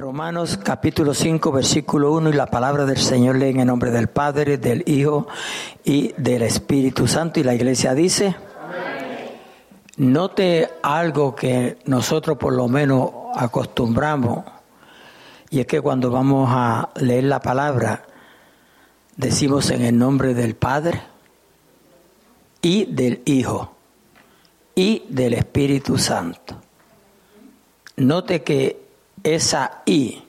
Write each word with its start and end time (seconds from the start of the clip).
Romanos 0.00 0.56
capítulo 0.56 1.12
5 1.12 1.52
versículo 1.52 2.12
1 2.12 2.30
y 2.30 2.32
la 2.32 2.46
palabra 2.46 2.86
del 2.86 2.96
Señor 2.96 3.36
lee 3.36 3.50
en 3.50 3.60
el 3.60 3.66
nombre 3.66 3.90
del 3.90 4.08
Padre, 4.08 4.56
del 4.56 4.82
Hijo 4.86 5.28
y 5.84 6.14
del 6.16 6.40
Espíritu 6.40 7.06
Santo 7.06 7.38
y 7.38 7.42
la 7.42 7.54
iglesia 7.54 7.92
dice, 7.92 8.34
note 9.98 10.70
algo 10.82 11.34
que 11.34 11.76
nosotros 11.84 12.38
por 12.38 12.54
lo 12.54 12.66
menos 12.66 13.10
acostumbramos 13.36 14.42
y 15.50 15.60
es 15.60 15.66
que 15.66 15.82
cuando 15.82 16.10
vamos 16.10 16.48
a 16.50 16.88
leer 16.94 17.24
la 17.24 17.42
palabra 17.42 18.06
decimos 19.18 19.68
en 19.68 19.82
el 19.82 19.98
nombre 19.98 20.32
del 20.32 20.56
Padre 20.56 21.02
y 22.62 22.86
del 22.86 23.20
Hijo 23.26 23.74
y 24.74 25.04
del 25.10 25.34
Espíritu 25.34 25.98
Santo. 25.98 26.56
Note 27.96 28.42
que 28.42 28.89
esa 29.22 29.82
I 29.86 30.22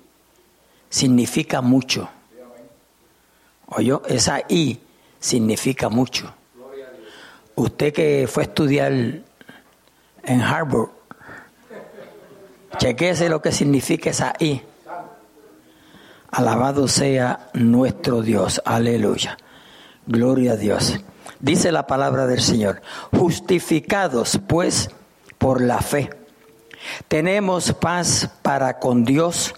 significa 0.90 1.62
mucho. 1.62 2.10
Oye, 3.68 3.98
esa 4.10 4.42
I 4.50 4.80
significa 5.20 5.90
mucho. 5.90 6.34
Usted 7.56 7.94
que 7.94 8.28
fue 8.30 8.44
a 8.44 8.46
estudiar 8.48 8.92
en 8.92 10.42
Harvard, 10.42 10.90
chequese 12.78 13.30
lo 13.30 13.42
que 13.42 13.52
significa 13.52 14.10
esa 14.10 14.34
I. 14.40 14.62
Alabado 16.32 16.88
sea 16.88 17.50
nuestro 17.54 18.22
Dios. 18.22 18.62
Aleluya. 18.64 19.38
Gloria 20.06 20.54
a 20.54 20.56
Dios. 20.56 21.00
Dice 21.42 21.72
la 21.72 21.88
palabra 21.88 22.26
del 22.26 22.42
Señor. 22.42 22.82
Justificados 23.12 24.40
pues 24.48 24.90
por 25.38 25.62
la 25.62 25.80
fe 25.82 26.10
tenemos 27.08 27.74
paz 27.74 28.30
para 28.42 28.80
con 28.80 29.04
Dios 29.04 29.54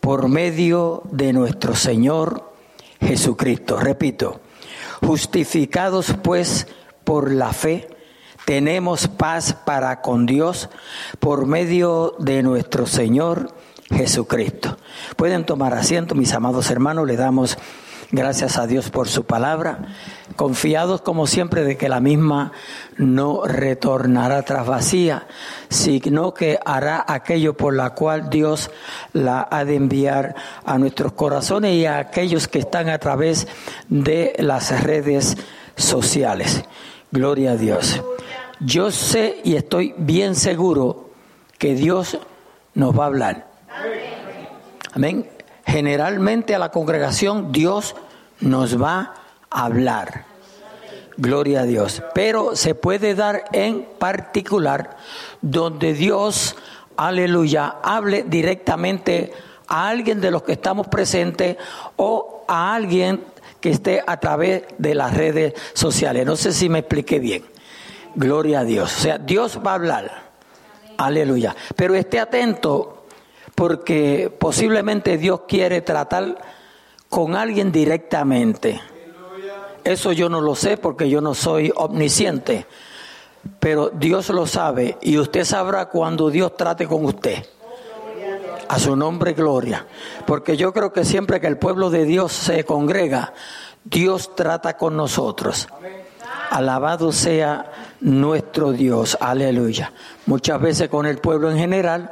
por 0.00 0.28
medio 0.28 1.02
de 1.10 1.32
nuestro 1.32 1.74
Señor 1.74 2.52
Jesucristo. 3.00 3.78
Repito, 3.78 4.40
justificados 5.04 6.14
pues 6.22 6.66
por 7.04 7.30
la 7.32 7.52
fe, 7.52 7.88
tenemos 8.44 9.08
paz 9.08 9.52
para 9.52 10.00
con 10.00 10.26
Dios 10.26 10.68
por 11.18 11.46
medio 11.46 12.14
de 12.18 12.42
nuestro 12.42 12.86
Señor 12.86 13.52
Jesucristo. 13.90 14.76
Pueden 15.16 15.44
tomar 15.44 15.74
asiento, 15.74 16.14
mis 16.14 16.32
amados 16.32 16.70
hermanos, 16.70 17.06
le 17.06 17.16
damos 17.16 17.58
Gracias 18.12 18.56
a 18.56 18.68
Dios 18.68 18.90
por 18.90 19.08
su 19.08 19.24
palabra, 19.24 19.78
confiados 20.36 21.00
como 21.00 21.26
siempre 21.26 21.64
de 21.64 21.76
que 21.76 21.88
la 21.88 21.98
misma 21.98 22.52
no 22.96 23.44
retornará 23.44 24.42
tras 24.42 24.64
vacía, 24.64 25.26
sino 25.68 26.32
que 26.32 26.60
hará 26.64 27.04
aquello 27.08 27.56
por 27.56 27.74
la 27.74 27.90
cual 27.90 28.30
Dios 28.30 28.70
la 29.12 29.48
ha 29.50 29.64
de 29.64 29.74
enviar 29.74 30.36
a 30.64 30.78
nuestros 30.78 31.12
corazones 31.12 31.74
y 31.74 31.86
a 31.86 31.98
aquellos 31.98 32.46
que 32.46 32.60
están 32.60 32.88
a 32.90 32.98
través 32.98 33.48
de 33.88 34.34
las 34.38 34.82
redes 34.84 35.36
sociales. 35.74 36.64
Gloria 37.10 37.52
a 37.52 37.56
Dios. 37.56 38.00
Yo 38.60 38.92
sé 38.92 39.40
y 39.42 39.56
estoy 39.56 39.94
bien 39.98 40.36
seguro 40.36 41.10
que 41.58 41.74
Dios 41.74 42.18
nos 42.74 42.96
va 42.96 43.04
a 43.04 43.06
hablar. 43.08 43.46
Amén 44.92 45.35
generalmente 45.66 46.54
a 46.54 46.58
la 46.58 46.70
congregación 46.70 47.52
Dios 47.52 47.96
nos 48.40 48.80
va 48.80 49.14
a 49.50 49.64
hablar. 49.64 50.24
Gloria 51.16 51.62
a 51.62 51.64
Dios. 51.64 52.02
Pero 52.14 52.56
se 52.56 52.74
puede 52.74 53.14
dar 53.14 53.44
en 53.52 53.86
particular 53.98 54.96
donde 55.40 55.94
Dios, 55.94 56.56
aleluya, 56.96 57.76
hable 57.82 58.22
directamente 58.22 59.32
a 59.66 59.88
alguien 59.88 60.20
de 60.20 60.30
los 60.30 60.42
que 60.42 60.52
estamos 60.52 60.88
presentes 60.88 61.56
o 61.96 62.44
a 62.46 62.74
alguien 62.74 63.24
que 63.60 63.70
esté 63.70 64.02
a 64.06 64.18
través 64.20 64.64
de 64.78 64.94
las 64.94 65.14
redes 65.14 65.54
sociales. 65.72 66.26
No 66.26 66.36
sé 66.36 66.52
si 66.52 66.68
me 66.68 66.80
expliqué 66.80 67.18
bien. 67.18 67.44
Gloria 68.14 68.60
a 68.60 68.64
Dios. 68.64 68.94
O 68.96 69.00
sea, 69.00 69.18
Dios 69.18 69.58
va 69.64 69.72
a 69.72 69.74
hablar. 69.74 70.26
Aleluya. 70.98 71.56
Pero 71.74 71.94
esté 71.94 72.20
atento 72.20 72.95
porque 73.56 74.30
posiblemente 74.38 75.16
Dios 75.16 75.40
quiere 75.48 75.80
tratar 75.80 76.36
con 77.08 77.34
alguien 77.34 77.72
directamente. 77.72 78.80
Eso 79.82 80.12
yo 80.12 80.28
no 80.28 80.40
lo 80.40 80.54
sé 80.54 80.76
porque 80.76 81.08
yo 81.08 81.20
no 81.20 81.34
soy 81.34 81.72
omnisciente, 81.74 82.66
pero 83.58 83.88
Dios 83.88 84.28
lo 84.28 84.46
sabe 84.46 84.98
y 85.00 85.16
usted 85.16 85.44
sabrá 85.44 85.86
cuando 85.86 86.28
Dios 86.28 86.54
trate 86.56 86.86
con 86.86 87.04
usted. 87.06 87.44
A 88.68 88.78
su 88.78 88.94
nombre 88.96 89.32
gloria. 89.32 89.86
Porque 90.26 90.56
yo 90.56 90.72
creo 90.72 90.92
que 90.92 91.04
siempre 91.04 91.40
que 91.40 91.46
el 91.46 91.56
pueblo 91.56 91.88
de 91.88 92.04
Dios 92.04 92.32
se 92.32 92.64
congrega, 92.64 93.32
Dios 93.84 94.34
trata 94.34 94.76
con 94.76 94.96
nosotros. 94.96 95.68
Alabado 96.50 97.12
sea 97.12 97.70
nuestro 98.00 98.72
Dios. 98.72 99.16
Aleluya. 99.20 99.92
Muchas 100.26 100.60
veces 100.60 100.88
con 100.88 101.06
el 101.06 101.18
pueblo 101.18 101.50
en 101.50 101.58
general, 101.58 102.10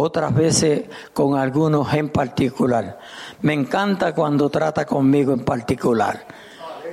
otras 0.00 0.34
veces 0.34 0.84
con 1.12 1.38
algunos 1.38 1.92
en 1.94 2.08
particular. 2.08 2.98
Me 3.42 3.52
encanta 3.52 4.14
cuando 4.14 4.48
trata 4.50 4.84
conmigo 4.84 5.32
en 5.32 5.44
particular. 5.44 6.26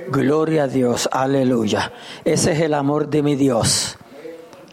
Gloria 0.08 0.64
a 0.64 0.68
Dios, 0.68 1.08
aleluya. 1.10 1.92
Ese 2.24 2.52
es 2.52 2.60
el 2.60 2.74
amor 2.74 3.08
de 3.08 3.22
mi 3.22 3.34
Dios. 3.34 3.96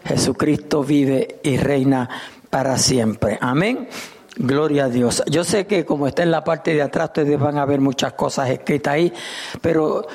Jesucristo 0.04 0.84
vive 0.84 1.40
y 1.42 1.56
reina 1.56 2.08
para 2.50 2.78
siempre. 2.78 3.38
Amén. 3.40 3.88
Gloria 4.36 4.84
a 4.84 4.88
Dios. 4.88 5.22
Yo 5.26 5.44
sé 5.44 5.66
que 5.66 5.84
como 5.84 6.06
está 6.06 6.22
en 6.22 6.30
la 6.30 6.44
parte 6.44 6.74
de 6.74 6.82
atrás, 6.82 7.08
ustedes 7.08 7.38
van 7.38 7.58
a 7.58 7.64
ver 7.64 7.80
muchas 7.80 8.12
cosas 8.14 8.50
escritas 8.50 8.94
ahí, 8.94 9.12
pero 9.60 10.06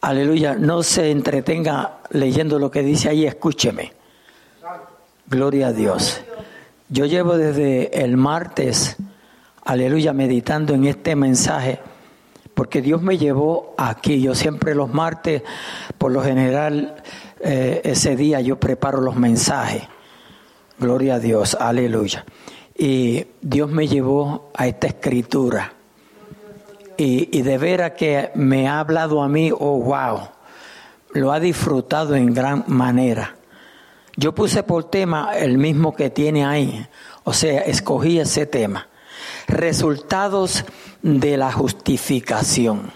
aleluya, 0.00 0.54
no 0.54 0.82
se 0.82 1.10
entretenga 1.10 1.98
leyendo 2.10 2.58
lo 2.58 2.70
que 2.70 2.82
dice 2.82 3.10
ahí, 3.10 3.26
escúcheme. 3.26 3.92
Gloria 5.26 5.68
a 5.68 5.72
Dios. 5.72 6.22
Yo 6.90 7.04
llevo 7.04 7.36
desde 7.36 8.02
el 8.02 8.16
martes, 8.16 8.96
aleluya, 9.62 10.14
meditando 10.14 10.72
en 10.72 10.86
este 10.86 11.16
mensaje, 11.16 11.80
porque 12.54 12.80
Dios 12.80 13.02
me 13.02 13.18
llevó 13.18 13.74
aquí. 13.76 14.22
Yo 14.22 14.34
siempre 14.34 14.74
los 14.74 14.92
martes, 14.92 15.42
por 15.98 16.12
lo 16.12 16.22
general, 16.22 16.96
eh, 17.40 17.82
ese 17.84 18.16
día 18.16 18.40
yo 18.40 18.58
preparo 18.58 19.02
los 19.02 19.16
mensajes. 19.16 19.82
Gloria 20.78 21.16
a 21.16 21.18
Dios, 21.18 21.58
aleluya. 21.60 22.24
Y 22.74 23.26
Dios 23.42 23.70
me 23.70 23.86
llevó 23.86 24.50
a 24.54 24.66
esta 24.66 24.86
escritura. 24.86 25.74
Y, 26.96 27.38
y 27.38 27.42
de 27.42 27.58
veras 27.58 27.92
que 27.92 28.30
me 28.34 28.66
ha 28.66 28.80
hablado 28.80 29.22
a 29.22 29.28
mí, 29.28 29.52
oh 29.52 29.78
wow, 29.78 30.20
lo 31.12 31.32
ha 31.32 31.38
disfrutado 31.38 32.16
en 32.16 32.32
gran 32.32 32.64
manera. 32.66 33.37
Yo 34.18 34.34
puse 34.34 34.64
por 34.64 34.90
tema 34.90 35.38
el 35.38 35.58
mismo 35.58 35.94
que 35.94 36.10
tiene 36.10 36.44
ahí, 36.44 36.84
o 37.22 37.32
sea, 37.32 37.60
escogí 37.60 38.18
ese 38.18 38.46
tema. 38.46 38.88
Resultados 39.46 40.64
de 41.02 41.36
la 41.36 41.52
justificación. 41.52 42.90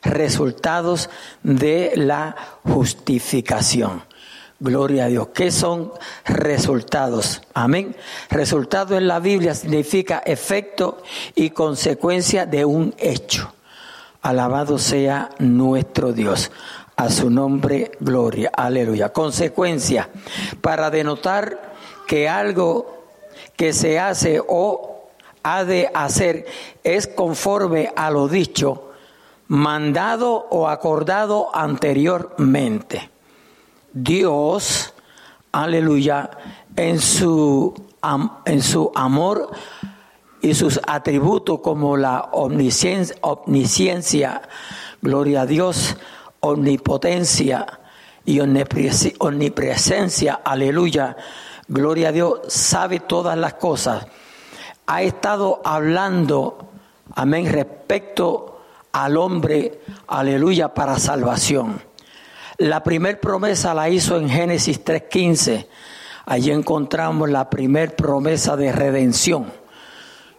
Resultados 0.00 1.10
de 1.42 1.92
la 1.96 2.34
justificación. 2.62 4.04
Gloria 4.58 5.04
a 5.04 5.08
Dios. 5.08 5.28
¿Qué 5.34 5.50
son 5.50 5.92
resultados? 6.24 7.42
Amén. 7.52 7.94
Resultado 8.30 8.96
en 8.96 9.08
la 9.08 9.20
Biblia 9.20 9.54
significa 9.54 10.22
efecto 10.24 11.02
y 11.34 11.50
consecuencia 11.50 12.46
de 12.46 12.64
un 12.64 12.94
hecho. 12.96 13.52
Alabado 14.22 14.78
sea 14.78 15.28
nuestro 15.40 16.14
Dios. 16.14 16.50
A 17.02 17.10
su 17.10 17.30
nombre, 17.30 17.90
gloria. 17.98 18.52
Aleluya. 18.54 19.12
Consecuencia, 19.12 20.08
para 20.60 20.88
denotar 20.88 21.74
que 22.06 22.28
algo 22.28 23.08
que 23.56 23.72
se 23.72 23.98
hace 23.98 24.40
o 24.46 25.08
ha 25.42 25.64
de 25.64 25.90
hacer 25.92 26.46
es 26.84 27.08
conforme 27.08 27.92
a 27.96 28.08
lo 28.12 28.28
dicho, 28.28 28.92
mandado 29.48 30.46
o 30.48 30.68
acordado 30.68 31.50
anteriormente. 31.52 33.10
Dios, 33.92 34.94
aleluya, 35.50 36.30
en 36.76 37.00
su, 37.00 37.74
en 38.44 38.62
su 38.62 38.92
amor 38.94 39.50
y 40.40 40.54
sus 40.54 40.80
atributos 40.86 41.62
como 41.62 41.96
la 41.96 42.28
omnisciencia, 42.30 43.16
omnisciencia, 43.22 44.42
gloria 45.00 45.40
a 45.40 45.46
Dios, 45.46 45.96
omnipotencia 46.44 47.78
y 48.24 48.40
omnipresencia, 48.40 50.40
aleluya, 50.44 51.16
gloria 51.68 52.08
a 52.08 52.12
Dios, 52.12 52.40
sabe 52.48 52.98
todas 52.98 53.38
las 53.38 53.54
cosas. 53.54 54.08
Ha 54.86 55.02
estado 55.02 55.62
hablando, 55.64 56.68
amén, 57.14 57.52
respecto 57.52 58.60
al 58.90 59.18
hombre, 59.18 59.82
aleluya, 60.08 60.74
para 60.74 60.98
salvación. 60.98 61.80
La 62.58 62.82
primer 62.82 63.20
promesa 63.20 63.72
la 63.72 63.88
hizo 63.88 64.16
en 64.16 64.28
Génesis 64.28 64.84
3.15. 64.84 65.68
Allí 66.26 66.50
encontramos 66.50 67.30
la 67.30 67.50
primer 67.50 67.94
promesa 67.94 68.56
de 68.56 68.72
redención. 68.72 69.61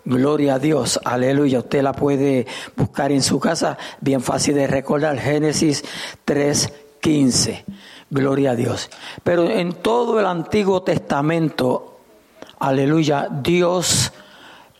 Gloria 0.05 0.55
a 0.55 0.59
Dios, 0.59 0.99
aleluya. 1.05 1.59
Usted 1.59 1.81
la 1.81 1.93
puede 1.93 2.45
buscar 2.75 3.11
en 3.11 3.21
su 3.21 3.39
casa, 3.39 3.77
bien 4.01 4.21
fácil 4.21 4.55
de 4.55 4.67
recordar, 4.67 5.17
Génesis 5.17 5.83
3:15. 6.25 7.63
Gloria 8.09 8.51
a 8.51 8.55
Dios. 8.55 8.89
Pero 9.23 9.49
en 9.49 9.73
todo 9.73 10.19
el 10.19 10.25
Antiguo 10.25 10.83
Testamento, 10.83 11.99
aleluya, 12.59 13.29
Dios 13.31 14.11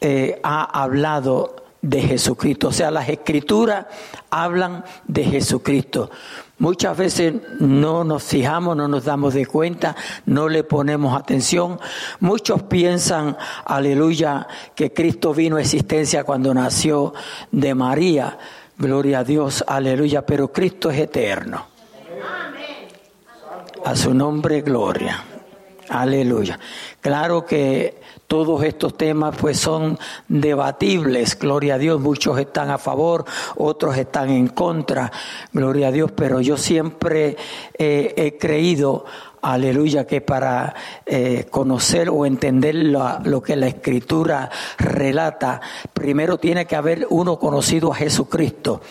eh, 0.02 0.40
ha 0.44 0.84
hablado 0.84 1.64
de 1.82 2.02
Jesucristo. 2.02 2.68
O 2.68 2.72
sea, 2.74 2.92
las 2.92 3.08
escrituras 3.10 3.86
hablan 4.30 4.84
de 5.08 5.24
Jesucristo. 5.24 6.12
Muchas 6.60 6.96
veces 6.96 7.34
no 7.60 8.04
nos 8.04 8.24
fijamos, 8.24 8.78
no 8.78 8.88
nos 8.88 9.06
damos 9.06 9.34
de 9.34 9.46
cuenta, 9.46 9.96
no 10.26 10.48
le 10.48 10.64
ponemos 10.64 11.20
atención. 11.20 11.80
Muchos 12.20 12.64
piensan, 12.64 13.36
aleluya, 13.66 14.48
que 14.76 14.94
Cristo 14.94 15.34
vino 15.34 15.58
a 15.58 15.62
existencia 15.62 16.24
cuando 16.24 16.54
nació 16.54 17.14
de 17.52 17.74
María. 17.74 18.38
Gloria 18.78 19.20
a 19.20 19.24
Dios, 19.24 19.64
aleluya, 19.68 20.26
pero 20.26 20.52
Cristo 20.52 20.92
es 20.92 21.00
eterno. 21.00 21.68
A 23.86 23.96
su 23.96 24.14
nombre, 24.14 24.62
gloria. 24.62 25.24
Aleluya. 25.90 26.60
Claro 27.02 27.46
que 27.46 28.02
todos 28.34 28.64
estos 28.64 28.98
temas 28.98 29.36
pues 29.40 29.60
son 29.60 30.00
debatibles, 30.28 31.38
gloria 31.38 31.76
a 31.76 31.78
Dios, 31.78 32.02
muchos 32.02 32.40
están 32.40 32.72
a 32.72 32.80
favor, 32.80 33.26
otros 33.58 33.96
están 33.96 34.32
en 34.32 34.48
contra, 34.48 35.12
gloria 35.52 35.90
a 35.90 35.92
Dios, 35.92 36.12
pero 36.16 36.42
yo 36.42 36.58
siempre 36.58 37.38
he 37.78 38.36
creído 38.42 39.06
aleluya, 39.44 40.08
que 40.08 40.22
para 40.22 40.74
eh, 41.06 41.46
conocer 41.52 42.10
o 42.10 42.26
entender 42.26 42.74
lo, 42.74 43.44
que 43.44 43.56
la 43.56 43.68
escritura 43.68 44.50
relata, 44.80 45.62
primero 45.94 46.38
tiene 46.38 46.66
que 46.66 46.76
haber 46.76 47.06
uno 47.10 47.38
conocido 47.38 47.92
a 47.92 47.96
Jesucristo, 47.96 48.82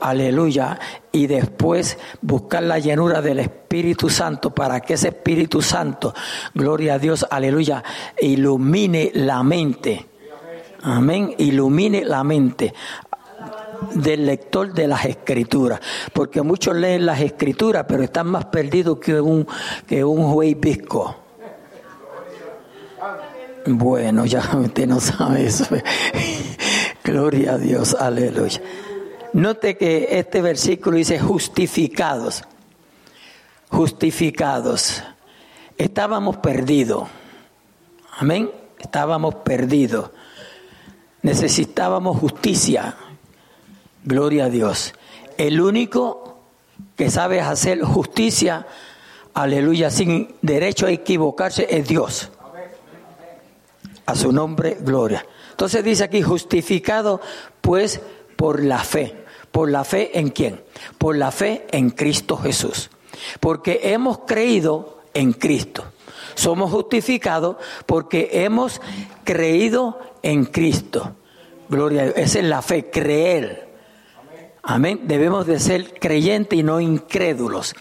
aleluya, 0.00 0.78
y 1.12 1.28
después 1.28 1.96
buscar 2.20 2.64
la 2.64 2.78
llenura 2.78 3.22
del 3.22 3.38
Espíritu 3.38 4.10
Santo 4.10 4.50
para 4.50 4.80
que 4.80 4.94
ese 4.94 5.08
Espíritu 5.08 5.62
Santo, 5.62 6.12
gloria 6.54 6.94
a 6.94 6.98
Dios, 6.98 7.24
aleluya, 7.30 7.82
ilumine 8.20 9.12
la 9.14 9.42
mente. 9.42 10.06
Amén, 10.82 11.34
ilumine 11.36 12.06
la 12.06 12.24
mente 12.24 12.72
del 13.94 14.26
lector 14.26 14.72
de 14.72 14.86
las 14.86 15.04
escrituras, 15.04 15.80
porque 16.12 16.42
muchos 16.42 16.76
leen 16.76 17.06
las 17.06 17.20
escrituras, 17.20 17.84
pero 17.88 18.02
están 18.02 18.26
más 18.28 18.46
perdidos 18.46 18.98
que 18.98 19.20
un, 19.20 19.46
que 19.86 20.04
un 20.04 20.32
juez 20.32 20.56
pisco. 20.56 21.16
Bueno, 23.66 24.24
ya 24.26 24.40
usted 24.56 24.86
no 24.86 25.00
sabe 25.00 25.46
eso. 25.46 25.66
Gloria 27.04 27.54
a 27.54 27.58
Dios, 27.58 27.94
aleluya. 27.98 28.60
Note 29.32 29.76
que 29.76 30.08
este 30.10 30.42
versículo 30.42 30.96
dice 30.96 31.18
justificados, 31.18 32.42
justificados. 33.68 35.02
Estábamos 35.78 36.38
perdidos. 36.38 37.08
Amén. 38.18 38.50
Estábamos 38.78 39.36
perdidos. 39.36 40.10
Necesitábamos 41.22 42.18
justicia 42.18 42.96
Gloria 44.04 44.46
a 44.46 44.50
Dios. 44.50 44.94
El 45.36 45.60
único 45.60 46.38
que 46.96 47.10
sabe 47.10 47.40
hacer 47.40 47.82
justicia, 47.82 48.66
aleluya, 49.34 49.90
sin 49.90 50.34
derecho 50.42 50.86
a 50.86 50.90
equivocarse 50.90 51.66
es 51.70 51.88
Dios. 51.88 52.30
A 54.06 54.14
su 54.14 54.32
nombre, 54.32 54.78
gloria. 54.80 55.24
Entonces 55.50 55.84
dice 55.84 56.04
aquí, 56.04 56.22
justificado 56.22 57.20
pues 57.60 58.00
por 58.36 58.62
la 58.62 58.78
fe. 58.78 59.24
¿Por 59.52 59.70
la 59.70 59.84
fe 59.84 60.18
en 60.18 60.30
quién? 60.30 60.62
Por 60.98 61.16
la 61.16 61.30
fe 61.30 61.66
en 61.72 61.90
Cristo 61.90 62.36
Jesús. 62.36 62.90
Porque 63.40 63.80
hemos 63.84 64.20
creído 64.20 65.00
en 65.12 65.32
Cristo. 65.32 65.84
Somos 66.34 66.70
justificados 66.70 67.56
porque 67.86 68.30
hemos 68.32 68.80
creído 69.24 69.98
en 70.22 70.44
Cristo. 70.46 71.14
Gloria 71.68 72.02
a 72.02 72.04
Dios. 72.04 72.16
Esa 72.16 72.38
es 72.38 72.44
la 72.44 72.62
fe, 72.62 72.90
creer. 72.90 73.69
Amén. 74.70 75.00
Debemos 75.02 75.48
de 75.48 75.58
ser 75.58 75.94
creyentes 75.98 76.56
y 76.56 76.62
no 76.62 76.80
incrédulos. 76.80 77.74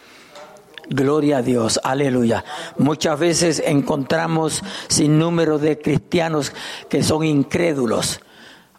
Gloria 0.90 1.38
a 1.38 1.42
Dios, 1.44 1.80
aleluya. 1.84 2.44
Muchas 2.80 3.20
veces 3.20 3.62
encontramos 3.64 4.64
sin 4.88 5.20
número 5.20 5.60
de 5.60 5.78
cristianos 5.78 6.52
que 6.90 7.04
son 7.04 7.24
incrédulos. 7.26 8.22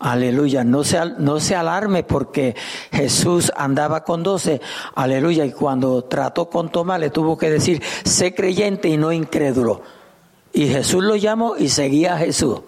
Aleluya, 0.01 0.65
no 0.65 0.83
se, 0.83 0.99
no 1.19 1.39
se 1.39 1.55
alarme 1.55 2.03
porque 2.03 2.57
Jesús 2.91 3.53
andaba 3.57 4.03
con 4.03 4.25
doce, 4.25 4.61
aleluya, 4.97 5.45
y 5.45 5.53
cuando 5.53 6.03
trató 6.03 6.51
con 6.51 6.69
Tomás 6.73 6.99
le 6.99 7.11
tuvo 7.11 7.39
que 7.39 7.49
decir, 7.49 7.81
sé 8.03 8.35
creyente 8.35 8.89
y 8.89 8.97
no 8.97 9.13
incrédulo. 9.13 9.83
Y 10.53 10.67
Jesús 10.67 11.05
lo 11.05 11.15
llamó 11.15 11.57
y 11.57 11.69
seguía 11.69 12.15
a 12.15 12.19
Jesús. 12.19 12.63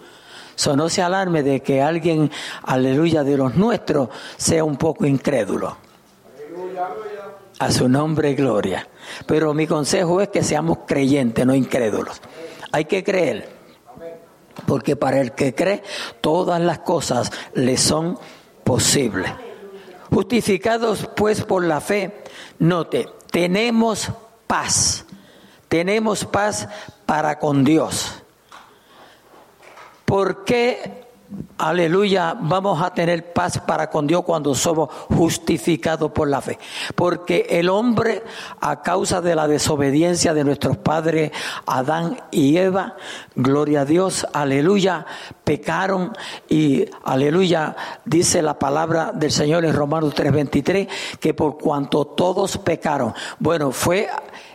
So, 0.55 0.75
no 0.75 0.89
se 0.89 1.01
alarme 1.01 1.43
de 1.43 1.61
que 1.61 1.81
alguien, 1.81 2.31
aleluya, 2.63 3.23
de 3.23 3.37
los 3.37 3.55
nuestros 3.55 4.09
sea 4.37 4.63
un 4.63 4.77
poco 4.77 5.05
incrédulo. 5.05 5.77
A 7.59 7.71
su 7.71 7.87
nombre, 7.87 8.33
gloria. 8.33 8.87
Pero 9.25 9.53
mi 9.53 9.67
consejo 9.67 10.21
es 10.21 10.29
que 10.29 10.43
seamos 10.43 10.79
creyentes, 10.85 11.45
no 11.45 11.55
incrédulos. 11.55 12.21
Hay 12.71 12.85
que 12.85 13.03
creer. 13.03 13.49
Porque 14.65 14.95
para 14.95 15.19
el 15.19 15.31
que 15.33 15.55
cree, 15.55 15.83
todas 16.21 16.61
las 16.61 16.79
cosas 16.79 17.31
le 17.53 17.77
son 17.77 18.17
posibles. 18.63 19.31
Justificados 20.11 21.09
pues 21.15 21.43
por 21.43 21.63
la 21.63 21.81
fe, 21.81 22.23
note, 22.59 23.09
tenemos 23.31 24.11
paz. 24.45 25.05
Tenemos 25.67 26.25
paz 26.25 26.67
para 27.05 27.39
con 27.39 27.63
Dios. 27.63 28.22
¿Por 30.05 30.43
qué, 30.43 31.05
aleluya, 31.57 32.35
vamos 32.39 32.81
a 32.81 32.93
tener 32.93 33.33
paz 33.33 33.59
para 33.59 33.89
con 33.89 34.05
Dios 34.05 34.23
cuando 34.23 34.53
somos 34.53 34.89
justificados 35.09 36.11
por 36.11 36.27
la 36.27 36.41
fe? 36.41 36.59
Porque 36.95 37.47
el 37.49 37.69
hombre, 37.69 38.23
a 38.59 38.81
causa 38.81 39.21
de 39.21 39.35
la 39.35 39.47
desobediencia 39.47 40.33
de 40.33 40.43
nuestros 40.43 40.77
padres 40.77 41.31
Adán 41.65 42.17
y 42.31 42.57
Eva, 42.57 42.95
gloria 43.35 43.81
a 43.81 43.85
Dios, 43.85 44.27
aleluya, 44.33 45.05
pecaron 45.43 46.11
y, 46.49 46.85
aleluya, 47.03 47.75
dice 48.05 48.41
la 48.41 48.59
palabra 48.59 49.11
del 49.13 49.31
Señor 49.31 49.65
en 49.65 49.73
Romanos 49.73 50.13
3:23, 50.13 50.87
que 51.19 51.33
por 51.33 51.57
cuanto 51.57 52.05
todos 52.05 52.57
pecaron, 52.57 53.13
bueno, 53.39 53.71
fue 53.71 54.09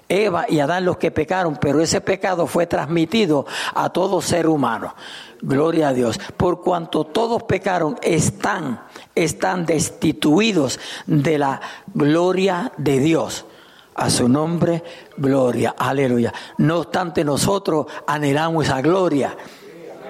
Eva 0.08 0.46
y 0.48 0.60
Adán 0.60 0.84
los 0.84 0.96
que 0.96 1.10
pecaron, 1.10 1.58
pero 1.60 1.80
ese 1.80 2.00
pecado 2.00 2.46
fue 2.46 2.66
transmitido 2.66 3.46
a 3.74 3.90
todo 3.90 4.22
ser 4.22 4.46
humano. 4.46 4.94
Gloria 5.40 5.88
a 5.88 5.92
Dios. 5.92 6.18
Por 6.36 6.62
cuanto 6.62 7.04
todos 7.04 7.44
pecaron, 7.44 7.96
están, 8.02 8.82
están 9.14 9.66
destituidos 9.66 10.80
de 11.06 11.38
la 11.38 11.60
gloria 11.94 12.72
de 12.76 12.98
Dios. 12.98 13.44
A 13.94 14.10
su 14.10 14.28
nombre, 14.28 14.84
gloria. 15.16 15.74
Aleluya. 15.76 16.32
No 16.58 16.78
obstante, 16.78 17.24
nosotros 17.24 17.86
anhelamos 18.06 18.66
esa 18.66 18.80
gloria. 18.80 19.36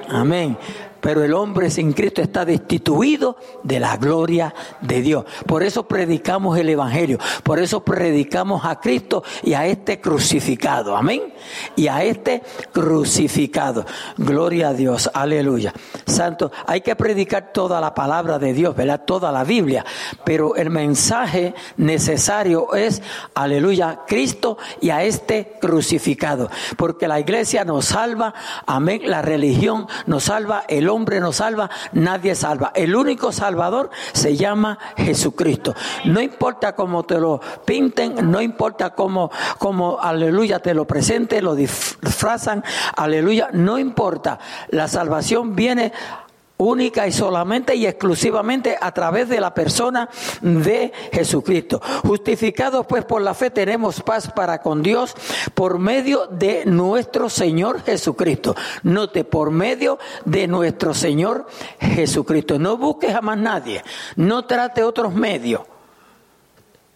Amén 0.09 0.57
pero 1.01 1.23
el 1.25 1.35
hombre 1.35 1.71
sin 1.71 1.93
Cristo 1.93 2.23
está 2.23 2.45
destituido 2.45 3.37
de 3.63 3.81
la 3.81 3.97
gloria 3.97 4.55
de 4.81 5.03
Dios. 5.03 5.25
Por 5.47 5.63
eso 5.63 5.87
predicamos 5.87 6.59
el 6.59 6.69
Evangelio, 6.69 7.19
por 7.43 7.59
eso 7.59 7.85
predicamos 7.85 8.65
a 8.65 8.81
Cristo 8.81 9.23
y 9.43 9.55
a 9.55 9.67
este 9.67 10.01
crucificado, 10.01 10.97
amén. 10.97 11.33
Y 11.77 11.89
a 11.89 12.03
este 12.03 12.43
crucificado. 12.73 13.85
Gloria 14.17 14.69
a 14.69 14.75
Dios, 14.75 15.11
aleluya. 15.13 15.73
Santo, 16.07 16.51
hay 16.67 16.81
que 16.81 16.97
predicar 16.97 17.53
toda 17.53 17.81
la 17.81 17.95
palabra 17.95 18.39
de 18.39 18.53
Dios, 18.53 18.75
¿verdad? 18.75 19.03
Toda 19.05 19.33
la 19.33 19.45
Biblia, 19.45 19.85
pero 20.25 20.57
el 20.57 20.71
mensaje 20.71 21.55
necesario 21.77 22.75
es, 22.75 23.03
aleluya, 23.35 24.01
Cristo 24.07 24.59
y 24.81 24.91
a 24.91 25.03
este 25.03 25.59
crucificado, 25.61 26.51
porque 26.77 27.09
la 27.09 27.21
iglesia 27.21 27.65
nos 27.65 27.87
salva, 27.87 28.35
amén, 28.67 29.03
la 29.05 29.23
religión 29.23 29.87
nos 30.07 30.25
salva, 30.25 30.65
el 30.69 30.88
hombre 30.89 31.21
no 31.21 31.33
salva, 31.33 31.71
nadie 31.93 32.35
salva. 32.35 32.73
El 32.75 32.95
único 32.95 33.33
salvador 33.33 33.91
se 34.13 34.37
llama 34.37 34.79
Jesucristo. 34.97 35.75
No 36.05 36.21
importa 36.21 36.75
cómo 36.75 37.05
te 37.05 37.19
lo 37.19 37.41
pinten, 37.65 38.31
no 38.31 38.41
importa 38.41 38.95
cómo, 38.95 39.31
cómo 39.59 39.99
aleluya, 40.01 40.59
te 40.61 40.75
lo 40.75 40.87
presenten, 40.87 41.45
lo 41.45 41.55
disfrazan, 41.55 42.65
aleluya, 42.97 43.51
no 43.53 43.79
importa. 43.79 44.39
La 44.69 44.89
salvación 44.89 45.55
viene 45.55 45.93
única 46.59 47.07
y 47.07 47.13
solamente 47.13 47.75
y 47.75 47.87
exclusivamente 47.87 48.77
a 48.79 48.93
través 48.93 49.29
de 49.29 49.41
la 49.41 49.55
persona 49.55 50.09
de 50.43 50.93
Jesucristo. 51.13 51.81
Justificados 52.05 52.87
pues 52.87 53.05
por 53.05 53.23
la 53.23 53.35
fe 53.35 53.51
tenemos 53.51 54.03
paz 54.03 54.31
para 54.31 54.61
con 54.61 54.83
Dios 54.83 55.15
por 55.55 55.79
medio 55.79 56.27
de 56.27 56.65
nuestro 56.67 57.31
Señor 57.31 57.83
Jesucristo. 57.83 58.55
Note, 58.83 59.25
por 59.25 59.51
medio 59.51 59.99
de 60.25 60.47
nuestro 60.47 60.95
Señor 60.95 61.47
Jesucristo. 61.81 62.59
No 62.59 62.77
busques 62.77 63.15
a 63.15 63.21
más 63.21 63.39
nadie, 63.39 63.83
no 64.17 64.45
trate 64.45 64.83
otros 64.83 65.15
medios 65.15 65.63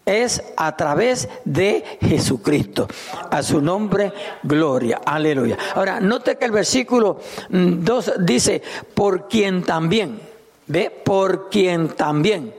es 0.05 0.43
a 0.57 0.75
través 0.75 1.29
de 1.45 1.83
Jesucristo. 2.01 2.87
A 3.29 3.41
su 3.41 3.61
nombre, 3.61 4.11
gloria. 4.43 5.01
Aleluya. 5.05 5.57
Ahora, 5.75 5.99
note 5.99 6.37
que 6.37 6.45
el 6.45 6.51
versículo 6.51 7.19
2 7.49 8.13
mm, 8.19 8.25
dice, 8.25 8.61
por 8.93 9.27
quien 9.27 9.63
también, 9.63 10.19
¿ve? 10.67 10.89
Por 10.89 11.49
quien 11.49 11.89
también. 11.89 12.53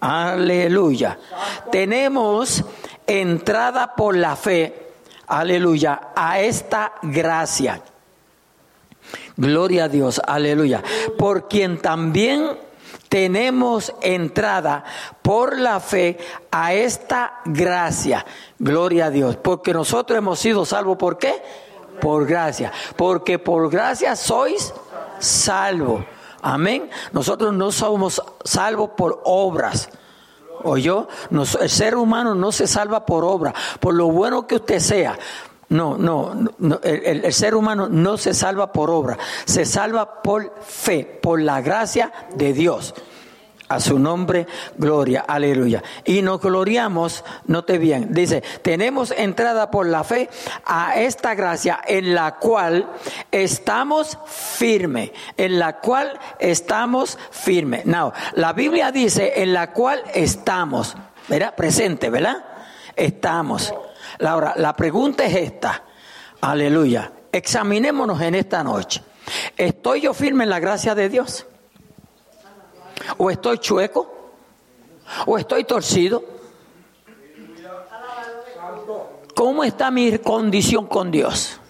Aleluya. 0.00 1.18
Tenemos 1.70 2.64
entrada 3.06 3.94
por 3.94 4.16
la 4.16 4.36
fe, 4.36 4.74
aleluya, 5.26 6.08
a 6.14 6.40
esta 6.40 6.92
gracia. 7.02 7.82
Gloria 9.36 9.84
a 9.84 9.88
Dios, 9.88 10.20
aleluya. 10.24 10.82
Por 11.18 11.48
quien 11.48 11.78
también 11.78 12.65
tenemos 13.08 13.92
entrada 14.00 14.84
por 15.22 15.58
la 15.58 15.80
fe 15.80 16.18
a 16.50 16.74
esta 16.74 17.40
gracia. 17.44 18.24
Gloria 18.58 19.06
a 19.06 19.10
Dios. 19.10 19.36
Porque 19.36 19.72
nosotros 19.72 20.18
hemos 20.18 20.38
sido 20.38 20.64
salvos. 20.64 20.96
¿Por 20.96 21.18
qué? 21.18 21.42
Por 22.00 22.26
gracia. 22.26 22.72
Porque 22.96 23.38
por 23.38 23.70
gracia 23.70 24.16
sois 24.16 24.72
salvos. 25.18 26.04
Amén. 26.42 26.90
Nosotros 27.12 27.52
no 27.52 27.72
somos 27.72 28.22
salvos 28.44 28.90
por 28.96 29.20
obras. 29.24 29.88
¿O 30.62 30.76
yo? 30.76 31.06
el 31.60 31.70
ser 31.70 31.96
humano 31.96 32.34
no 32.34 32.50
se 32.50 32.66
salva 32.66 33.04
por 33.04 33.24
obra, 33.24 33.54
por 33.78 33.94
lo 33.94 34.08
bueno 34.08 34.46
que 34.46 34.56
usted 34.56 34.80
sea. 34.80 35.18
No, 35.68 35.98
no, 35.98 36.48
el, 36.84 37.32
ser 37.32 37.56
humano 37.56 37.88
no 37.88 38.16
se 38.16 38.34
salva 38.34 38.72
por 38.72 38.88
obra, 38.88 39.18
se 39.46 39.64
salva 39.64 40.22
por 40.22 40.54
fe, 40.62 41.04
por 41.20 41.40
la 41.40 41.60
gracia 41.60 42.12
de 42.36 42.52
Dios. 42.52 42.94
A 43.68 43.80
su 43.80 43.98
nombre, 43.98 44.46
gloria, 44.78 45.24
aleluya. 45.26 45.82
Y 46.04 46.22
nos 46.22 46.40
gloriamos, 46.40 47.24
note 47.46 47.78
bien, 47.78 48.14
dice, 48.14 48.44
tenemos 48.62 49.10
entrada 49.10 49.72
por 49.72 49.86
la 49.86 50.04
fe 50.04 50.30
a 50.64 51.00
esta 51.00 51.34
gracia 51.34 51.80
en 51.84 52.14
la 52.14 52.36
cual 52.36 52.88
estamos 53.32 54.18
firmes, 54.26 55.10
en 55.36 55.58
la 55.58 55.80
cual 55.80 56.16
estamos 56.38 57.18
firmes. 57.32 57.86
Now, 57.86 58.12
la 58.34 58.52
Biblia 58.52 58.92
dice 58.92 59.42
en 59.42 59.52
la 59.52 59.72
cual 59.72 60.00
estamos, 60.14 60.96
¿verdad? 61.26 61.56
Presente, 61.56 62.08
¿verdad? 62.08 62.44
Estamos. 62.94 63.74
Laura, 64.18 64.54
la 64.56 64.74
pregunta 64.74 65.24
es 65.24 65.34
esta. 65.34 65.84
Aleluya. 66.40 67.12
Examinémonos 67.32 68.20
en 68.20 68.34
esta 68.34 68.62
noche. 68.62 69.02
¿Estoy 69.56 70.02
yo 70.02 70.14
firme 70.14 70.44
en 70.44 70.50
la 70.50 70.60
gracia 70.60 70.94
de 70.94 71.08
Dios? 71.08 71.46
¿O 73.18 73.30
estoy 73.30 73.58
chueco? 73.58 74.32
¿O 75.26 75.38
estoy 75.38 75.64
torcido? 75.64 76.22
¿Cómo 79.34 79.64
está 79.64 79.90
mi 79.90 80.18
condición 80.18 80.86
con 80.86 81.10
Dios? 81.10 81.60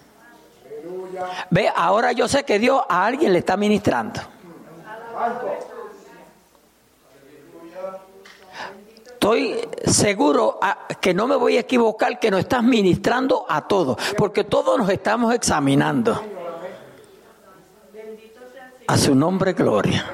Ve, 1.49 1.69
ahora 1.75 2.11
yo 2.11 2.27
sé 2.27 2.43
que 2.43 2.59
Dios 2.59 2.81
a 2.87 3.05
alguien 3.05 3.33
le 3.33 3.39
está 3.39 3.57
ministrando. 3.57 4.21
Estoy 9.27 9.59
seguro 9.85 10.57
que 11.01 11.13
no 11.13 11.27
me 11.27 11.35
voy 11.35 11.57
a 11.57 11.61
equivocar, 11.61 12.17
que 12.17 12.31
nos 12.31 12.41
estás 12.41 12.63
ministrando 12.63 13.45
a 13.49 13.67
todos, 13.67 13.97
porque 14.17 14.45
todos 14.45 14.77
nos 14.77 14.89
estamos 14.89 15.33
examinando. 15.33 16.23
A 18.87 18.97
su 18.97 19.13
nombre, 19.15 19.51
gloria. 19.51 20.05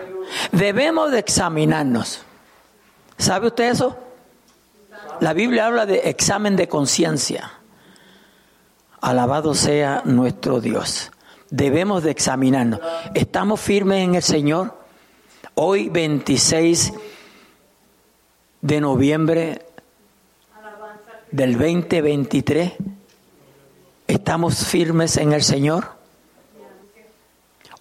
Debemos 0.51 1.11
de 1.11 1.19
examinarnos. 1.19 2.23
¿Sabe 3.17 3.47
usted 3.47 3.69
eso? 3.69 3.95
La 5.19 5.33
Biblia 5.33 5.67
habla 5.67 5.85
de 5.85 6.09
examen 6.09 6.55
de 6.55 6.67
conciencia. 6.67 7.51
Alabado 8.99 9.53
sea 9.53 10.01
nuestro 10.05 10.59
Dios. 10.59 11.11
Debemos 11.51 12.01
de 12.01 12.09
examinarnos. 12.09 12.79
¿Estamos 13.13 13.61
firmes 13.61 14.03
en 14.03 14.15
el 14.15 14.23
Señor? 14.23 14.75
Hoy 15.53 15.89
26 15.89 16.93
de 18.63 18.79
noviembre 18.79 19.61
del 21.31 21.53
2023? 21.57 22.71
¿Estamos 24.07 24.65
firmes 24.65 25.17
en 25.17 25.33
el 25.33 25.43
Señor? 25.43 25.91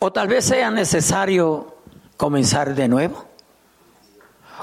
O 0.01 0.13
tal 0.13 0.27
vez 0.27 0.45
sea 0.45 0.71
necesario 0.73 1.77
comenzar 2.17 2.75
de 2.75 2.89
nuevo. 2.89 3.25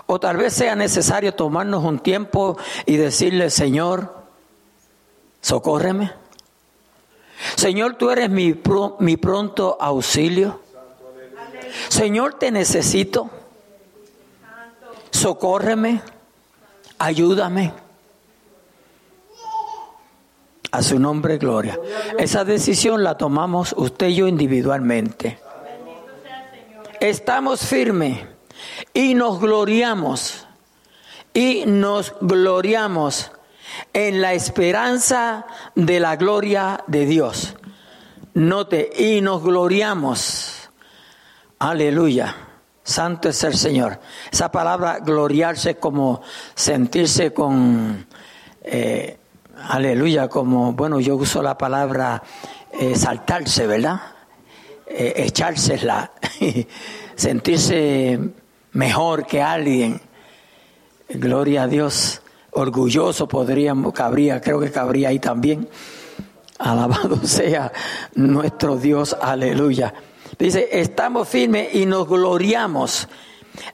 O 0.08 0.20
tal 0.20 0.36
vez 0.36 0.54
sea 0.54 0.76
necesario 0.76 1.34
tomarnos 1.34 1.86
un 1.86 2.00
tiempo 2.00 2.58
y 2.86 2.98
decirle, 2.98 3.50
Señor, 3.50 4.14
socórreme. 5.42 6.12
Señor, 7.56 7.96
tú 7.96 8.10
eres 8.12 8.30
mi, 8.30 8.62
mi 9.00 9.16
pronto 9.16 9.78
auxilio. 9.80 10.60
Señor, 11.88 12.34
te 12.34 12.52
necesito 12.52 13.30
socórreme, 15.12 16.02
ayúdame. 16.98 17.74
A 20.72 20.84
su 20.84 21.00
nombre, 21.00 21.38
gloria. 21.38 21.80
Esa 22.20 22.46
decisión 22.46 23.04
la 23.04 23.18
tomamos 23.18 23.74
usted 23.76 24.10
y 24.10 24.16
yo 24.16 24.28
individualmente. 24.28 25.40
Estamos 27.00 27.62
firmes 27.62 28.20
y 28.94 29.16
nos 29.16 29.40
gloriamos 29.40 30.48
y 31.34 31.64
nos 31.66 32.14
gloriamos 32.22 33.32
en 33.94 34.22
la 34.22 34.34
esperanza 34.34 35.48
de 35.74 36.00
la 36.00 36.18
gloria 36.18 36.84
de 36.88 37.06
Dios. 37.06 37.56
Note, 38.36 38.92
y 38.96 39.22
nos 39.22 39.42
gloriamos. 39.42 40.70
Aleluya 41.58 42.49
Santo 42.90 43.30
es 43.30 43.44
el 43.44 43.56
Señor. 43.56 44.00
Esa 44.32 44.52
palabra 44.52 45.00
gloriarse 45.00 45.76
como 45.76 46.22
sentirse 46.56 47.32
con, 47.32 48.08
eh, 48.64 49.18
aleluya, 49.70 50.28
como, 50.28 50.74
bueno, 50.74 51.00
yo 51.00 51.16
uso 51.16 51.44
la 51.44 51.58
palabra 51.58 52.24
eh, 52.72 52.96
saltarse, 52.96 53.68
¿verdad? 53.68 54.02
Eh, 54.88 55.14
echársela, 55.18 56.12
sentirse 57.16 58.20
mejor 58.72 59.28
que 59.28 59.42
alguien. 59.42 60.02
Gloria 61.10 61.64
a 61.64 61.68
Dios, 61.68 62.22
orgulloso 62.52 63.28
podríamos, 63.28 63.94
cabría, 63.94 64.42
creo 64.42 64.60
que 64.60 64.72
cabría 64.72 65.10
ahí 65.10 65.20
también. 65.20 65.70
Alabado 66.58 67.18
sea 67.24 67.72
nuestro 68.16 68.78
Dios, 68.78 69.16
aleluya. 69.22 69.94
Dice, 70.40 70.70
estamos 70.72 71.28
firmes 71.28 71.76
y 71.76 71.86
nos 71.86 72.08
gloriamos 72.08 73.10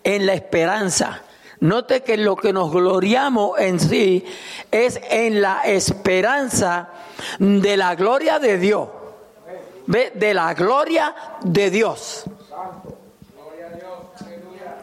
en 0.04 0.26
la 0.26 0.34
esperanza. 0.34 1.22
Note 1.60 2.02
que 2.02 2.18
lo 2.18 2.36
que 2.36 2.52
nos 2.52 2.72
gloriamos 2.72 3.60
en 3.60 3.80
sí 3.80 4.26
es 4.72 5.00
en 5.12 5.44
la 5.44 5.62
esperanza 5.62 6.90
de 7.38 7.78
la 7.78 7.94
gloria 7.94 8.40
de 8.40 8.58
Dios. 8.58 8.90
¿Ve? 9.86 10.12
De 10.16 10.34
la 10.34 10.56
gloria 10.56 11.14
de 11.44 11.70
Dios. 11.70 12.24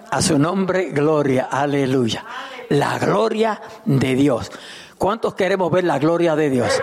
A 0.08 0.22
su 0.22 0.38
nombre, 0.38 0.90
gloria, 0.90 1.48
aleluya. 1.50 2.24
La 2.68 2.96
gloria 3.00 3.60
de 3.84 4.14
Dios. 4.14 4.52
¿Cuántos 4.98 5.34
queremos 5.34 5.72
ver 5.72 5.82
la 5.82 5.98
gloria 5.98 6.36
de 6.36 6.48
Dios? 6.48 6.80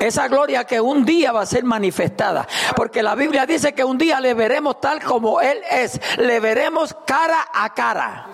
Esa 0.00 0.28
gloria 0.28 0.64
que 0.64 0.80
un 0.80 1.04
día 1.04 1.30
va 1.30 1.42
a 1.42 1.46
ser 1.46 1.62
manifestada. 1.62 2.48
Porque 2.74 3.02
la 3.02 3.14
Biblia 3.14 3.44
dice 3.44 3.74
que 3.74 3.84
un 3.84 3.98
día 3.98 4.18
le 4.18 4.32
veremos 4.32 4.80
tal 4.80 5.02
como 5.02 5.42
Él 5.42 5.58
es. 5.70 6.00
Le 6.16 6.40
veremos 6.40 6.96
cara 7.06 7.46
a 7.52 7.74
cara. 7.74 8.28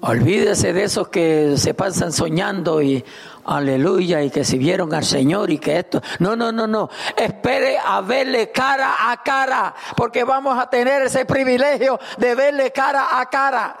Olvídese 0.00 0.72
de 0.72 0.84
esos 0.84 1.08
que 1.08 1.56
se 1.58 1.74
pasan 1.74 2.12
soñando 2.12 2.80
y 2.80 3.04
aleluya 3.44 4.22
y 4.22 4.30
que 4.30 4.44
si 4.44 4.56
vieron 4.56 4.94
al 4.94 5.04
Señor 5.04 5.50
y 5.50 5.58
que 5.58 5.78
esto. 5.78 6.00
No, 6.18 6.34
no, 6.34 6.52
no, 6.52 6.66
no. 6.66 6.88
Espere 7.14 7.78
a 7.78 8.00
verle 8.00 8.50
cara 8.52 9.10
a 9.10 9.22
cara 9.22 9.74
porque 9.96 10.24
vamos 10.24 10.58
a 10.58 10.70
tener 10.70 11.02
ese 11.02 11.26
privilegio 11.26 12.00
de 12.16 12.34
verle 12.34 12.72
cara 12.72 13.20
a 13.20 13.26
cara. 13.28 13.76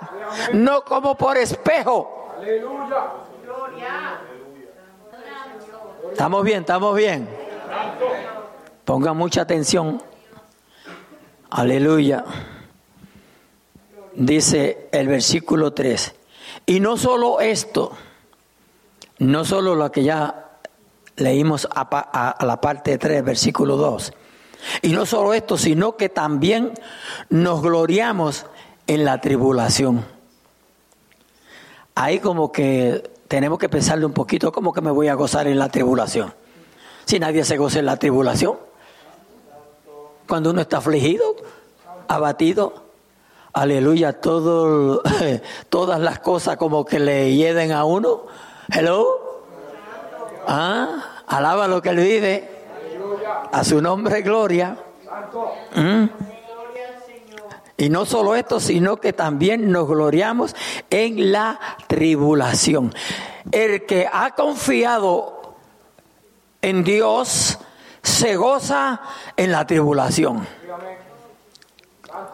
No 0.52 0.84
como 0.84 1.16
por 1.16 1.38
espejo. 1.38 2.34
Aleluya. 2.38 3.25
Estamos 6.16 6.44
bien, 6.44 6.60
estamos 6.60 6.96
bien. 6.96 7.28
Ponga 8.86 9.12
mucha 9.12 9.42
atención. 9.42 10.02
Aleluya. 11.50 12.24
Dice 14.14 14.88
el 14.92 15.08
versículo 15.08 15.74
3. 15.74 16.14
Y 16.64 16.80
no 16.80 16.96
solo 16.96 17.40
esto, 17.40 17.92
no 19.18 19.44
solo 19.44 19.74
lo 19.74 19.92
que 19.92 20.04
ya 20.04 20.58
leímos 21.16 21.68
a, 21.70 22.36
la 22.40 22.60
parte 22.60 22.96
3, 22.96 23.22
versículo 23.22 23.76
2. 23.76 24.12
Y 24.82 24.92
no 24.92 25.04
solo 25.04 25.34
esto, 25.34 25.58
sino 25.58 25.96
que 25.96 26.08
también 26.08 26.72
nos 27.28 27.60
gloriamos 27.60 28.46
en 28.86 29.04
la 29.04 29.20
tribulación. 29.20 30.04
Ahí 31.94 32.20
como 32.20 32.52
que 32.52 33.15
tenemos 33.28 33.58
que 33.58 33.68
pensarle 33.68 34.06
un 34.06 34.12
poquito, 34.12 34.52
¿cómo 34.52 34.72
que 34.72 34.80
me 34.80 34.90
voy 34.90 35.08
a 35.08 35.14
gozar 35.14 35.46
en 35.46 35.58
la 35.58 35.68
tribulación? 35.68 36.32
Si 37.04 37.18
nadie 37.18 37.44
se 37.44 37.56
goza 37.56 37.78
en 37.78 37.86
la 37.86 37.96
tribulación. 37.96 38.56
Cuando 40.28 40.50
uno 40.50 40.60
está 40.60 40.78
afligido, 40.78 41.36
abatido, 42.08 42.74
aleluya, 43.52 44.20
todo, 44.20 45.02
todas 45.68 46.00
las 46.00 46.18
cosas 46.18 46.56
como 46.56 46.84
que 46.84 46.98
le 46.98 47.34
hieden 47.34 47.72
a 47.72 47.84
uno. 47.84 48.22
Hello. 48.68 49.44
Ah, 50.48 51.22
alaba 51.26 51.68
lo 51.68 51.80
que 51.80 51.90
él 51.90 51.96
vive. 51.96 52.50
A 53.52 53.64
su 53.64 53.80
nombre, 53.80 54.22
gloria. 54.22 54.76
¿Mm? 55.74 56.35
Y 57.76 57.90
no 57.90 58.06
solo 58.06 58.34
esto, 58.34 58.58
sino 58.58 58.96
que 58.96 59.12
también 59.12 59.70
nos 59.70 59.86
gloriamos 59.86 60.56
en 60.88 61.30
la 61.30 61.60
tribulación. 61.86 62.94
El 63.52 63.84
que 63.84 64.08
ha 64.10 64.34
confiado 64.34 65.56
en 66.62 66.84
Dios 66.84 67.58
se 68.02 68.36
goza 68.36 69.00
en 69.36 69.52
la 69.52 69.66
tribulación. 69.66 70.46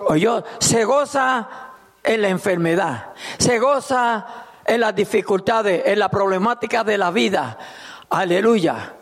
Oye, 0.06 0.28
se 0.60 0.84
goza 0.84 1.48
en 2.04 2.22
la 2.22 2.28
enfermedad, 2.28 3.12
se 3.38 3.58
goza 3.58 4.26
en 4.64 4.80
las 4.80 4.94
dificultades, 4.94 5.82
en 5.86 5.98
la 5.98 6.08
problemática 6.08 6.84
de 6.84 6.98
la 6.98 7.10
vida. 7.10 7.58
Aleluya. 8.10 8.94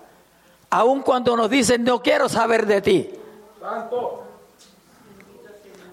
Aun 0.70 1.02
cuando 1.02 1.36
nos 1.36 1.50
dicen, 1.50 1.84
no 1.84 2.00
quiero 2.00 2.28
saber 2.28 2.66
de 2.66 2.80
ti. 2.80 3.10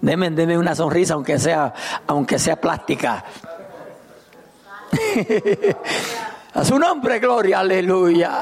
Deme, 0.01 0.29
deme 0.29 0.57
una 0.57 0.75
sonrisa, 0.75 1.15
aunque 1.15 1.39
sea, 1.39 1.73
aunque 2.07 2.37
sea 2.39 2.55
plástica. 2.55 3.23
A 6.53 6.63
su 6.63 6.79
nombre, 6.79 7.19
gloria, 7.19 7.59
aleluya. 7.59 8.41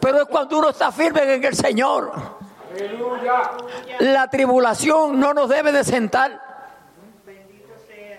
Pero 0.00 0.22
es 0.22 0.28
cuando 0.28 0.58
uno 0.58 0.70
está 0.70 0.92
firme 0.92 1.34
en 1.34 1.44
el 1.44 1.54
Señor. 1.54 2.12
La 4.00 4.28
tribulación 4.28 5.18
no 5.18 5.32
nos 5.32 5.48
debe 5.48 5.72
de 5.72 5.84
sentar. 5.84 6.40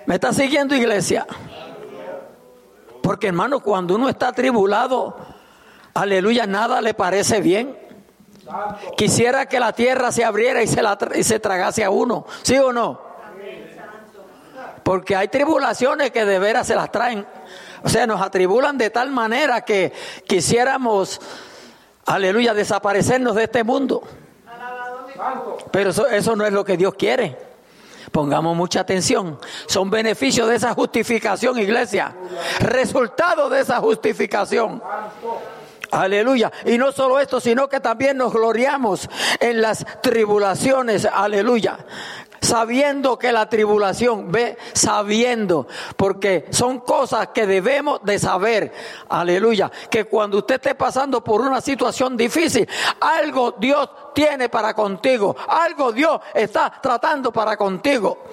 ¿Me 0.05 0.15
está 0.15 0.33
siguiendo, 0.33 0.75
iglesia? 0.75 1.25
Porque 3.03 3.27
hermano, 3.27 3.59
cuando 3.59 3.95
uno 3.95 4.09
está 4.09 4.31
tribulado, 4.31 5.15
aleluya, 5.93 6.48
nada 6.48 6.81
le 6.81 6.93
parece 6.93 7.41
bien. 7.41 7.77
Quisiera 8.97 9.45
que 9.45 9.59
la 9.59 9.73
tierra 9.73 10.11
se 10.11 10.23
abriera 10.23 10.61
y 10.61 10.67
se, 10.67 10.81
la, 10.81 10.97
y 11.15 11.23
se 11.23 11.39
tragase 11.39 11.83
a 11.83 11.89
uno, 11.89 12.25
¿sí 12.41 12.57
o 12.57 12.71
no? 12.73 13.09
Porque 14.83 15.15
hay 15.15 15.27
tribulaciones 15.27 16.11
que 16.11 16.25
de 16.25 16.39
veras 16.39 16.67
se 16.67 16.75
las 16.75 16.91
traen. 16.91 17.25
O 17.83 17.89
sea, 17.89 18.07
nos 18.07 18.21
atribulan 18.21 18.77
de 18.77 18.89
tal 18.89 19.11
manera 19.11 19.61
que 19.61 19.93
quisiéramos, 20.27 21.21
aleluya, 22.05 22.53
desaparecernos 22.53 23.35
de 23.35 23.43
este 23.43 23.63
mundo. 23.63 24.03
Pero 25.71 25.91
eso, 25.91 26.07
eso 26.07 26.35
no 26.35 26.45
es 26.45 26.53
lo 26.53 26.65
que 26.65 26.77
Dios 26.77 26.95
quiere. 26.95 27.37
Pongamos 28.11 28.55
mucha 28.55 28.79
atención. 28.79 29.39
Son 29.67 29.89
beneficios 29.89 30.49
de 30.49 30.55
esa 30.55 30.73
justificación, 30.73 31.59
iglesia. 31.59 32.15
Resultado 32.59 33.49
de 33.49 33.61
esa 33.61 33.79
justificación. 33.79 34.81
Aleluya. 35.91 36.51
Y 36.65 36.77
no 36.77 36.91
solo 36.91 37.19
esto, 37.19 37.39
sino 37.39 37.67
que 37.67 37.79
también 37.79 38.17
nos 38.17 38.34
gloriamos 38.34 39.10
en 39.39 39.62
las 39.62 39.86
tribulaciones. 40.01 41.05
Aleluya. 41.05 41.79
Sabiendo 42.41 43.19
que 43.19 43.34
la 43.34 43.50
tribulación, 43.50 44.32
ve, 44.32 44.58
sabiendo, 44.73 45.67
porque 45.97 46.45
son 46.52 46.80
cosas 46.80 47.30
que 47.30 47.45
debemos 47.45 48.02
de 48.04 48.17
saber. 48.17 48.71
Aleluya. 49.10 49.69
Que 49.89 50.06
cuando 50.06 50.38
usted 50.38 50.56
esté 50.56 50.75
pasando 50.75 51.21
por 51.21 51.41
una 51.41 51.60
situación 51.60 52.15
difícil, 52.15 52.67
algo 53.02 53.56
Dios 53.60 53.89
tiene 54.13 54.47
para 54.47 54.73
contigo. 54.73 55.36
Algo 55.47 55.91
Dios 55.91 56.21
está 56.34 56.71
tratando 56.82 57.34
para 57.34 57.58
contigo. 57.58 58.23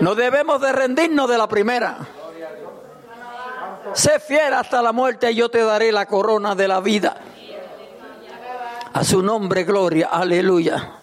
No 0.00 0.14
debemos 0.14 0.60
de 0.60 0.72
rendirnos 0.72 1.28
de 1.28 1.38
la 1.38 1.46
primera. 1.46 1.98
Sé 3.92 4.18
fiel 4.18 4.54
hasta 4.54 4.82
la 4.82 4.92
muerte 4.92 5.30
y 5.30 5.36
yo 5.36 5.48
te 5.48 5.62
daré 5.62 5.92
la 5.92 6.06
corona 6.06 6.54
de 6.54 6.68
la 6.68 6.80
vida. 6.80 7.16
A 8.92 9.04
su 9.04 9.22
nombre, 9.22 9.64
gloria, 9.64 10.08
aleluya. 10.08 11.00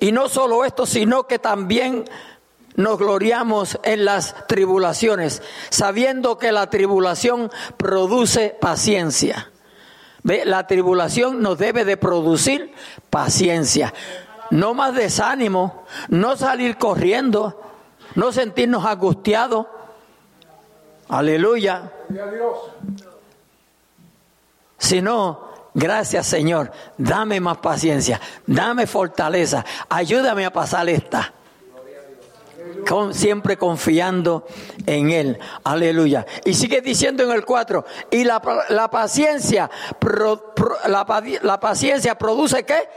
Y 0.00 0.12
no 0.12 0.28
solo 0.28 0.64
esto, 0.64 0.86
sino 0.86 1.26
que 1.26 1.38
también 1.38 2.04
nos 2.76 2.98
gloriamos 2.98 3.78
en 3.82 4.04
las 4.04 4.46
tribulaciones, 4.46 5.42
sabiendo 5.68 6.38
que 6.38 6.52
la 6.52 6.70
tribulación 6.70 7.50
produce 7.76 8.56
paciencia. 8.60 9.50
La 10.22 10.66
tribulación 10.66 11.42
nos 11.42 11.58
debe 11.58 11.84
de 11.84 11.96
producir 11.96 12.72
paciencia. 13.10 13.92
No 14.50 14.74
más 14.74 14.94
desánimo, 14.94 15.84
no 16.08 16.36
salir 16.36 16.78
corriendo, 16.78 17.60
no 18.14 18.30
sentirnos 18.30 18.84
angustiados, 18.84 19.66
Aleluya. 21.08 21.90
Si 24.78 25.02
no, 25.02 25.48
gracias 25.74 26.26
Señor, 26.26 26.70
dame 26.96 27.40
más 27.40 27.58
paciencia, 27.58 28.20
dame 28.46 28.86
fortaleza, 28.86 29.64
ayúdame 29.88 30.44
a 30.44 30.52
pasar 30.52 30.88
esta. 30.88 31.32
Con, 32.86 33.12
siempre 33.12 33.56
confiando 33.56 34.46
en 34.86 35.10
Él. 35.10 35.38
Aleluya. 35.64 36.24
Y 36.44 36.54
sigue 36.54 36.80
diciendo 36.80 37.22
en 37.22 37.32
el 37.32 37.44
4, 37.44 37.84
y 38.10 38.24
la, 38.24 38.40
paciencia, 38.40 39.68
la, 40.86 41.22
la 41.42 41.60
paciencia 41.60 42.16
produce 42.16 42.64
qué? 42.64 42.88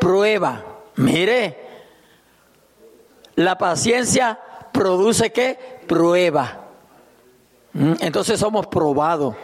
Prueba. 0.00 0.64
Mire, 0.96 1.56
la 3.36 3.56
paciencia 3.56 4.38
produce 4.72 5.30
qué? 5.30 5.80
Prueba. 5.86 6.67
Entonces 8.00 8.40
somos 8.40 8.66
probados. 8.66 9.34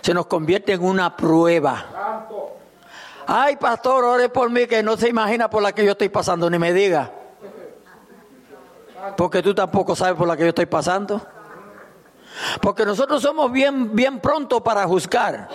Se 0.00 0.12
nos 0.14 0.26
convierte 0.26 0.72
en 0.72 0.84
una 0.84 1.16
prueba. 1.16 1.84
Ay, 3.26 3.56
pastor, 3.56 4.04
ore 4.04 4.28
por 4.28 4.50
mí 4.50 4.66
que 4.66 4.82
no 4.82 4.96
se 4.96 5.08
imagina 5.08 5.48
por 5.48 5.62
la 5.62 5.72
que 5.72 5.84
yo 5.84 5.92
estoy 5.92 6.08
pasando, 6.08 6.50
ni 6.50 6.58
me 6.58 6.72
diga. 6.72 7.12
Porque 9.16 9.42
tú 9.42 9.54
tampoco 9.54 9.94
sabes 9.94 10.14
por 10.14 10.26
la 10.26 10.36
que 10.36 10.42
yo 10.42 10.48
estoy 10.48 10.66
pasando. 10.66 11.20
Porque 12.60 12.84
nosotros 12.84 13.22
somos 13.22 13.52
bien, 13.52 13.94
bien 13.94 14.20
prontos 14.20 14.62
para 14.62 14.84
juzgar. 14.86 15.48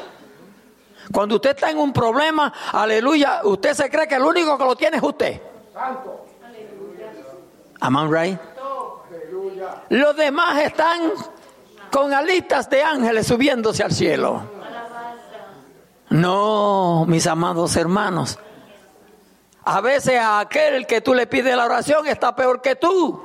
Cuando 1.12 1.36
usted 1.36 1.52
está 1.52 1.70
en 1.70 1.78
un 1.78 1.92
problema, 1.92 2.54
aleluya, 2.72 3.42
usted 3.44 3.74
se 3.74 3.90
cree 3.90 4.08
que 4.08 4.16
el 4.16 4.24
único 4.24 4.58
que 4.58 4.64
lo 4.64 4.76
tiene 4.76 4.98
es 4.98 5.04
usted. 5.04 5.42
Santo. 5.74 6.26
Am 7.82 8.10
right? 8.10 8.40
Los 9.90 10.16
demás 10.16 10.64
están 10.64 11.12
con 11.96 12.14
alitas 12.14 12.70
de 12.70 12.84
ángeles 12.84 13.26
subiéndose 13.26 13.82
al 13.82 13.94
cielo. 13.94 14.44
No, 16.10 17.06
mis 17.08 17.26
amados 17.26 17.74
hermanos. 17.78 18.38
A 19.64 19.80
veces 19.80 20.20
aquel 20.22 20.86
que 20.88 21.00
tú 21.00 21.14
le 21.14 21.26
pides 21.26 21.56
la 21.56 21.64
oración 21.64 22.06
está 22.06 22.36
peor 22.36 22.62
que 22.62 22.76
tú. 22.76 23.24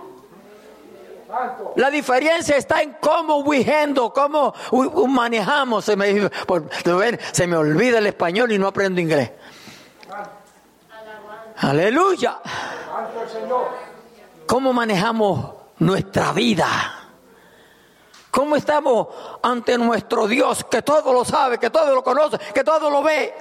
La 1.74 1.90
diferencia 1.90 2.56
está 2.56 2.80
en 2.80 2.96
cómo 3.00 3.42
vigendo, 3.42 4.12
cómo 4.12 4.54
manejamos. 5.08 5.84
Se 5.84 5.96
me, 5.96 6.30
se 7.32 7.46
me 7.48 7.56
olvida 7.56 7.98
el 7.98 8.06
español 8.06 8.52
y 8.52 8.58
no 8.60 8.68
aprendo 8.68 9.00
inglés. 9.00 9.32
Aleluya. 11.56 12.38
¿Cómo 14.46 14.72
manejamos 14.72 15.54
nuestra 15.80 16.30
vida? 16.32 16.99
¿Cómo 18.30 18.56
estamos 18.56 19.08
ante 19.42 19.76
nuestro 19.76 20.26
Dios 20.26 20.64
que 20.64 20.82
todo 20.82 21.12
lo 21.12 21.24
sabe, 21.24 21.58
que 21.58 21.70
todo 21.70 21.94
lo 21.94 22.04
conoce, 22.04 22.38
que 22.54 22.62
todo 22.62 22.90
lo 22.90 23.02
ve? 23.02 23.34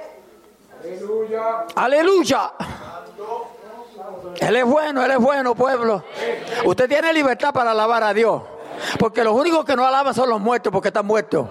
Aleluya. 0.80 1.66
Aleluya. 1.76 2.52
Él 4.40 4.56
es 4.56 4.64
bueno, 4.64 5.04
Él 5.04 5.10
es 5.10 5.18
bueno, 5.18 5.54
pueblo. 5.54 6.04
Usted 6.64 6.88
tiene 6.88 7.12
libertad 7.12 7.52
para 7.52 7.72
alabar 7.72 8.02
a 8.02 8.14
Dios. 8.14 8.42
Porque 8.98 9.22
los 9.22 9.34
únicos 9.34 9.64
que 9.64 9.76
no 9.76 9.86
alaban 9.86 10.14
son 10.14 10.28
los 10.30 10.40
muertos 10.40 10.72
porque 10.72 10.88
están 10.88 11.06
muertos. 11.06 11.46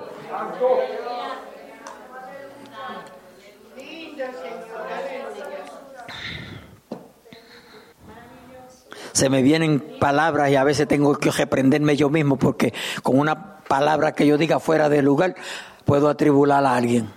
Se 9.20 9.30
me 9.30 9.42
vienen 9.42 9.98
palabras 10.00 10.50
y 10.50 10.56
a 10.56 10.64
veces 10.64 10.88
tengo 10.88 11.14
que 11.18 11.30
reprenderme 11.30 11.98
yo 11.98 12.10
mismo 12.10 12.38
porque 12.38 12.74
con 13.04 13.20
una 13.20 13.58
palabra 13.60 14.14
que 14.14 14.26
yo 14.26 14.38
diga 14.38 14.62
fuera 14.62 14.88
de 14.88 15.02
lugar 15.02 15.36
puedo 15.84 16.08
atribular 16.08 16.66
a 16.66 16.74
alguien. 16.74 17.10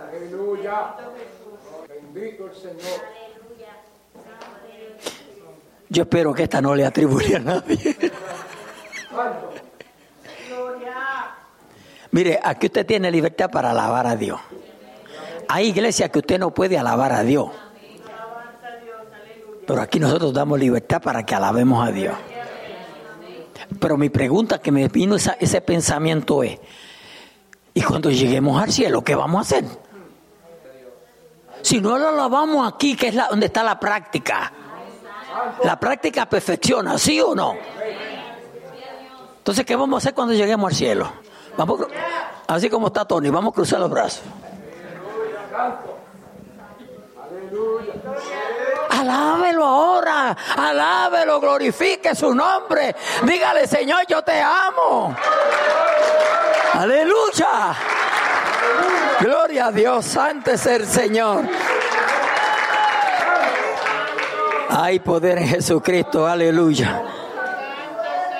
Aleluya. 0.00 0.94
Bendito 1.86 2.46
el 2.46 2.54
Señor. 2.54 3.02
Yo 5.90 6.04
espero 6.04 6.32
que 6.32 6.44
esta 6.44 6.62
no 6.62 6.74
le 6.74 6.86
atribuya 6.86 7.36
a 7.36 7.40
nadie. 7.40 7.94
Mire, 12.10 12.40
aquí 12.42 12.68
usted 12.68 12.86
tiene 12.86 13.10
libertad 13.10 13.50
para 13.50 13.72
alabar 13.72 14.06
a 14.06 14.16
Dios. 14.16 14.40
Hay 15.48 15.68
iglesias 15.68 16.08
que 16.08 16.20
usted 16.20 16.38
no 16.38 16.54
puede 16.54 16.78
alabar 16.78 17.12
a 17.12 17.22
Dios. 17.22 17.50
Pero 19.66 19.80
aquí 19.80 19.98
nosotros 19.98 20.32
damos 20.32 20.58
libertad 20.58 21.00
para 21.00 21.24
que 21.24 21.34
alabemos 21.34 21.86
a 21.86 21.90
Dios. 21.92 22.14
Pero 23.80 23.96
mi 23.96 24.10
pregunta 24.10 24.58
que 24.58 24.72
me 24.72 24.88
vino 24.88 25.16
ese 25.16 25.60
pensamiento 25.60 26.42
es, 26.42 26.58
¿y 27.74 27.82
cuando 27.82 28.10
lleguemos 28.10 28.62
al 28.62 28.72
cielo, 28.72 29.02
qué 29.02 29.14
vamos 29.14 29.38
a 29.38 29.42
hacer? 29.42 29.64
Si 31.62 31.80
no 31.80 31.96
lo 31.96 32.08
alabamos 32.08 32.72
aquí, 32.72 32.96
que 32.96 33.08
es 33.08 33.14
la, 33.14 33.28
donde 33.28 33.46
está 33.46 33.62
la 33.62 33.78
práctica. 33.78 34.52
La 35.64 35.78
práctica 35.78 36.28
perfecciona, 36.28 36.98
¿sí 36.98 37.20
o 37.20 37.34
no? 37.34 37.54
Entonces, 39.38 39.64
¿qué 39.64 39.74
vamos 39.74 39.96
a 39.96 39.98
hacer 39.98 40.14
cuando 40.14 40.34
lleguemos 40.34 40.70
al 40.70 40.76
cielo? 40.76 41.12
Vamos, 41.56 41.86
así 42.46 42.68
como 42.68 42.88
está 42.88 43.04
Tony, 43.04 43.30
vamos 43.30 43.52
a 43.52 43.54
cruzar 43.54 43.80
los 43.80 43.90
brazos. 43.90 44.22
Alábelo 49.12 49.64
ahora, 49.64 50.36
alábelo, 50.56 51.38
glorifique 51.38 52.14
su 52.14 52.34
nombre. 52.34 52.96
Dígale, 53.22 53.66
Señor, 53.66 54.06
yo 54.08 54.22
te 54.22 54.40
amo. 54.40 55.14
Aleluya. 56.72 57.74
Gloria 59.20 59.66
a 59.66 59.72
Dios, 59.72 60.06
santo 60.06 60.52
es 60.52 60.64
el 60.64 60.86
Señor. 60.86 61.44
Hay 64.70 65.00
poder 65.00 65.38
en 65.38 65.48
Jesucristo, 65.48 66.26
aleluya. 66.26 67.02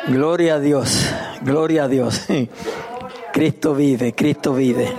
Gloria 0.06 0.54
a 0.54 0.58
Dios, 0.58 1.06
gloria 1.42 1.84
a 1.84 1.88
Dios. 1.88 2.22
Cristo 3.32 3.74
vive, 3.74 4.14
Cristo 4.14 4.54
vive. 4.54 4.96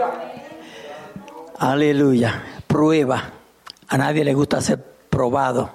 Aleluya. 1.57 2.43
Prueba. 2.67 3.23
A 3.87 3.97
nadie 3.97 4.23
le 4.23 4.33
gusta 4.33 4.61
ser 4.61 4.92
probado, 5.13 5.69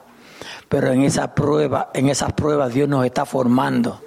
pero 0.69 0.91
en 0.91 1.03
esa 1.03 1.33
prueba, 1.33 1.91
en 1.95 2.09
esas 2.09 2.33
pruebas 2.33 2.75
Dios 2.75 2.89
nos 2.89 3.05
está 3.07 3.25
formando. 3.25 4.03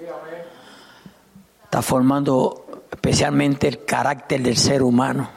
Está 1.64 1.80
formando 1.80 2.84
especialmente 2.90 3.66
el 3.66 3.86
carácter 3.86 4.42
del 4.42 4.58
ser 4.58 4.82
humano. 4.82 5.30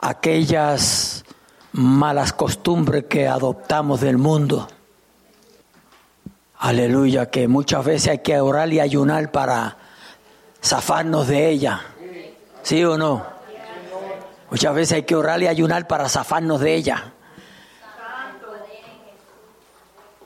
Aquellas 0.00 1.24
malas 1.72 2.32
costumbres 2.32 3.06
que 3.08 3.26
adoptamos 3.26 4.00
del 4.00 4.18
mundo. 4.18 4.68
Aleluya, 6.58 7.28
que 7.28 7.48
muchas 7.48 7.84
veces 7.84 8.08
hay 8.08 8.18
que 8.18 8.40
orar 8.40 8.72
y 8.72 8.78
ayunar 8.78 9.32
para 9.32 9.78
zafarnos 10.62 11.26
de 11.26 11.48
ella. 11.48 11.80
¿Sí 12.62 12.84
o 12.84 12.96
no? 12.96 13.26
Muchas 14.48 14.74
veces 14.74 14.92
hay 14.92 15.02
que 15.02 15.16
orar 15.16 15.42
y 15.42 15.48
ayunar 15.48 15.88
para 15.88 16.08
zafarnos 16.08 16.60
de 16.60 16.74
ella. 16.74 17.14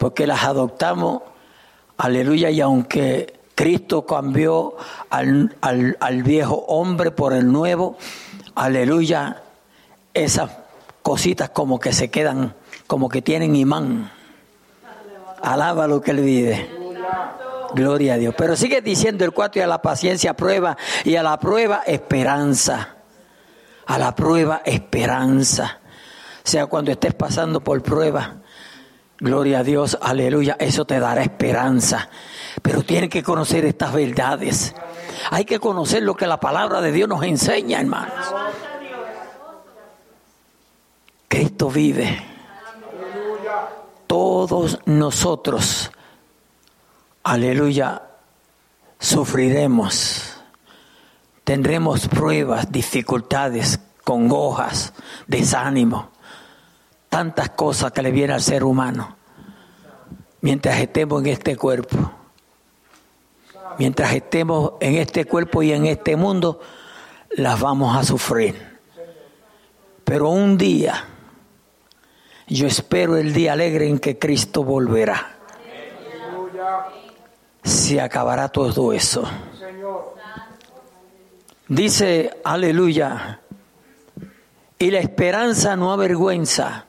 Porque 0.04 0.26
las 0.26 0.44
adoptamos, 0.44 1.22
aleluya, 1.96 2.50
y 2.50 2.60
aunque 2.60 3.40
Cristo 3.54 4.04
cambió 4.04 4.76
al, 5.08 5.56
al, 5.62 6.22
viejo 6.22 6.56
hombre 6.68 7.10
por 7.10 7.32
el 7.32 7.50
nuevo, 7.50 7.96
aleluya, 8.54 9.40
esas 10.12 10.50
cositas 11.00 11.48
como 11.48 11.80
que 11.80 11.94
se 11.94 12.10
quedan, 12.10 12.54
como 12.86 13.08
que 13.08 13.22
tienen 13.22 13.56
imán. 13.56 14.10
Alaba 15.40 15.86
lo 15.86 16.02
que 16.02 16.10
él 16.10 16.20
vive. 16.20 16.68
Gloria 17.72 18.12
a 18.12 18.18
Dios. 18.18 18.34
Pero 18.36 18.56
sigue 18.56 18.82
diciendo 18.82 19.24
el 19.24 19.30
cuatro 19.30 19.60
y 19.60 19.62
a 19.62 19.66
la 19.66 19.80
paciencia 19.80 20.34
prueba 20.34 20.76
y 21.04 21.16
a 21.16 21.22
la 21.22 21.40
prueba 21.40 21.80
esperanza. 21.86 22.96
A 23.86 23.96
la 23.98 24.14
prueba 24.14 24.60
esperanza. 24.66 25.78
O 26.44 26.46
sea, 26.46 26.66
cuando 26.66 26.92
estés 26.92 27.14
pasando 27.14 27.64
por 27.64 27.82
prueba, 27.82 28.43
gloria 29.24 29.60
a 29.60 29.62
Dios, 29.64 29.98
aleluya, 30.00 30.56
eso 30.60 30.84
te 30.84 31.00
dará 31.00 31.22
esperanza. 31.22 32.08
Pero 32.62 32.82
tienes 32.82 33.10
que 33.10 33.22
conocer 33.22 33.64
estas 33.64 33.92
verdades. 33.92 34.74
Hay 35.30 35.44
que 35.44 35.58
conocer 35.58 36.02
lo 36.02 36.14
que 36.14 36.26
la 36.26 36.38
palabra 36.38 36.80
de 36.80 36.92
Dios 36.92 37.08
nos 37.08 37.24
enseña, 37.24 37.80
hermanos. 37.80 38.12
Cristo 41.26 41.70
vive. 41.70 42.22
Todos 44.06 44.78
nosotros 44.84 45.90
aleluya, 47.24 48.02
sufriremos, 49.00 50.36
tendremos 51.42 52.06
pruebas, 52.06 52.70
dificultades, 52.70 53.80
congojas, 54.04 54.92
desánimo, 55.26 56.10
tantas 57.14 57.50
cosas 57.50 57.92
que 57.92 58.02
le 58.02 58.10
viene 58.10 58.32
al 58.32 58.42
ser 58.42 58.64
humano 58.64 59.16
mientras 60.40 60.80
estemos 60.80 61.22
en 61.22 61.28
este 61.28 61.56
cuerpo. 61.56 62.10
Mientras 63.78 64.12
estemos 64.12 64.72
en 64.80 64.96
este 64.96 65.24
cuerpo 65.24 65.62
y 65.62 65.70
en 65.70 65.86
este 65.86 66.16
mundo, 66.16 66.58
las 67.36 67.60
vamos 67.60 67.96
a 67.96 68.02
sufrir. 68.02 68.56
Pero 70.02 70.30
un 70.30 70.58
día, 70.58 71.04
yo 72.48 72.66
espero 72.66 73.16
el 73.16 73.32
día 73.32 73.52
alegre 73.52 73.88
en 73.88 74.00
que 74.00 74.18
Cristo 74.18 74.64
volverá 74.64 75.36
se 77.62 78.00
acabará 78.00 78.48
todo 78.48 78.92
eso. 78.92 79.22
Dice, 81.68 82.40
aleluya, 82.42 83.40
y 84.78 84.90
la 84.90 84.98
esperanza 84.98 85.76
no 85.76 85.92
avergüenza, 85.92 86.86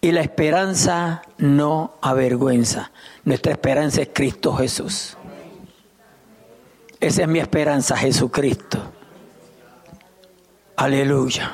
y 0.00 0.12
la 0.12 0.20
esperanza 0.20 1.22
no 1.38 1.94
avergüenza. 2.00 2.90
Nuestra 3.24 3.52
esperanza 3.52 4.02
es 4.02 4.10
Cristo 4.12 4.54
Jesús. 4.54 5.16
Esa 7.00 7.22
es 7.22 7.28
mi 7.28 7.38
esperanza, 7.38 7.96
Jesucristo. 7.96 8.78
Aleluya. 10.76 11.50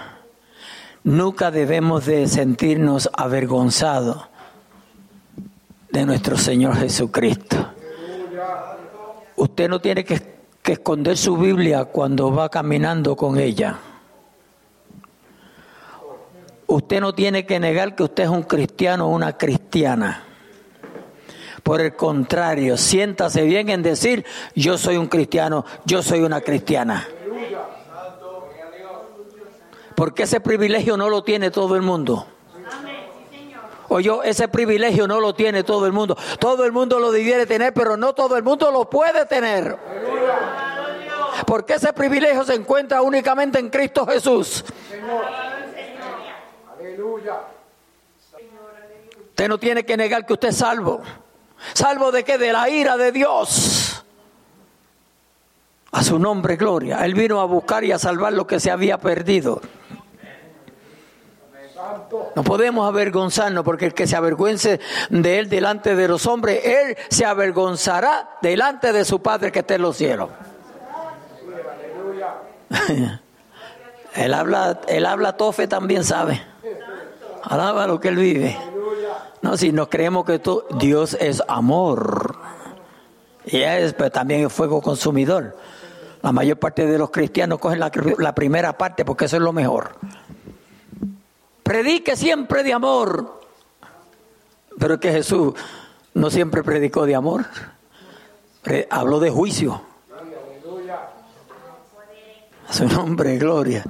Nunca 1.05 1.51
debemos 1.51 2.07
de 2.07 2.27
sentirnos 2.27 3.09
avergonzados 3.13 4.27
de 5.91 6.05
nuestro 6.05 6.37
Señor 6.37 6.77
Jesucristo. 6.77 7.73
Usted 9.37 9.69
no 9.69 9.81
tiene 9.81 10.05
que, 10.05 10.37
esconder 10.65 11.17
su 11.17 11.37
Biblia 11.37 11.85
cuando 11.85 12.33
va 12.33 12.49
caminando 12.49 13.15
con 13.15 13.39
ella. 13.39 13.79
Usted 16.67 17.01
no 17.01 17.15
tiene 17.15 17.47
que 17.47 17.61
negar 17.61 17.95
que 17.95 18.03
usted 18.03 18.25
es 18.25 18.29
un 18.29 18.43
cristiano 18.43 19.07
o 19.07 19.11
una 19.11 19.37
cristiana. 19.37 20.25
Por 21.63 21.81
el 21.81 21.97
contrario, 21.97 22.77
siéntase 22.77 23.43
bien 23.43 23.69
en 23.69 23.83
decir, 23.83 24.25
yo 24.55 24.79
soy 24.79 24.97
un 24.97 25.07
cristiano, 25.07 25.65
yo 25.85 26.03
soy 26.03 26.21
una 26.21 26.41
cristiana. 26.41 27.09
Porque 29.95 30.25
ese 30.25 30.41
privilegio 30.41 30.97
no 30.97 31.09
lo 31.09 31.25
tiene 31.25 31.51
todo 31.51 31.75
el 31.75 31.83
mundo. 31.83 32.27
Oye, 33.89 34.11
ese 34.25 34.49
privilegio 34.49 35.07
no 35.07 35.21
lo 35.21 35.35
tiene 35.35 35.63
todo 35.63 35.87
el 35.87 35.93
mundo. 35.93 36.17
Todo 36.39 36.65
el 36.65 36.73
mundo 36.73 36.99
lo 36.99 37.11
debiera 37.13 37.47
tener, 37.47 37.73
pero 37.73 37.97
no 37.97 38.13
todo 38.13 38.37
el 38.37 38.43
mundo 38.43 38.71
lo 38.71 38.91
puede 38.91 39.27
tener. 39.27 39.77
Porque 41.47 41.75
ese 41.75 41.93
privilegio 41.93 42.45
se 42.45 42.55
encuentra 42.55 43.03
únicamente 43.03 43.59
en 43.59 43.71
Cristo 43.71 44.07
Jesús. 44.07 44.65
Usted 49.29 49.49
no 49.49 49.59
tiene 49.59 49.85
que 49.85 49.97
negar 49.97 50.25
que 50.25 50.33
usted 50.33 50.49
es 50.49 50.57
salvo. 50.57 51.03
¿Salvo 51.75 52.13
de 52.13 52.25
qué? 52.25 52.39
De 52.39 52.53
la 52.53 52.69
ira 52.69 52.97
de 52.97 53.13
Dios. 53.13 54.05
A 55.93 56.03
su 56.03 56.19
nombre, 56.19 56.57
gloria. 56.57 57.05
Él 57.05 57.15
vino 57.15 57.41
a 57.41 57.45
buscar 57.45 57.85
y 57.85 57.93
a 57.93 57.99
salvar 57.99 58.33
lo 58.33 58.47
que 58.47 58.61
se 58.61 58.71
había 58.71 58.99
perdido. 58.99 59.61
No 62.35 62.43
podemos 62.45 62.89
avergonzarnos 62.89 63.65
porque 63.65 63.87
el 63.87 63.95
que 63.95 64.07
se 64.07 64.17
avergüence 64.17 64.81
de 65.11 65.39
él 65.39 65.49
delante 65.49 65.95
de 65.95 66.09
los 66.09 66.27
hombres, 66.27 66.65
él 66.65 66.97
se 67.09 67.25
avergonzará 67.25 68.31
delante 68.43 68.93
de 68.93 69.05
su 69.05 69.23
Padre 69.23 69.53
que 69.53 69.61
está 69.61 69.75
en 69.75 69.83
los 69.83 69.97
cielos. 69.97 70.31
Él 74.15 74.33
habla, 74.33 74.81
él 74.89 75.05
habla 75.05 75.37
tofe 75.37 75.69
también 75.69 76.03
sabe. 76.03 76.43
Alaba 77.47 77.87
lo 77.87 78.01
que 78.01 78.09
él 78.09 78.17
vive. 78.17 78.59
No, 79.41 79.57
si 79.57 79.71
nos 79.71 79.89
creemos 79.89 80.25
que 80.25 80.41
todo, 80.41 80.67
Dios 80.79 81.17
es 81.21 81.43
amor. 81.47 82.37
Y 83.45 83.59
es 83.59 83.93
pero 83.93 84.11
también 84.11 84.47
es 84.47 84.53
fuego 84.53 84.83
consumidor. 84.83 85.57
La 86.23 86.33
mayor 86.33 86.59
parte 86.59 86.87
de 86.87 86.99
los 86.99 87.11
cristianos 87.11 87.61
cogen 87.61 87.79
la, 87.79 87.93
la 88.19 88.35
primera 88.35 88.77
parte 88.77 89.05
porque 89.05 89.27
eso 89.27 89.37
es 89.37 89.43
lo 89.43 89.53
mejor. 89.53 89.93
Predique 91.63 92.17
siempre 92.17 92.65
de 92.65 92.73
amor. 92.73 93.41
Pero 94.79 94.99
que 94.99 95.13
Jesús 95.13 95.55
no 96.15 96.31
siempre 96.31 96.65
predicó 96.65 97.07
de 97.07 97.15
amor. 97.15 97.45
Habló 98.91 99.21
de 99.21 99.31
juicio. 99.31 99.83
A 102.69 102.73
su 102.73 102.89
nombre, 102.89 103.39
gloria. 103.39 103.85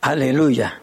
Aleluya. 0.00 0.80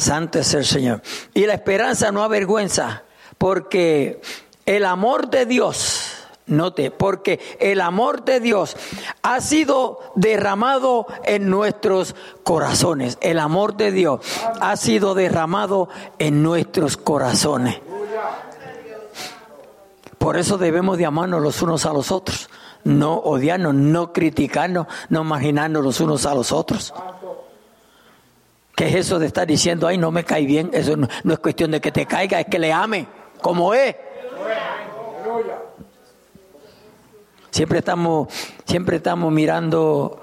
Santo 0.00 0.38
es 0.38 0.54
el 0.54 0.64
Señor. 0.64 1.02
Y 1.34 1.46
la 1.46 1.54
esperanza 1.54 2.10
no 2.12 2.22
avergüenza, 2.22 3.04
porque 3.38 4.20
el 4.66 4.84
amor 4.84 5.30
de 5.30 5.46
Dios, 5.46 6.12
note, 6.46 6.90
porque 6.90 7.40
el 7.60 7.80
amor 7.80 8.24
de 8.24 8.40
Dios 8.40 8.76
ha 9.22 9.40
sido 9.40 10.00
derramado 10.16 11.06
en 11.24 11.48
nuestros 11.48 12.14
corazones. 12.42 13.18
El 13.20 13.38
amor 13.38 13.76
de 13.76 13.92
Dios 13.92 14.20
ha 14.60 14.76
sido 14.76 15.14
derramado 15.14 15.88
en 16.18 16.42
nuestros 16.42 16.96
corazones. 16.96 17.80
Por 20.18 20.36
eso 20.36 20.58
debemos 20.58 20.98
de 20.98 21.06
amarnos 21.06 21.40
los 21.40 21.62
unos 21.62 21.86
a 21.86 21.94
los 21.94 22.12
otros, 22.12 22.50
no 22.84 23.14
odiarnos, 23.14 23.72
no 23.72 24.12
criticarnos, 24.12 24.86
no 25.08 25.24
marginarnos 25.24 25.82
los 25.82 25.98
unos 26.00 26.26
a 26.26 26.34
los 26.34 26.52
otros. 26.52 26.92
¿Qué 28.80 28.88
es 28.88 28.94
eso 28.94 29.18
de 29.18 29.26
estar 29.26 29.46
diciendo, 29.46 29.86
ay, 29.86 29.98
no 29.98 30.10
me 30.10 30.24
cae 30.24 30.46
bien? 30.46 30.70
Eso 30.72 30.96
no, 30.96 31.06
es 31.06 31.38
cuestión 31.38 31.70
de 31.70 31.82
que 31.82 31.92
te 31.92 32.06
caiga, 32.06 32.40
es 32.40 32.46
que 32.46 32.58
le 32.58 32.72
ame, 32.72 33.06
como 33.42 33.74
es. 33.74 33.94
Siempre 37.50 37.80
estamos, 37.80 38.28
siempre 38.64 38.96
estamos 38.96 39.30
mirando 39.30 40.22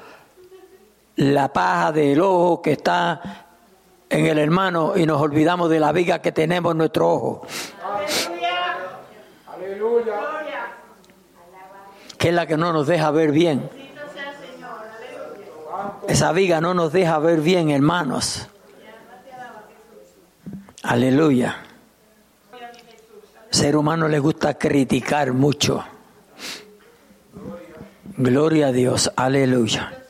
la 1.17 1.53
paja 1.53 1.91
del 1.91 2.19
ojo 2.19 2.63
que 2.63 2.71
está 2.71 3.45
en 4.09 4.25
el 4.25 4.39
hermano 4.39 4.93
y 4.97 5.05
nos 5.05 5.21
olvidamos 5.21 5.69
de 5.69 5.79
la 5.79 5.91
viga 5.91 6.19
que 6.19 6.31
tenemos 6.31 6.71
en 6.71 6.79
nuestro 6.79 7.11
ojo. 7.11 7.47
Que 12.17 12.29
es 12.29 12.33
la 12.33 12.47
que 12.47 12.57
no 12.57 12.73
nos 12.73 12.87
deja 12.87 13.11
ver 13.11 13.31
bien. 13.31 13.86
Esa 16.07 16.31
viga 16.31 16.61
no 16.61 16.73
nos 16.73 16.93
deja 16.93 17.19
ver 17.19 17.41
bien, 17.41 17.69
hermanos. 17.69 18.47
Aleluya. 20.83 21.57
Ser 23.49 23.75
humano 23.75 24.07
le 24.07 24.19
gusta 24.19 24.53
criticar 24.55 25.33
mucho. 25.33 25.83
Gloria 28.17 28.67
a 28.67 28.71
Dios. 28.71 29.11
Aleluya. 29.15 30.03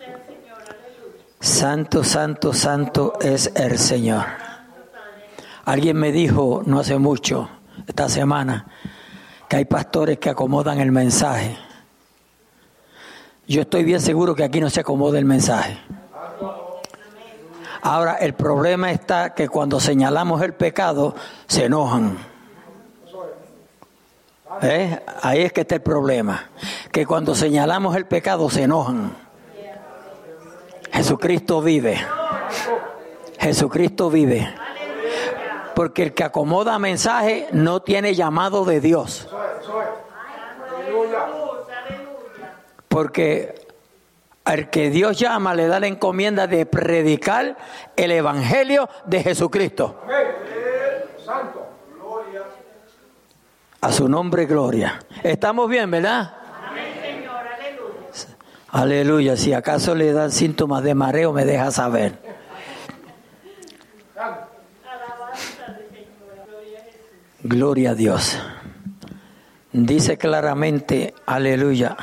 Santo, 1.39 2.03
santo, 2.03 2.53
santo 2.53 3.13
es 3.21 3.51
el 3.55 3.77
Señor. 3.77 4.25
Alguien 5.65 5.97
me 5.97 6.11
dijo 6.11 6.63
no 6.65 6.79
hace 6.79 6.97
mucho, 6.97 7.49
esta 7.85 8.07
semana, 8.07 8.67
que 9.47 9.57
hay 9.57 9.65
pastores 9.65 10.17
que 10.17 10.29
acomodan 10.29 10.79
el 10.79 10.91
mensaje. 10.91 11.57
Yo 13.47 13.61
estoy 13.61 13.85
bien 13.85 14.01
seguro 14.01 14.35
que 14.35 14.43
aquí 14.43 14.59
no 14.59 14.69
se 14.69 14.81
acomoda 14.81 15.17
el 15.17 15.23
mensaje. 15.23 15.79
Ahora, 17.81 18.15
el 18.15 18.33
problema 18.33 18.91
está 18.91 19.33
que 19.33 19.47
cuando 19.47 19.79
señalamos 19.79 20.41
el 20.41 20.53
pecado, 20.53 21.15
se 21.47 21.65
enojan. 21.65 22.17
¿Eh? 24.61 24.99
Ahí 25.21 25.43
es 25.43 25.53
que 25.53 25.61
está 25.61 25.75
el 25.75 25.81
problema. 25.81 26.49
Que 26.91 27.05
cuando 27.05 27.35
señalamos 27.35 27.95
el 27.95 28.05
pecado, 28.05 28.49
se 28.49 28.63
enojan. 28.63 29.15
Jesucristo 30.91 31.61
vive. 31.61 32.05
Jesucristo 33.39 34.09
vive. 34.09 34.53
Porque 35.73 36.03
el 36.03 36.13
que 36.13 36.25
acomoda 36.25 36.79
mensaje 36.79 37.47
no 37.53 37.81
tiene 37.81 38.13
llamado 38.13 38.65
de 38.65 38.81
Dios. 38.81 39.29
Porque 42.97 43.53
al 44.43 44.71
que 44.71 44.89
Dios 44.89 45.19
llama 45.19 45.53
le 45.53 45.67
da 45.67 45.79
la 45.79 45.85
encomienda 45.85 46.47
de 46.47 46.65
predicar 46.65 47.55
el 47.95 48.11
evangelio 48.11 48.89
de 49.05 49.21
Jesucristo. 49.21 50.01
A 53.81 53.91
su 53.91 54.09
nombre, 54.09 54.47
gloria. 54.47 54.97
Estamos 55.21 55.69
bien, 55.69 55.91
¿verdad? 55.91 56.33
Aleluya. 58.71 59.37
Si 59.37 59.53
acaso 59.53 59.93
le 59.93 60.11
dan 60.11 60.31
síntomas 60.31 60.81
de 60.81 60.95
mareo, 60.95 61.33
me 61.33 61.45
deja 61.45 61.69
saber. 61.69 62.17
Gloria 67.43 67.91
a 67.91 67.93
Dios. 67.93 68.39
Dice 69.71 70.17
claramente, 70.17 71.13
aleluya, 71.27 71.95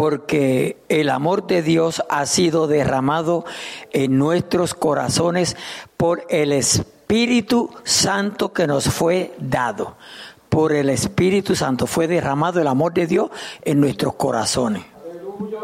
porque 0.00 0.78
el 0.88 1.10
amor 1.10 1.46
de 1.46 1.60
Dios 1.60 2.02
ha 2.08 2.24
sido 2.24 2.66
derramado 2.66 3.44
en 3.92 4.16
nuestros 4.16 4.72
corazones 4.72 5.58
por 5.98 6.24
el 6.30 6.52
Espíritu 6.52 7.68
Santo 7.84 8.54
que 8.54 8.66
nos 8.66 8.88
fue 8.88 9.34
dado. 9.38 9.98
Por 10.48 10.72
el 10.72 10.88
Espíritu 10.88 11.54
Santo 11.54 11.86
fue 11.86 12.08
derramado 12.08 12.62
el 12.62 12.68
amor 12.68 12.94
de 12.94 13.06
Dios 13.06 13.30
en 13.60 13.78
nuestros 13.78 14.14
corazones. 14.14 14.86
Aleluya. 15.04 15.60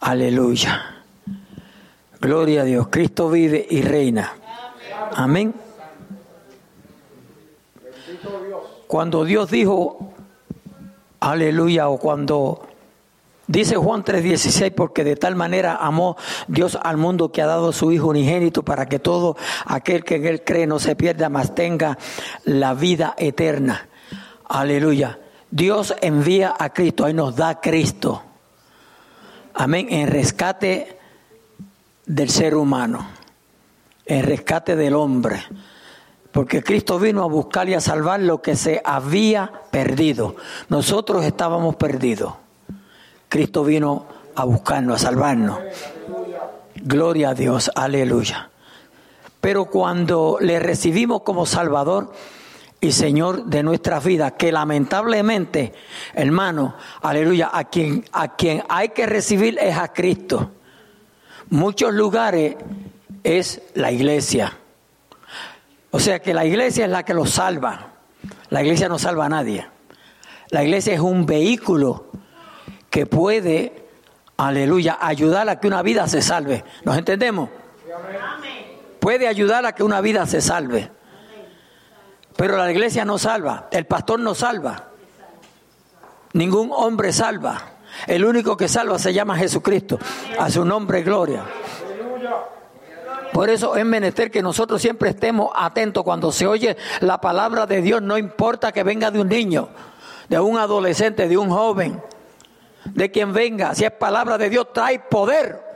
Aleluya. 0.00 1.04
Gloria 2.22 2.62
a 2.62 2.64
Dios. 2.64 2.88
Cristo 2.88 3.28
vive 3.28 3.66
y 3.68 3.82
reina. 3.82 4.32
Amén. 5.12 5.54
Cuando 8.86 9.26
Dios 9.26 9.50
dijo, 9.50 10.14
aleluya, 11.20 11.90
o 11.90 11.98
cuando 11.98 12.69
dice 13.50 13.76
Juan 13.76 14.04
3:16, 14.04 14.72
porque 14.72 15.02
de 15.04 15.16
tal 15.16 15.34
manera 15.34 15.76
amó 15.76 16.16
Dios 16.46 16.78
al 16.80 16.96
mundo 16.96 17.32
que 17.32 17.42
ha 17.42 17.46
dado 17.46 17.72
su 17.72 17.90
Hijo 17.90 18.08
unigénito 18.08 18.62
para 18.62 18.86
que 18.86 18.98
todo 19.00 19.36
aquel 19.66 20.04
que 20.04 20.16
en 20.16 20.26
Él 20.26 20.44
cree 20.44 20.66
no 20.66 20.78
se 20.78 20.94
pierda, 20.94 21.28
mas 21.28 21.54
tenga 21.54 21.98
la 22.44 22.74
vida 22.74 23.14
eterna. 23.18 23.88
Aleluya. 24.48 25.18
Dios 25.50 25.94
envía 26.00 26.54
a 26.56 26.72
Cristo, 26.72 27.04
ahí 27.04 27.12
nos 27.12 27.34
da 27.34 27.60
Cristo. 27.60 28.22
Amén. 29.54 29.88
En 29.90 30.06
rescate 30.06 30.98
del 32.06 32.30
ser 32.30 32.54
humano, 32.54 33.08
en 34.06 34.22
rescate 34.24 34.76
del 34.76 34.94
hombre. 34.94 35.42
Porque 36.30 36.62
Cristo 36.62 37.00
vino 37.00 37.24
a 37.24 37.26
buscar 37.26 37.68
y 37.68 37.74
a 37.74 37.80
salvar 37.80 38.20
lo 38.20 38.40
que 38.40 38.54
se 38.54 38.80
había 38.84 39.50
perdido. 39.72 40.36
Nosotros 40.68 41.24
estábamos 41.24 41.74
perdidos. 41.74 42.34
Cristo 43.30 43.64
vino 43.64 44.04
a 44.34 44.44
buscarnos, 44.44 44.96
a 44.96 45.06
salvarnos. 45.06 45.58
Gloria 46.74 47.30
a 47.30 47.34
Dios, 47.34 47.70
aleluya. 47.74 48.50
Pero 49.40 49.64
cuando 49.64 50.36
le 50.38 50.60
recibimos 50.60 51.22
como 51.22 51.46
Salvador 51.46 52.12
y 52.78 52.92
Señor 52.92 53.46
de 53.46 53.62
nuestras 53.62 54.04
vidas, 54.04 54.32
que 54.32 54.52
lamentablemente, 54.52 55.72
hermano, 56.12 56.74
aleluya, 57.00 57.48
a 57.50 57.64
quien, 57.64 58.04
a 58.12 58.36
quien 58.36 58.64
hay 58.68 58.90
que 58.90 59.06
recibir 59.06 59.58
es 59.58 59.78
a 59.78 59.94
Cristo. 59.94 60.50
Muchos 61.48 61.94
lugares 61.94 62.56
es 63.24 63.62
la 63.72 63.90
iglesia 63.90 64.60
o 65.90 65.98
sea 65.98 66.20
que 66.20 66.34
la 66.34 66.44
iglesia 66.44 66.84
es 66.84 66.90
la 66.90 67.04
que 67.04 67.14
los 67.14 67.30
salva. 67.30 67.88
La 68.50 68.62
iglesia 68.62 68.88
no 68.88 68.98
salva 68.98 69.26
a 69.26 69.28
nadie. 69.28 69.66
La 70.50 70.62
iglesia 70.62 70.94
es 70.94 71.00
un 71.00 71.26
vehículo 71.26 72.06
que 72.90 73.06
puede, 73.06 73.86
aleluya, 74.36 74.98
ayudar 75.00 75.48
a 75.48 75.60
que 75.60 75.68
una 75.68 75.82
vida 75.82 76.06
se 76.08 76.20
salve. 76.20 76.64
¿Nos 76.84 76.98
entendemos? 76.98 77.48
Puede 78.98 79.28
ayudar 79.28 79.64
a 79.64 79.72
que 79.72 79.82
una 79.82 80.00
vida 80.00 80.26
se 80.26 80.40
salve. 80.40 80.90
Pero 82.36 82.56
la 82.56 82.70
iglesia 82.70 83.04
no 83.04 83.18
salva, 83.18 83.68
el 83.70 83.86
pastor 83.86 84.20
no 84.20 84.34
salva. 84.34 84.88
Ningún 86.32 86.70
hombre 86.72 87.12
salva. 87.12 87.62
El 88.06 88.24
único 88.24 88.56
que 88.56 88.68
salva 88.68 88.98
se 88.98 89.12
llama 89.12 89.36
Jesucristo. 89.36 89.98
A 90.38 90.50
su 90.50 90.64
nombre, 90.64 91.02
gloria. 91.02 91.44
Por 93.32 93.48
eso 93.48 93.76
es 93.76 93.84
menester 93.84 94.30
que 94.30 94.42
nosotros 94.42 94.82
siempre 94.82 95.10
estemos 95.10 95.50
atentos 95.54 96.02
cuando 96.02 96.32
se 96.32 96.46
oye 96.46 96.76
la 97.00 97.20
palabra 97.20 97.66
de 97.66 97.80
Dios, 97.80 98.02
no 98.02 98.18
importa 98.18 98.72
que 98.72 98.82
venga 98.82 99.10
de 99.10 99.20
un 99.20 99.28
niño, 99.28 99.68
de 100.28 100.40
un 100.40 100.58
adolescente, 100.58 101.28
de 101.28 101.38
un 101.38 101.48
joven, 101.50 102.02
de 102.84 103.10
quien 103.10 103.32
venga, 103.32 103.74
si 103.74 103.84
es 103.84 103.90
palabra 103.90 104.38
de 104.38 104.50
Dios, 104.50 104.72
trae 104.72 104.98
poder. 104.98 105.70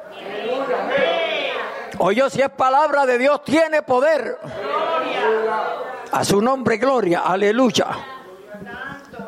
Oye, 1.98 2.28
si 2.30 2.40
es 2.40 2.50
palabra 2.50 3.06
de 3.06 3.18
Dios, 3.18 3.42
tiene 3.44 3.82
poder. 3.82 4.38
A 6.10 6.24
su 6.24 6.40
nombre, 6.40 6.76
gloria. 6.76 7.20
Aleluya. 7.20 7.86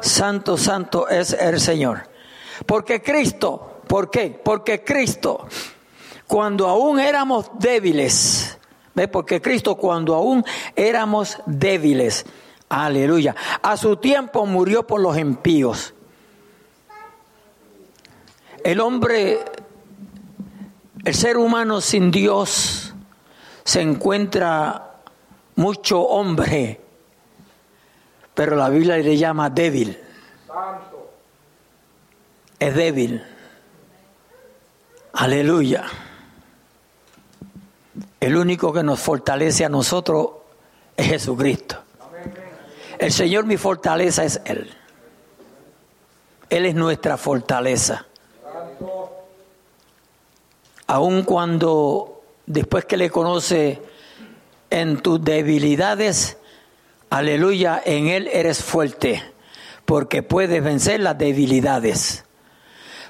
Santo, 0.01 0.57
santo 0.57 1.09
es 1.09 1.33
el 1.33 1.61
Señor. 1.61 2.03
Porque 2.65 3.03
Cristo, 3.03 3.83
¿por 3.87 4.11
qué? 4.11 4.41
Porque 4.43 4.83
Cristo, 4.83 5.47
cuando 6.27 6.67
aún 6.67 6.99
éramos 6.99 7.51
débiles, 7.59 8.59
¿ve? 8.95 9.09
Porque 9.09 9.41
Cristo, 9.41 9.77
cuando 9.77 10.15
aún 10.15 10.45
éramos 10.75 11.39
débiles, 11.47 12.25
aleluya, 12.69 13.35
a 13.63 13.77
su 13.77 13.97
tiempo 13.97 14.47
murió 14.47 14.87
por 14.87 15.01
los 15.01 15.17
impíos. 15.19 15.95
El 18.67 18.81
hombre, 18.81 19.39
el 21.05 21.15
ser 21.15 21.37
humano 21.37 21.81
sin 21.81 22.11
Dios, 22.11 22.95
se 23.65 23.81
encuentra 23.81 25.01
mucho 25.55 26.01
hombre 26.01 26.81
pero 28.37 28.55
la 28.55 28.69
Biblia 28.69 28.99
le 28.99 29.17
llama 29.17 29.49
débil. 29.49 29.99
Es 32.59 32.75
débil. 32.75 33.25
Aleluya. 35.15 35.87
El 38.21 38.37
único 38.37 38.75
que 38.75 38.83
nos 38.83 39.01
fortalece 39.01 39.65
a 39.65 39.71
nosotros 39.71 40.29
es 40.99 41.07
Jesucristo. 41.09 41.83
El 42.99 43.11
Señor 43.11 43.47
mi 43.47 43.57
fortaleza 43.57 44.23
es 44.23 44.39
Él. 44.45 44.71
Él 46.51 46.67
es 46.67 46.75
nuestra 46.75 47.17
fortaleza. 47.17 48.05
Aun 50.87 51.23
cuando 51.23 52.23
después 52.47 52.85
que 52.85 52.97
le 52.97 53.11
conoce 53.11 53.83
en 54.71 54.99
tus 54.99 55.23
debilidades, 55.23 56.39
Aleluya, 57.11 57.81
en 57.85 58.09
Él 58.09 58.29
eres 58.33 58.63
fuerte, 58.63 59.23
porque 59.85 60.23
puedes 60.23 60.63
vencer 60.63 61.01
las 61.01 61.17
debilidades. 61.17 62.25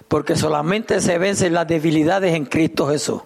Porque 0.07 0.37
solamente 0.37 1.01
se 1.01 1.19
vencen 1.19 1.55
las 1.55 1.67
debilidades 1.67 2.35
en 2.35 2.45
Cristo 2.45 2.89
Jesús. 2.89 3.23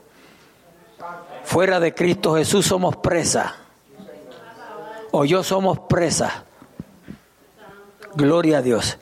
Fuera 1.45 1.81
de 1.81 1.93
Cristo 1.93 2.37
Jesús 2.37 2.67
somos 2.67 2.97
presa. 2.97 3.57
O 5.11 5.25
yo 5.25 5.43
somos 5.43 5.81
presa. 5.81 6.45
Gloria 8.15 8.59
a 8.59 8.63
Dios. 8.63 8.99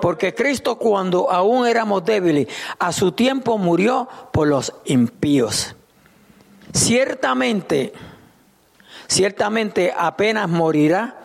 Porque 0.00 0.34
Cristo 0.34 0.76
cuando 0.76 1.30
aún 1.30 1.66
éramos 1.66 2.04
débiles, 2.04 2.48
a 2.78 2.92
su 2.92 3.12
tiempo 3.12 3.58
murió 3.58 4.08
por 4.32 4.48
los 4.48 4.72
impíos. 4.84 5.74
Ciertamente, 6.72 7.92
ciertamente 9.06 9.92
apenas 9.96 10.48
morirá 10.48 11.16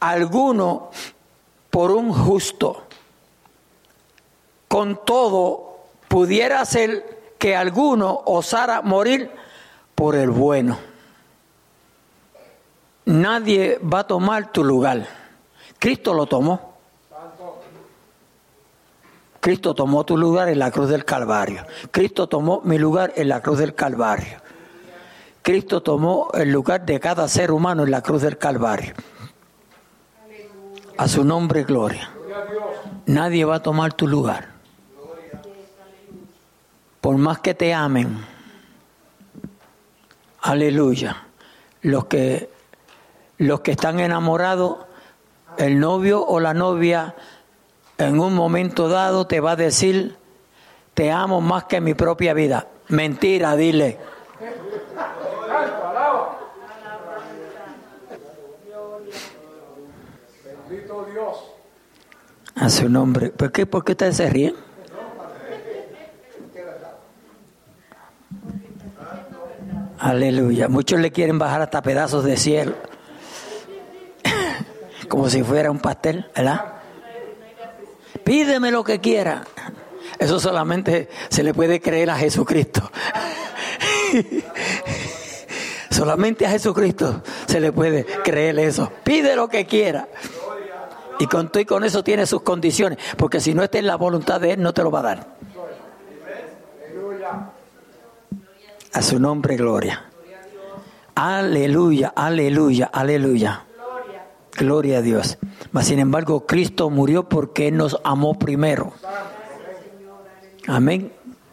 alguno 0.00 0.90
por 1.70 1.92
un 1.92 2.12
justo. 2.12 2.84
Con 4.68 5.04
todo, 5.04 5.78
pudiera 6.08 6.64
ser 6.64 7.34
que 7.38 7.56
alguno 7.56 8.22
osara 8.26 8.82
morir 8.82 9.30
por 9.94 10.14
el 10.14 10.30
bueno. 10.30 10.78
Nadie 13.06 13.78
va 13.78 14.00
a 14.00 14.06
tomar 14.06 14.52
tu 14.52 14.62
lugar. 14.62 15.06
Cristo 15.78 16.12
lo 16.14 16.26
tomó. 16.26 16.69
Cristo 19.40 19.74
tomó 19.74 20.04
tu 20.04 20.18
lugar 20.18 20.48
en 20.50 20.58
la 20.58 20.70
cruz 20.70 20.90
del 20.90 21.04
Calvario. 21.04 21.64
Cristo 21.90 22.28
tomó 22.28 22.60
mi 22.62 22.78
lugar 22.78 23.12
en 23.16 23.28
la 23.28 23.40
cruz 23.40 23.58
del 23.58 23.74
Calvario. 23.74 24.38
Cristo 25.42 25.82
tomó 25.82 26.28
el 26.34 26.52
lugar 26.52 26.84
de 26.84 27.00
cada 27.00 27.26
ser 27.26 27.50
humano 27.50 27.84
en 27.84 27.90
la 27.90 28.02
cruz 28.02 28.20
del 28.22 28.36
Calvario. 28.36 28.92
A 30.98 31.08
su 31.08 31.24
nombre, 31.24 31.64
gloria. 31.64 32.10
Nadie 33.06 33.46
va 33.46 33.56
a 33.56 33.62
tomar 33.62 33.94
tu 33.94 34.06
lugar. 34.06 34.48
Por 37.00 37.16
más 37.16 37.40
que 37.40 37.54
te 37.54 37.72
amen. 37.72 38.22
Aleluya. 40.42 41.24
Los 41.80 42.04
que, 42.04 42.50
los 43.38 43.60
que 43.60 43.70
están 43.70 44.00
enamorados, 44.00 44.76
el 45.56 45.80
novio 45.80 46.22
o 46.22 46.40
la 46.40 46.52
novia 46.52 47.14
en 48.00 48.18
un 48.18 48.34
momento 48.34 48.88
dado 48.88 49.26
te 49.26 49.40
va 49.40 49.52
a 49.52 49.56
decir, 49.56 50.16
te 50.94 51.10
amo 51.10 51.40
más 51.40 51.64
que 51.64 51.80
mi 51.80 51.94
propia 51.94 52.34
vida. 52.34 52.66
Mentira, 52.88 53.56
dile. 53.56 53.98
A 62.56 62.68
su 62.68 62.88
nombre. 62.88 63.30
¿Por 63.30 63.52
qué, 63.52 63.66
¿Por 63.66 63.84
qué 63.84 63.92
ustedes 63.92 64.16
se 64.16 64.28
ríen? 64.28 64.54
Aleluya. 69.98 70.68
Muchos 70.68 70.98
le 71.00 71.10
quieren 71.10 71.38
bajar 71.38 71.62
hasta 71.62 71.82
pedazos 71.82 72.24
de 72.24 72.36
cielo. 72.36 72.74
Como 75.08 75.28
si 75.28 75.42
fuera 75.42 75.70
un 75.70 75.78
pastel, 75.78 76.30
¿verdad? 76.34 76.79
Pídeme 78.24 78.70
lo 78.70 78.84
que 78.84 79.00
quiera. 79.00 79.44
Eso 80.18 80.38
solamente 80.40 81.08
se 81.28 81.42
le 81.42 81.54
puede 81.54 81.80
creer 81.80 82.10
a 82.10 82.16
Jesucristo. 82.16 82.90
solamente 85.90 86.46
a 86.46 86.50
Jesucristo 86.50 87.22
se 87.46 87.60
le 87.60 87.72
puede 87.72 88.04
creer 88.24 88.58
eso. 88.58 88.92
Pide 89.04 89.36
lo 89.36 89.48
que 89.48 89.66
quiera. 89.66 90.08
Y 91.18 91.26
con, 91.26 91.50
y 91.54 91.64
con 91.64 91.84
eso 91.84 92.02
tiene 92.02 92.26
sus 92.26 92.42
condiciones, 92.42 92.98
porque 93.18 93.40
si 93.40 93.52
no 93.52 93.62
está 93.62 93.78
en 93.78 93.86
la 93.86 93.96
voluntad 93.96 94.40
de 94.40 94.52
Él, 94.52 94.62
no 94.62 94.72
te 94.72 94.82
lo 94.82 94.90
va 94.90 95.00
a 95.00 95.02
dar. 95.02 95.26
A 98.92 99.02
su 99.02 99.20
nombre, 99.20 99.56
gloria. 99.56 100.10
Aleluya, 101.14 102.12
aleluya, 102.16 102.90
aleluya. 102.92 103.66
Gloria 104.56 104.98
a 104.98 105.02
Dios. 105.02 105.38
Mas 105.72 105.86
sin 105.86 105.98
embargo, 105.98 106.46
Cristo 106.46 106.90
murió 106.90 107.28
porque 107.28 107.68
Él 107.68 107.76
nos 107.76 107.98
amó 108.04 108.38
primero. 108.38 108.92
Amén. 110.66 111.12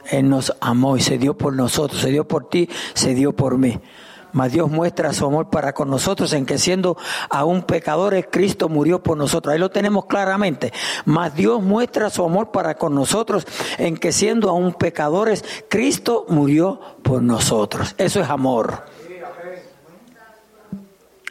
Él 0.10 0.30
nos 0.30 0.54
amó 0.62 0.98
y 0.98 1.02
se 1.02 1.18
dio 1.18 1.38
por 1.38 1.54
nosotros, 1.54 2.02
se 2.02 2.10
dio 2.10 2.28
por 2.28 2.50
ti, 2.50 2.70
se 2.94 3.14
dio 3.14 3.34
por 3.34 3.58
mí. 3.58 3.80
Mas 4.34 4.52
Dios 4.52 4.70
muestra 4.70 5.14
su 5.14 5.26
amor 5.26 5.50
para 5.50 5.74
con 5.74 5.90
nosotros 5.90 6.34
en 6.34 6.46
que 6.46 6.58
siendo 6.58 6.98
aún 7.30 7.64
pecadores, 7.64 8.26
Cristo 8.30 8.70
murió 8.70 9.02
por 9.02 9.18
nosotros. 9.18 9.54
Ahí 9.54 9.60
lo 9.60 9.72
tenemos 9.72 10.06
claramente. 10.06 10.74
Mas 11.06 11.34
Dios 11.34 11.62
muestra 11.64 12.10
su 12.10 12.24
amor 12.24 12.52
para 12.52 12.76
con 12.76 12.94
nosotros 12.94 13.48
en 13.78 13.98
que 13.98 14.12
siendo 14.12 14.50
aún 14.50 14.74
pecadores, 14.74 15.44
Cristo 15.70 16.26
murió 16.30 16.80
por 17.04 17.22
nosotros. 17.22 17.96
Eso 17.98 18.22
es 18.22 18.30
amor. 18.30 18.84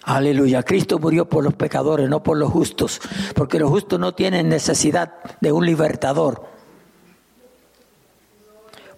Aleluya. 0.06 0.62
Cristo 0.62 0.98
murió 0.98 1.28
por 1.28 1.44
los 1.44 1.54
pecadores, 1.54 2.08
no 2.08 2.22
por 2.22 2.38
los 2.38 2.50
justos. 2.50 3.00
Porque 3.34 3.58
los 3.58 3.70
justos 3.70 4.00
no 4.00 4.14
tienen 4.14 4.48
necesidad 4.48 5.14
de 5.40 5.52
un 5.52 5.66
libertador. 5.66 6.46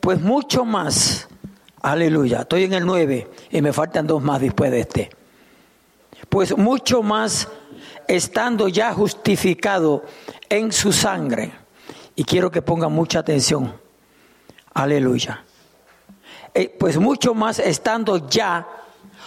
Pues 0.00 0.20
mucho 0.20 0.64
más 0.64 1.28
Aleluya. 1.82 2.40
Estoy 2.40 2.64
en 2.64 2.74
el 2.74 2.84
9 2.84 3.30
y 3.50 3.62
me 3.62 3.72
faltan 3.72 4.06
dos 4.06 4.22
más 4.22 4.40
después 4.40 4.70
de 4.70 4.80
este. 4.80 5.10
Pues 6.28 6.56
mucho 6.56 7.02
más 7.02 7.48
estando 8.06 8.68
ya 8.68 8.92
justificado 8.92 10.04
en 10.48 10.72
su 10.72 10.92
sangre. 10.92 11.52
Y 12.16 12.24
quiero 12.24 12.50
que 12.50 12.62
pongan 12.62 12.92
mucha 12.92 13.20
atención. 13.20 13.72
Aleluya. 14.74 15.44
Eh, 16.52 16.74
pues 16.78 16.98
mucho 16.98 17.34
más 17.34 17.60
estando 17.60 18.28
ya 18.28 18.66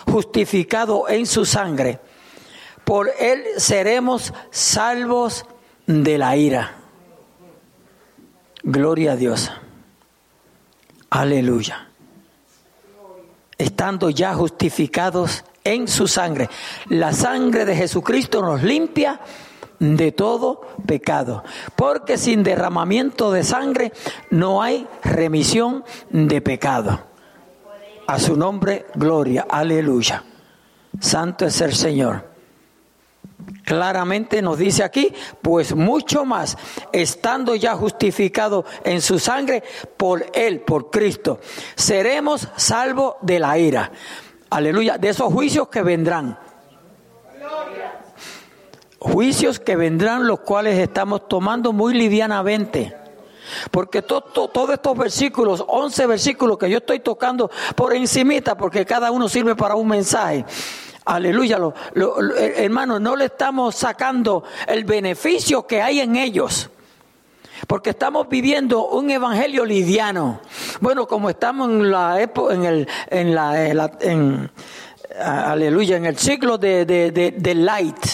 justificado 0.05 1.09
en 1.09 1.25
su 1.25 1.45
sangre. 1.45 1.99
Por 2.83 3.11
él 3.19 3.43
seremos 3.57 4.33
salvos 4.49 5.45
de 5.85 6.17
la 6.17 6.35
ira. 6.35 6.75
Gloria 8.63 9.13
a 9.13 9.15
Dios. 9.15 9.51
Aleluya 11.09 11.91
estando 13.61 14.09
ya 14.09 14.33
justificados 14.33 15.43
en 15.63 15.87
su 15.87 16.07
sangre. 16.07 16.49
La 16.89 17.13
sangre 17.13 17.65
de 17.65 17.75
Jesucristo 17.75 18.41
nos 18.41 18.63
limpia 18.63 19.19
de 19.79 20.11
todo 20.11 20.61
pecado, 20.85 21.43
porque 21.75 22.17
sin 22.17 22.43
derramamiento 22.43 23.31
de 23.31 23.43
sangre 23.43 23.93
no 24.29 24.61
hay 24.61 24.87
remisión 25.03 25.83
de 26.09 26.41
pecado. 26.41 27.10
A 28.07 28.19
su 28.19 28.35
nombre, 28.35 28.87
gloria, 28.95 29.45
aleluya. 29.49 30.23
Santo 30.99 31.45
es 31.45 31.61
el 31.61 31.73
Señor. 31.73 32.31
Claramente 33.63 34.41
nos 34.41 34.57
dice 34.57 34.83
aquí, 34.83 35.13
pues 35.41 35.75
mucho 35.75 36.25
más, 36.25 36.57
estando 36.91 37.55
ya 37.55 37.75
justificado 37.75 38.65
en 38.83 39.01
su 39.01 39.19
sangre 39.19 39.63
por 39.97 40.25
Él, 40.33 40.61
por 40.61 40.89
Cristo, 40.89 41.39
seremos 41.75 42.47
salvos 42.55 43.15
de 43.21 43.39
la 43.39 43.57
ira. 43.57 43.91
Aleluya, 44.49 44.97
de 44.97 45.09
esos 45.09 45.31
juicios 45.31 45.69
que 45.69 45.81
vendrán. 45.81 46.37
Juicios 48.99 49.59
que 49.59 49.75
vendrán 49.75 50.27
los 50.27 50.41
cuales 50.41 50.77
estamos 50.77 51.27
tomando 51.27 51.73
muy 51.73 51.93
livianamente. 51.93 52.95
Porque 53.69 54.01
todos 54.01 54.69
estos 54.69 54.97
versículos, 54.97 55.63
11 55.67 56.05
versículos 56.07 56.57
que 56.57 56.69
yo 56.69 56.77
estoy 56.77 56.99
tocando 56.99 57.49
por 57.75 57.93
encimita, 57.93 58.55
porque 58.55 58.85
cada 58.85 59.11
uno 59.11 59.29
sirve 59.29 59.55
para 59.55 59.75
un 59.75 59.87
mensaje. 59.87 60.45
Aleluya, 61.05 61.57
lo, 61.57 61.73
hermano, 62.37 62.99
no 62.99 63.15
le 63.15 63.25
estamos 63.25 63.75
sacando 63.75 64.43
el 64.67 64.83
beneficio 64.83 65.65
que 65.65 65.81
hay 65.81 65.99
en 65.99 66.15
ellos. 66.15 66.69
Porque 67.67 67.91
estamos 67.91 68.27
viviendo 68.27 68.87
un 68.87 69.09
evangelio 69.09 69.65
liviano. 69.65 70.41
Bueno, 70.79 71.07
como 71.07 71.29
estamos 71.29 71.69
en 71.69 71.91
la 71.91 72.21
época, 72.21 72.53
en 72.53 72.65
el, 72.65 72.87
en 73.09 73.35
la, 73.35 73.91
en, 73.99 74.51
aleluya, 75.19 75.97
en 75.97 76.05
el 76.05 76.17
ciclo 76.17 76.57
de, 76.57 76.85
de, 76.85 77.11
de 77.11 77.55
light. 77.55 78.05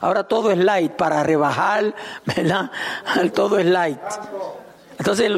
Ahora 0.00 0.24
todo 0.24 0.50
es 0.50 0.58
light 0.58 0.92
para 0.92 1.22
rebajar, 1.22 1.94
¿verdad? 2.24 2.70
Todo 3.34 3.58
es 3.58 3.66
light. 3.66 3.98
Entonces 4.98 5.30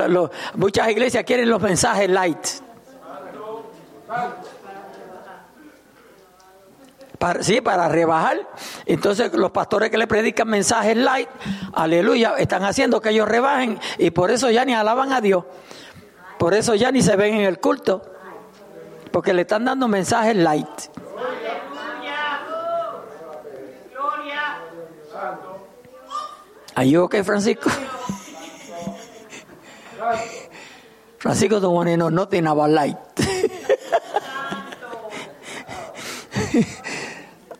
muchas 0.55 0.89
iglesias 0.89 1.25
quieren 1.25 1.49
los 1.51 1.61
mensajes 1.61 2.09
light. 2.09 2.47
Para, 7.19 7.43
sí, 7.43 7.61
para 7.61 7.89
rebajar. 7.89 8.49
Entonces 8.87 9.33
los 9.35 9.51
pastores 9.51 9.91
que 9.91 9.99
le 9.99 10.07
predican 10.07 10.49
mensajes 10.49 10.97
light, 10.97 11.29
aleluya, 11.75 12.37
están 12.39 12.65
haciendo 12.65 13.01
que 13.01 13.11
ellos 13.11 13.29
rebajen 13.29 13.79
y 13.99 14.11
por 14.11 14.31
eso 14.31 14.51
ya 14.51 14.65
ni 14.65 14.75
alaban 14.75 15.13
a 15.13 15.21
Dios. 15.21 15.45
Por 16.39 16.55
eso 16.55 16.75
ya 16.75 16.91
ni 16.91 17.03
se 17.03 17.17
ven 17.17 17.35
en 17.35 17.43
el 17.43 17.61
culto. 17.61 18.03
Porque 19.13 19.35
le 19.35 19.43
están 19.43 19.65
dando 19.65 19.89
mensajes 19.89 20.37
light. 20.37 20.69
¿Are 26.75 26.89
you 26.89 27.03
okay, 27.03 27.23
Francisco? 27.23 27.69
Francisco 31.19 31.61
don't 31.61 31.75
want 31.75 31.89
to 31.89 31.97
know 31.97 32.09
nothing 32.09 32.47
about 32.47 32.71
light. 32.71 32.97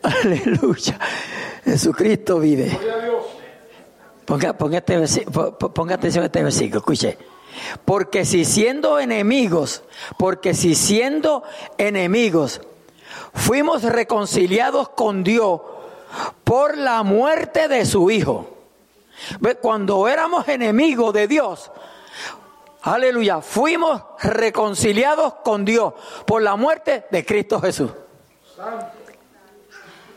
Aleluya. 0.03 0.99
Jesucristo 1.63 2.39
vive. 2.39 2.71
Ponga, 4.25 4.53
ponga, 4.53 4.77
este 4.79 5.25
ponga 5.73 5.95
atención 5.95 6.23
a 6.23 6.27
este 6.27 6.43
versículo, 6.43 6.79
escuche. 6.79 7.17
Porque 7.85 8.25
si 8.25 8.45
siendo 8.45 8.99
enemigos, 8.99 9.83
porque 10.17 10.53
si 10.53 10.73
siendo 10.73 11.43
enemigos, 11.77 12.61
fuimos 13.33 13.83
reconciliados 13.83 14.89
con 14.89 15.23
Dios 15.23 15.61
por 16.43 16.77
la 16.77 17.03
muerte 17.03 17.67
de 17.67 17.85
su 17.85 18.09
Hijo. 18.09 18.47
Cuando 19.61 20.07
éramos 20.07 20.47
enemigos 20.47 21.13
de 21.13 21.27
Dios, 21.27 21.71
aleluya, 22.81 23.41
fuimos 23.41 24.01
reconciliados 24.21 25.35
con 25.43 25.65
Dios 25.65 25.93
por 26.25 26.41
la 26.41 26.55
muerte 26.55 27.05
de 27.11 27.25
Cristo 27.25 27.61
Jesús. 27.61 27.91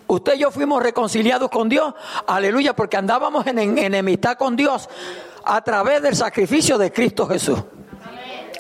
Usted 0.07 0.35
y 0.35 0.39
yo 0.39 0.51
fuimos 0.51 0.83
reconciliados 0.83 1.51
con 1.51 1.69
Dios, 1.69 1.95
aleluya, 2.27 2.77
porque 2.77 2.97
andábamos 2.97 3.47
en 3.47 3.59
enemistad 3.79 4.37
con 4.37 4.55
Dios 4.55 4.89
a 5.45 5.63
través 5.63 6.03
del 6.03 6.15
sacrificio 6.15 6.79
de 6.79 6.93
Cristo 6.93 7.27
Jesús. 7.27 7.63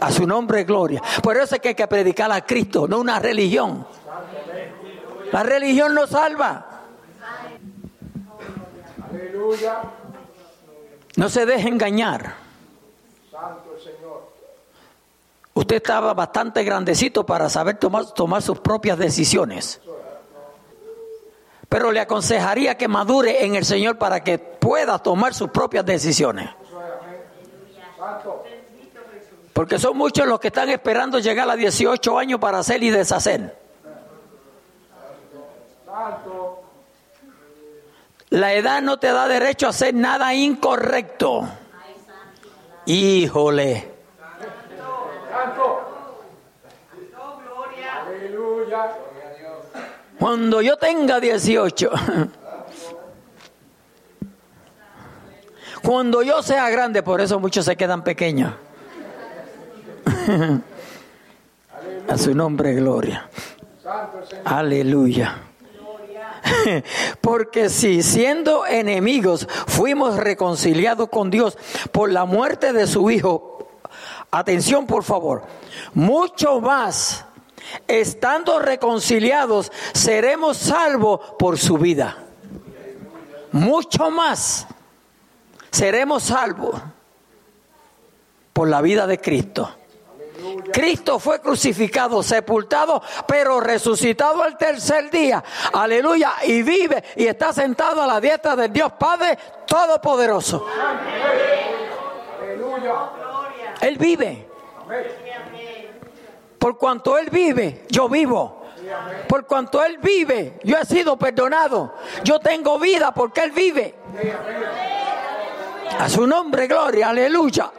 A 0.00 0.10
su 0.10 0.26
nombre, 0.26 0.64
gloria. 0.64 1.00
Por 1.22 1.36
eso 1.36 1.54
es 1.54 1.60
que 1.60 1.68
hay 1.68 1.74
que 1.74 1.86
predicar 1.86 2.30
a 2.32 2.44
Cristo, 2.44 2.88
no 2.88 2.98
una 2.98 3.18
religión. 3.18 3.86
La 5.32 5.42
religión 5.42 5.94
no 5.94 6.06
salva. 6.06 6.66
Aleluya. 9.10 9.82
No 11.16 11.28
se 11.28 11.46
deje 11.46 11.68
engañar. 11.68 12.34
Usted 15.54 15.76
estaba 15.76 16.12
bastante 16.14 16.64
grandecito 16.64 17.24
para 17.24 17.48
saber 17.48 17.78
tomar, 17.78 18.42
sus 18.42 18.58
propias 18.58 18.98
decisiones. 18.98 19.80
Pero 21.68 21.92
le 21.92 22.00
aconsejaría 22.00 22.76
que 22.76 22.88
madure 22.88 23.44
en 23.44 23.54
el 23.54 23.64
Señor 23.64 23.96
para 23.96 24.22
que 24.22 24.38
pueda 24.38 24.98
tomar 24.98 25.32
sus 25.32 25.50
propias 25.50 25.86
decisiones. 25.86 26.50
Porque 29.52 29.78
son 29.78 29.96
muchos 29.96 30.26
los 30.26 30.40
que 30.40 30.48
están 30.48 30.68
esperando 30.70 31.20
llegar 31.20 31.48
a 31.48 31.54
18 31.54 32.18
años 32.18 32.40
para 32.40 32.58
hacer 32.58 32.82
y 32.82 32.90
deshacer. 32.90 33.56
La 38.30 38.52
edad 38.54 38.82
no 38.82 38.98
te 38.98 39.12
da 39.12 39.28
derecho 39.28 39.68
a 39.68 39.70
hacer 39.70 39.94
nada 39.94 40.34
incorrecto. 40.34 41.48
Híjole. 42.86 43.93
Cuando 50.18 50.62
yo 50.62 50.76
tenga 50.76 51.20
18, 51.20 51.90
cuando 55.82 56.22
yo 56.22 56.42
sea 56.42 56.70
grande, 56.70 57.02
por 57.02 57.20
eso 57.20 57.38
muchos 57.40 57.64
se 57.64 57.76
quedan 57.76 58.02
pequeños. 58.04 58.54
A 62.08 62.18
su 62.18 62.34
nombre, 62.34 62.74
gloria. 62.74 63.28
Aleluya. 64.44 65.38
Porque 67.20 67.68
si 67.70 68.02
siendo 68.02 68.66
enemigos 68.66 69.48
fuimos 69.66 70.16
reconciliados 70.16 71.08
con 71.08 71.30
Dios 71.30 71.56
por 71.92 72.10
la 72.12 72.24
muerte 72.24 72.72
de 72.72 72.86
su 72.86 73.10
Hijo, 73.10 73.68
atención 74.30 74.86
por 74.86 75.04
favor, 75.04 75.42
mucho 75.94 76.60
más, 76.60 77.24
estando 77.88 78.58
reconciliados, 78.58 79.70
seremos 79.92 80.56
salvos 80.56 81.20
por 81.38 81.58
su 81.58 81.78
vida. 81.78 82.18
Mucho 83.52 84.10
más, 84.10 84.66
seremos 85.70 86.24
salvos 86.24 86.80
por 88.52 88.68
la 88.68 88.80
vida 88.80 89.06
de 89.06 89.20
Cristo. 89.20 89.76
Cristo 90.72 91.18
fue 91.18 91.40
crucificado, 91.40 92.22
sepultado, 92.22 93.02
pero 93.26 93.60
resucitado 93.60 94.42
al 94.42 94.56
tercer 94.56 95.10
día. 95.10 95.42
Aleluya. 95.72 96.32
Y 96.44 96.62
vive 96.62 97.02
y 97.16 97.26
está 97.26 97.52
sentado 97.52 98.02
a 98.02 98.06
la 98.06 98.20
diestra 98.20 98.56
del 98.56 98.72
Dios 98.72 98.92
Padre 98.98 99.38
Todopoderoso. 99.66 100.66
Él 103.80 103.98
vive. 103.98 104.48
Por 106.64 106.78
cuanto 106.78 107.18
Él 107.18 107.28
vive, 107.28 107.84
yo 107.90 108.08
vivo. 108.08 108.62
Por 109.28 109.46
cuanto 109.46 109.84
Él 109.84 109.98
vive, 109.98 110.60
yo 110.64 110.78
he 110.78 110.86
sido 110.86 111.18
perdonado. 111.18 111.92
Yo 112.24 112.38
tengo 112.38 112.78
vida 112.78 113.12
porque 113.12 113.42
Él 113.42 113.50
vive. 113.50 113.94
A 115.98 116.08
su 116.08 116.26
nombre, 116.26 116.66
gloria, 116.66 117.10
aleluya. 117.10 117.70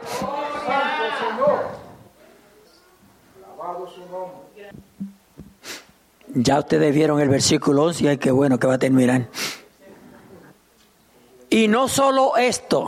Ya 6.28 6.60
ustedes 6.60 6.94
vieron 6.94 7.18
el 7.18 7.28
versículo 7.28 7.82
11 7.86 8.04
y 8.04 8.06
ay, 8.06 8.18
qué 8.18 8.30
bueno 8.30 8.56
que 8.56 8.68
va 8.68 8.74
a 8.74 8.78
terminar. 8.78 9.26
Y 11.50 11.66
no 11.66 11.88
solo 11.88 12.36
esto, 12.36 12.86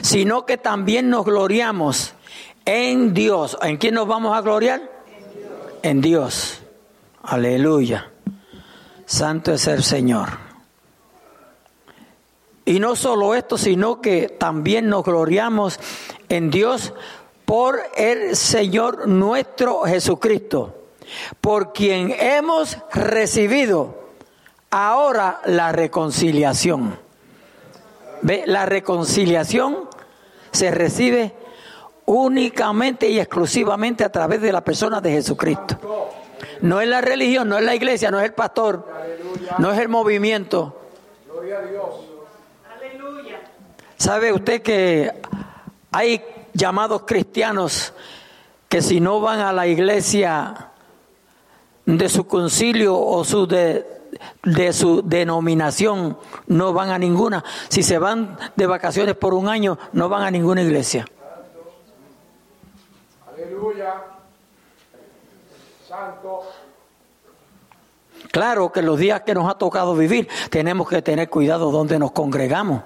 sino 0.00 0.44
que 0.44 0.58
también 0.58 1.08
nos 1.08 1.24
gloriamos 1.24 2.16
en 2.64 3.14
Dios. 3.14 3.56
¿En 3.62 3.76
quién 3.76 3.94
nos 3.94 4.06
vamos 4.06 4.36
a 4.36 4.40
gloriar? 4.40 4.82
En 5.82 6.00
Dios. 6.00 6.60
Aleluya. 7.22 8.10
Santo 9.06 9.52
es 9.52 9.66
el 9.66 9.82
Señor. 9.82 10.28
Y 12.64 12.78
no 12.78 12.94
solo 12.94 13.34
esto, 13.34 13.58
sino 13.58 14.00
que 14.00 14.28
también 14.28 14.88
nos 14.88 15.04
gloriamos 15.04 15.80
en 16.28 16.50
Dios 16.50 16.94
por 17.44 17.80
el 17.96 18.36
Señor 18.36 19.08
nuestro 19.08 19.82
Jesucristo, 19.82 20.74
por 21.40 21.72
quien 21.72 22.14
hemos 22.18 22.78
recibido 22.92 24.02
ahora 24.70 25.40
la 25.44 25.72
reconciliación. 25.72 26.98
¿Ve? 28.22 28.44
La 28.46 28.64
reconciliación 28.64 29.88
se 30.52 30.70
recibe 30.70 31.34
únicamente 32.06 33.08
y 33.08 33.18
exclusivamente 33.18 34.04
a 34.04 34.10
través 34.10 34.40
de 34.40 34.52
la 34.52 34.62
persona 34.62 35.00
de 35.00 35.12
Jesucristo. 35.12 35.78
No 36.60 36.80
es 36.80 36.88
la 36.88 37.00
religión, 37.00 37.48
no 37.48 37.58
es 37.58 37.64
la 37.64 37.74
iglesia, 37.74 38.10
no 38.10 38.18
es 38.18 38.26
el 38.26 38.34
pastor, 38.34 38.86
no 39.58 39.72
es 39.72 39.78
el 39.78 39.88
movimiento. 39.88 40.78
¿Sabe 43.96 44.32
usted 44.32 44.62
que 44.62 45.12
hay 45.92 46.22
llamados 46.54 47.02
cristianos 47.06 47.92
que 48.68 48.82
si 48.82 49.00
no 49.00 49.20
van 49.20 49.40
a 49.40 49.52
la 49.52 49.66
iglesia 49.66 50.70
de 51.86 52.08
su 52.08 52.26
concilio 52.26 52.98
o 52.98 53.24
su 53.24 53.46
de, 53.46 53.86
de 54.42 54.72
su 54.72 55.02
denominación, 55.02 56.18
no 56.48 56.72
van 56.72 56.90
a 56.90 56.98
ninguna? 56.98 57.44
Si 57.68 57.82
se 57.82 57.98
van 57.98 58.38
de 58.56 58.66
vacaciones 58.66 59.14
por 59.14 59.34
un 59.34 59.48
año, 59.48 59.78
no 59.92 60.08
van 60.08 60.22
a 60.22 60.30
ninguna 60.30 60.62
iglesia. 60.62 61.06
Aleluya. 63.42 63.94
Santo. 65.88 66.42
Claro 68.30 68.70
que 68.70 68.82
los 68.82 68.98
días 68.98 69.22
que 69.22 69.34
nos 69.34 69.50
ha 69.50 69.54
tocado 69.58 69.94
vivir 69.96 70.28
tenemos 70.50 70.88
que 70.88 71.02
tener 71.02 71.28
cuidado 71.28 71.70
donde 71.70 71.98
nos 71.98 72.12
congregamos. 72.12 72.82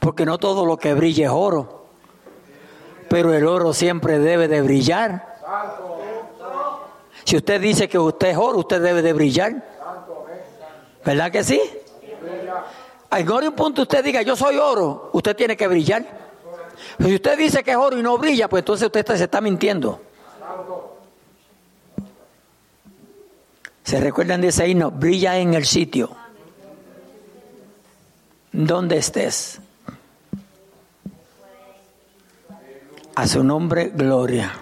Porque 0.00 0.24
no 0.24 0.38
todo 0.38 0.64
lo 0.64 0.78
que 0.78 0.94
brilla 0.94 1.26
es 1.26 1.32
oro. 1.32 1.84
Pero 3.08 3.34
el 3.34 3.46
oro 3.46 3.74
siempre 3.74 4.18
debe 4.18 4.48
de 4.48 4.62
brillar. 4.62 5.34
Si 7.24 7.36
usted 7.36 7.60
dice 7.60 7.88
que 7.88 7.98
usted 7.98 8.28
es 8.28 8.36
oro, 8.38 8.60
usted 8.60 8.80
debe 8.80 9.02
de 9.02 9.12
brillar. 9.12 9.52
¿Verdad 11.04 11.30
que 11.30 11.44
sí? 11.44 11.60
En 13.10 13.30
un 13.30 13.52
punto 13.52 13.82
usted 13.82 14.02
diga, 14.02 14.22
yo 14.22 14.34
soy 14.34 14.56
oro, 14.56 15.10
usted 15.12 15.36
tiene 15.36 15.56
que 15.56 15.68
brillar. 15.68 16.23
Si 16.98 17.14
usted 17.14 17.38
dice 17.38 17.62
que 17.62 17.72
es 17.72 17.76
oro 17.76 17.98
y 17.98 18.02
no 18.02 18.18
brilla, 18.18 18.48
pues 18.48 18.62
entonces 18.62 18.86
usted 18.86 19.06
se 19.16 19.24
está 19.24 19.40
mintiendo. 19.40 20.00
¿Se 23.84 24.00
recuerdan 24.00 24.40
de 24.40 24.48
ese 24.48 24.66
himno? 24.66 24.90
Brilla 24.90 25.38
en 25.38 25.54
el 25.54 25.66
sitio. 25.66 26.10
Donde 28.52 28.96
estés. 28.96 29.60
A 33.14 33.26
su 33.26 33.44
nombre, 33.44 33.92
gloria. 33.94 34.52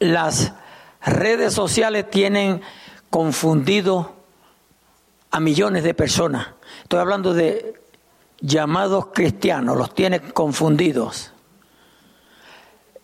Las 0.00 0.52
redes 1.04 1.54
sociales 1.54 2.10
tienen 2.10 2.60
confundido 3.10 4.12
a 5.30 5.40
millones 5.40 5.84
de 5.84 5.94
personas. 5.94 6.48
Estoy 6.82 6.98
hablando 6.98 7.32
de 7.32 7.77
llamados 8.40 9.08
cristianos, 9.12 9.76
los 9.76 9.94
tienen 9.94 10.30
confundidos. 10.30 11.32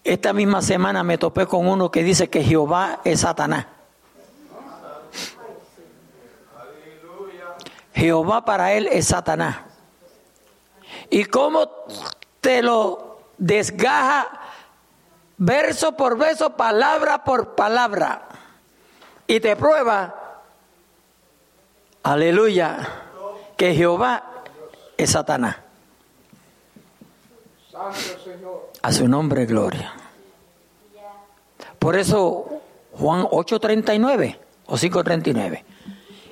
Esta 0.02 0.32
misma 0.32 0.60
semana 0.60 1.02
me 1.02 1.18
topé 1.18 1.46
con 1.46 1.66
uno 1.66 1.90
que 1.90 2.02
dice 2.02 2.28
que 2.28 2.42
Jehová 2.42 3.00
es 3.04 3.20
Satanás. 3.20 3.66
Jehová 7.94 8.44
para 8.44 8.72
él 8.72 8.88
es 8.90 9.06
Satanás. 9.06 9.58
¿Y 11.10 11.24
cómo 11.24 11.70
te 12.40 12.60
lo 12.62 13.18
desgaja 13.38 14.28
verso 15.38 15.96
por 15.96 16.18
verso, 16.18 16.50
palabra 16.50 17.24
por 17.24 17.54
palabra? 17.54 18.28
Y 19.26 19.40
te 19.40 19.56
prueba, 19.56 20.42
aleluya, 22.02 22.78
que 23.56 23.74
Jehová 23.74 24.33
es 24.96 25.10
Satanás. 25.10 25.56
A 28.82 28.92
su 28.92 29.08
nombre, 29.08 29.46
gloria. 29.46 29.92
Por 31.78 31.96
eso, 31.96 32.60
Juan 32.92 33.26
8:39 33.30 34.38
o 34.66 34.76
5:39. 34.76 35.64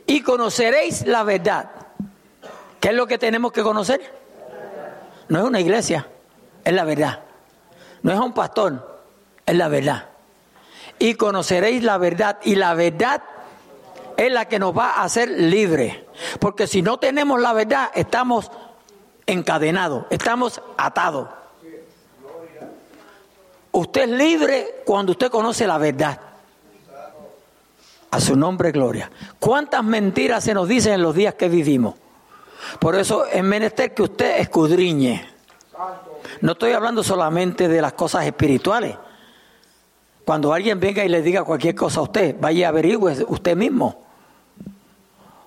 Y 0.07 0.23
conoceréis 0.23 1.07
la 1.07 1.25
verdad. 1.25 1.71
¿Qué 2.81 2.89
es 2.89 2.95
lo 2.95 3.07
que 3.07 3.19
tenemos 3.19 3.53
que 3.53 3.63
conocer? 3.63 4.01
No 5.29 5.39
es 5.39 5.45
una 5.45 5.61
iglesia, 5.61 6.07
es 6.65 6.73
la 6.73 6.85
verdad. 6.85 7.21
No 8.03 8.13
es 8.13 8.19
un 8.19 8.33
pastor, 8.33 9.01
es 9.47 9.57
la 9.57 9.69
verdad. 9.69 10.09
Y 10.99 11.15
conoceréis 11.15 11.83
la 11.83 11.99
verdad. 11.99 12.39
Y 12.45 12.55
la 12.55 12.75
verdad 12.75 13.23
es 14.27 14.33
la 14.33 14.47
que 14.47 14.59
nos 14.59 14.77
va 14.77 14.93
a 14.93 15.05
hacer 15.05 15.29
libres. 15.29 15.97
Porque 16.39 16.67
si 16.67 16.83
no 16.83 16.99
tenemos 16.99 17.41
la 17.41 17.53
verdad, 17.53 17.91
estamos 17.95 18.51
encadenados, 19.27 20.07
estamos 20.11 20.61
atados. 20.77 21.29
Usted 23.73 24.03
es 24.03 24.09
libre 24.11 24.83
cuando 24.85 25.13
usted 25.13 25.31
conoce 25.31 25.67
la 25.67 25.79
verdad. 25.79 26.21
A 28.11 28.21
su 28.21 28.37
nombre, 28.37 28.71
gloria. 28.71 29.11
¿Cuántas 29.39 29.83
mentiras 29.83 30.45
se 30.45 30.53
nos 30.53 30.69
dicen 30.69 30.93
en 30.95 31.03
los 31.03 31.15
días 31.15 31.35
que 31.35 31.49
vivimos? 31.49 31.95
Por 32.79 32.95
eso 32.95 33.27
es 33.27 33.43
menester 33.43 33.95
que 33.95 34.03
usted 34.03 34.39
escudriñe. 34.39 35.27
No 36.43 36.53
estoy 36.53 36.73
hablando 36.73 37.03
solamente 37.03 37.69
de 37.69 37.81
las 37.81 37.95
cosas 37.95 38.27
espirituales. 38.27 38.97
Cuando 40.25 40.53
alguien 40.53 40.79
venga 40.79 41.05
y 41.05 41.09
le 41.09 41.23
diga 41.23 41.43
cualquier 41.43 41.75
cosa 41.75 42.01
a 42.01 42.03
usted, 42.05 42.37
vaya 42.39 42.61
y 42.61 42.65
averigüe 42.65 43.25
usted 43.29 43.57
mismo. 43.57 44.12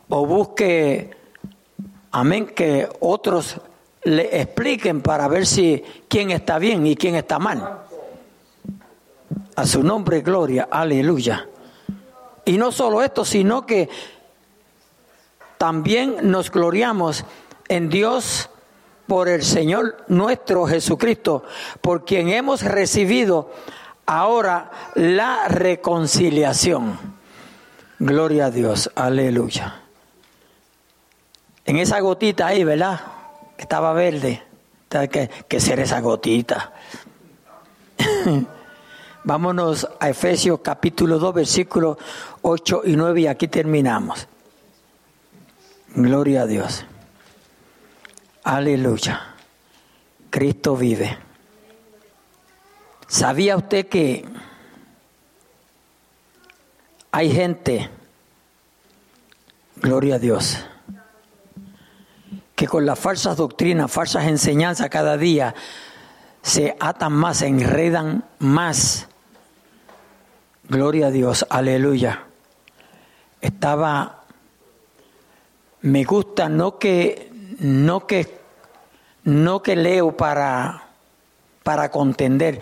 O 0.10 0.26
busque, 0.26 1.12
amén, 2.12 2.48
que 2.48 2.88
otros 3.00 3.60
le 4.04 4.40
expliquen 4.40 5.02
para 5.02 5.28
ver 5.28 5.46
si 5.46 5.84
quién 6.08 6.32
está 6.32 6.60
bien 6.60 6.86
y 6.86 6.96
quién 6.96 7.16
está 7.16 7.40
mal. 7.40 7.82
A 9.56 9.66
su 9.66 9.84
nombre, 9.84 10.22
gloria, 10.22 10.68
aleluya. 10.70 11.48
Y 12.46 12.58
no 12.58 12.72
solo 12.72 13.02
esto, 13.02 13.26
sino 13.26 13.66
que 13.66 13.90
también 15.58 16.18
nos 16.22 16.52
gloriamos 16.52 17.26
en 17.68 17.90
Dios 17.90 18.50
por 19.08 19.28
el 19.28 19.44
Señor 19.44 19.98
nuestro 20.08 20.66
Jesucristo, 20.66 21.44
por 21.82 22.06
quien 22.06 22.30
hemos 22.30 22.62
recibido 22.62 23.52
ahora 24.06 24.72
la 24.94 25.48
reconciliación. 25.48 27.00
Gloria 27.98 28.48
a 28.48 28.52
Dios, 28.52 28.92
aleluya. 28.96 29.85
En 31.66 31.78
esa 31.78 32.00
gotita 32.00 32.48
ahí, 32.48 32.64
¿verdad? 32.64 33.02
Que 33.58 33.64
estaba 33.64 33.94
verde. 33.94 34.44
¿Qué, 34.90 35.30
qué 35.48 35.60
será 35.60 35.84
esa 35.84 36.00
gotita? 36.00 36.74
Vámonos 39.24 39.88
a 40.00 40.10
Efesios 40.10 40.60
capítulo 40.62 41.18
2, 41.18 41.34
versículos 41.34 41.98
8 42.44 42.84
y 42.86 42.96
9 42.96 43.22
y 43.22 43.28
aquí 43.28 43.48
terminamos. 43.48 44.28
Gloria 45.96 46.44
a 46.44 46.46
Dios. 46.46 46.86
Aleluya. 48.44 49.34
Cristo 50.30 50.78
vive. 50.78 51.18
¿Sabía 53.08 53.58
usted 53.58 53.88
que 53.88 54.26
hay 57.12 57.32
gente, 57.32 57.90
gloria 59.78 60.16
a 60.16 60.20
Dios, 60.20 60.58
que 62.56 62.68
con 62.68 62.86
las 62.86 62.98
falsas 62.98 63.38
doctrinas, 63.38 63.92
falsas 63.92 64.26
enseñanzas 64.26 64.90
cada 64.90 65.18
día 65.18 65.54
se 66.42 66.76
atan 66.80 67.14
más, 67.14 67.38
se 67.38 67.48
enredan 67.48 68.24
más? 68.40 69.08
Gloria 70.70 71.08
a 71.08 71.12
Dios, 71.12 71.46
aleluya. 71.50 72.24
Estaba, 73.42 74.24
me 75.82 76.04
gusta, 76.06 76.50
no 76.50 76.80
que, 76.80 77.30
no 77.60 78.08
que, 78.08 78.40
no 79.26 79.62
que 79.62 79.76
leo 79.76 80.16
para, 80.16 80.88
para 81.62 81.92
contender, 81.92 82.62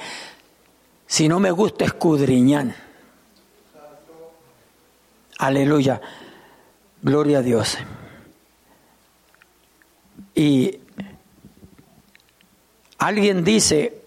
sino 1.05 1.39
me 1.39 1.51
gusta 1.51 1.85
escudriñar. 1.85 2.75
Aleluya, 5.37 6.01
gloria 7.01 7.39
a 7.39 7.41
Dios. 7.41 7.77
Y 10.35 10.79
alguien 12.97 13.43
dice, 13.43 14.01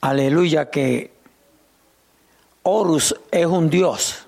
aleluya, 0.00 0.70
que 0.70 1.12
Horus 2.62 3.14
es 3.30 3.46
un 3.46 3.68
dios. 3.68 4.24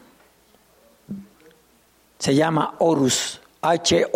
Se 2.19 2.35
llama 2.35 2.75
Horus, 2.79 3.41
H-O-R-O-U-S. 3.63 4.07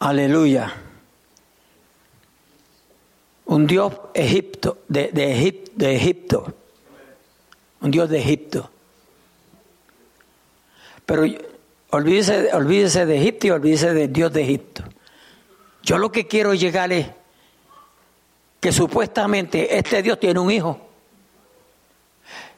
Aleluya. 0.00 0.72
Un 3.46 3.66
dios 3.66 3.92
Egipto, 4.14 4.78
de, 4.88 5.08
de, 5.08 5.70
de 5.74 5.96
Egipto. 5.96 6.54
Un 7.80 7.90
dios 7.90 8.08
de 8.08 8.18
Egipto. 8.20 8.70
Pero 11.06 11.24
olvídese, 11.90 12.50
olvídese 12.52 13.06
de 13.06 13.16
Egipto 13.16 13.46
y 13.46 13.50
olvídese 13.50 13.94
del 13.94 14.12
dios 14.12 14.32
de 14.32 14.42
Egipto. 14.42 14.84
Yo 15.82 15.98
lo 15.98 16.12
que 16.12 16.26
quiero 16.26 16.54
llegar 16.54 16.92
es 16.92 17.06
que 18.60 18.72
supuestamente 18.72 19.78
este 19.78 20.02
Dios 20.02 20.18
tiene 20.18 20.40
un 20.40 20.50
hijo. 20.50 20.80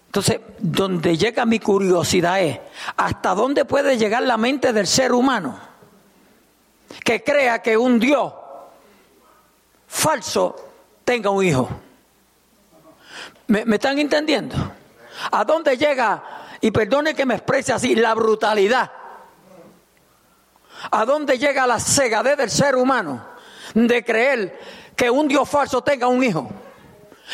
Entonces, 0.07 0.41
donde 0.59 1.17
llega 1.17 1.47
mi 1.47 1.61
curiosidad 1.61 2.41
es, 2.43 2.59
¿hasta 2.97 3.35
dónde 3.35 3.65
puede 3.65 3.97
llegar 3.97 4.23
la 4.25 4.37
mente 4.37 4.73
del 4.73 4.87
ser 4.87 5.13
humano 5.13 5.59
que 7.05 7.23
crea 7.23 7.63
que 7.63 7.77
un 7.77 8.01
Dios 8.01 8.33
falso 9.87 10.57
tenga 11.05 11.31
un 11.31 11.45
hijo? 11.45 11.69
¿Me, 13.47 13.65
me 13.65 13.77
están 13.77 13.99
entendiendo? 14.01 14.57
¿A 15.31 15.45
dónde 15.45 15.77
llega, 15.77 16.25
y 16.61 16.71
perdone 16.73 17.15
que 17.15 17.27
me 17.27 17.35
exprese 17.35 17.73
así, 17.73 17.95
la 17.95 18.15
brutalidad? 18.15 18.91
¿A 20.91 21.05
dónde 21.05 21.39
llega 21.39 21.67
la 21.67 21.79
cegadez 21.79 22.37
del 22.37 22.51
ser 22.51 22.77
humano 22.77 23.25
de 23.75 24.05
creer 24.05 24.59
que 24.97 25.11
un 25.11 25.29
Dios 25.29 25.49
falso 25.49 25.83
tenga 25.83 26.09
un 26.09 26.23
hijo? 26.23 26.51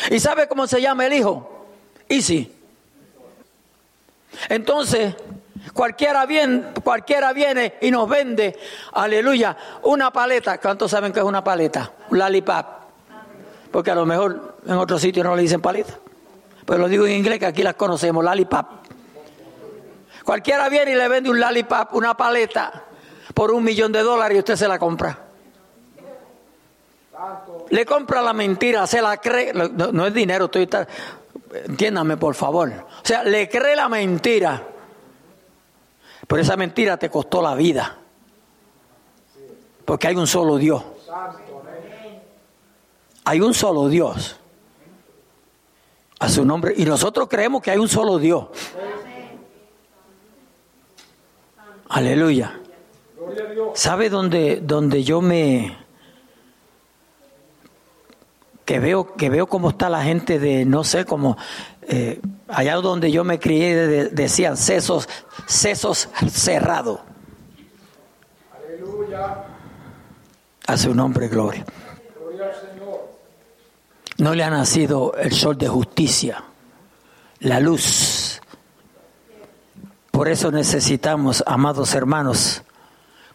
¿Y 0.09 0.19
sabe 0.19 0.47
cómo 0.47 0.67
se 0.67 0.81
llama 0.81 1.05
el 1.05 1.13
hijo? 1.13 1.65
Easy. 2.09 2.53
Entonces, 4.49 5.15
cualquiera 5.73 6.25
viene, 6.25 6.73
cualquiera 6.83 7.33
viene 7.33 7.75
y 7.81 7.91
nos 7.91 8.07
vende, 8.07 8.57
aleluya, 8.93 9.57
una 9.83 10.11
paleta. 10.11 10.59
¿Cuántos 10.59 10.91
saben 10.91 11.11
que 11.11 11.19
es 11.19 11.25
una 11.25 11.43
paleta? 11.43 11.91
Un. 12.09 12.65
Porque 13.71 13.91
a 13.91 13.95
lo 13.95 14.05
mejor 14.05 14.57
en 14.65 14.73
otros 14.73 15.01
sitios 15.01 15.25
no 15.25 15.35
le 15.35 15.41
dicen 15.41 15.61
paleta. 15.61 15.93
Pero 16.65 16.79
lo 16.79 16.87
digo 16.87 17.05
en 17.05 17.13
inglés 17.13 17.39
que 17.39 17.45
aquí 17.45 17.63
las 17.63 17.75
conocemos, 17.75 18.23
lollipop. 18.23 18.65
Cualquiera 20.23 20.67
viene 20.67 20.91
y 20.91 20.95
le 20.95 21.07
vende 21.07 21.29
un 21.29 21.39
lollipop, 21.39 21.93
una 21.93 22.15
paleta, 22.15 22.83
por 23.37 23.51
un 23.51 23.63
millón 23.63 23.91
de 23.91 24.01
dólares 24.01 24.35
y 24.35 24.39
usted 24.39 24.55
se 24.55 24.67
la 24.67 24.79
compra. 24.79 25.15
Le 27.69 27.85
compra 27.85 28.23
la 28.23 28.33
mentira, 28.33 28.87
se 28.87 28.99
la 28.99 29.17
cree. 29.17 29.53
No, 29.53 29.91
no 29.91 30.07
es 30.07 30.13
dinero, 30.15 30.45
estoy. 30.45 30.67
Entiéndame, 31.65 32.17
por 32.17 32.33
favor. 32.33 32.67
O 32.67 33.05
sea, 33.05 33.23
le 33.23 33.47
cree 33.47 33.75
la 33.75 33.89
mentira. 33.89 34.67
Pero 36.25 36.41
esa 36.41 36.57
mentira 36.57 36.97
te 36.97 37.11
costó 37.11 37.39
la 37.39 37.53
vida. 37.53 37.95
Porque 39.85 40.07
hay 40.07 40.15
un 40.15 40.25
solo 40.25 40.57
Dios. 40.57 40.83
Hay 43.23 43.39
un 43.39 43.53
solo 43.53 43.87
Dios. 43.87 44.35
A 46.17 46.27
su 46.27 46.43
nombre. 46.43 46.73
Y 46.75 46.85
nosotros 46.85 47.27
creemos 47.29 47.61
que 47.61 47.69
hay 47.69 47.77
un 47.77 47.87
solo 47.87 48.17
Dios. 48.17 48.47
Aleluya. 51.89 52.61
¿Sabe 53.73 54.09
dónde, 54.09 54.59
dónde 54.61 55.03
yo 55.03 55.21
me 55.21 55.77
que 58.67 58.79
veo 58.79 59.15
que 59.15 59.29
veo 59.29 59.47
cómo 59.47 59.69
está 59.69 59.89
la 59.89 60.03
gente 60.03 60.39
de 60.39 60.65
no 60.65 60.83
sé 60.83 61.05
cómo 61.05 61.37
eh, 61.83 62.19
allá 62.49 62.75
donde 62.75 63.11
yo 63.11 63.23
me 63.23 63.39
crié 63.39 63.73
de, 63.73 64.09
decían 64.09 64.57
sesos 64.57 65.07
sesos 65.45 66.09
cerrados 66.29 66.99
Aleluya. 68.51 69.45
a 70.67 70.77
su 70.77 70.93
nombre 70.93 71.29
gloria 71.29 71.65
Gloria 72.19 72.47
al 72.47 72.69
Señor. 72.69 73.09
no 74.17 74.35
le 74.35 74.43
ha 74.43 74.49
nacido 74.49 75.13
el 75.15 75.31
sol 75.31 75.57
de 75.57 75.69
justicia 75.69 76.43
la 77.39 77.61
luz 77.61 78.41
por 80.11 80.27
eso 80.27 80.51
necesitamos 80.51 81.41
amados 81.47 81.95
hermanos 81.95 82.63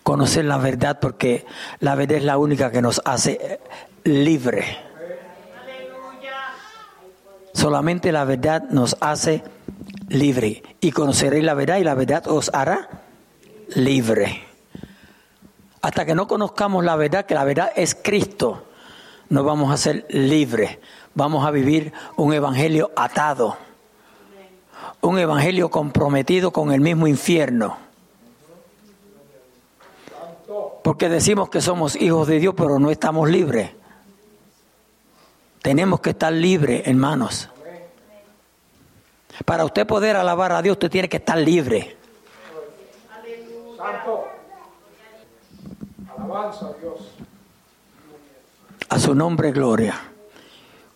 conocer 0.02 0.44
la 0.44 0.58
verdad 0.58 0.98
porque 1.00 1.46
la 1.80 1.94
verdad 1.94 2.18
es 2.18 2.24
la 2.24 2.38
única 2.38 2.70
que 2.70 2.82
nos 2.82 3.00
hace 3.04 3.60
libre 4.04 4.92
Solamente 7.52 8.12
la 8.12 8.24
verdad 8.24 8.64
nos 8.70 8.96
hace 9.00 9.42
libre. 10.08 10.62
Y 10.80 10.90
conoceréis 10.90 11.44
la 11.44 11.54
verdad 11.54 11.76
y 11.78 11.84
la 11.84 11.94
verdad 11.94 12.26
os 12.28 12.50
hará 12.54 12.88
libre. 13.74 14.42
Hasta 15.82 16.04
que 16.04 16.14
no 16.14 16.26
conozcamos 16.26 16.84
la 16.84 16.96
verdad, 16.96 17.26
que 17.26 17.34
la 17.34 17.44
verdad 17.44 17.72
es 17.76 17.94
Cristo, 17.94 18.66
no 19.28 19.44
vamos 19.44 19.72
a 19.72 19.76
ser 19.76 20.06
libres. 20.10 20.78
Vamos 21.14 21.46
a 21.46 21.50
vivir 21.50 21.92
un 22.16 22.32
evangelio 22.32 22.90
atado. 22.96 23.56
Un 25.00 25.18
evangelio 25.18 25.70
comprometido 25.70 26.52
con 26.52 26.72
el 26.72 26.80
mismo 26.80 27.06
infierno. 27.06 27.76
Porque 30.82 31.08
decimos 31.08 31.48
que 31.48 31.60
somos 31.60 31.94
hijos 31.96 32.26
de 32.26 32.38
Dios, 32.40 32.54
pero 32.56 32.78
no 32.78 32.90
estamos 32.90 33.28
libres. 33.30 33.70
Tenemos 35.62 36.00
que 36.00 36.10
estar 36.10 36.32
libres, 36.32 36.82
hermanos. 36.86 37.48
Para 39.44 39.64
usted 39.64 39.86
poder 39.86 40.16
alabar 40.16 40.52
a 40.52 40.60
Dios, 40.62 40.74
usted 40.74 40.90
tiene 40.90 41.08
que 41.08 41.18
estar 41.18 41.38
libre. 41.38 41.96
Santo. 43.76 44.24
Alabanza 46.16 46.66
a 46.66 46.72
Dios. 46.74 46.98
A 48.88 48.98
su 48.98 49.14
nombre, 49.14 49.52
gloria. 49.52 49.94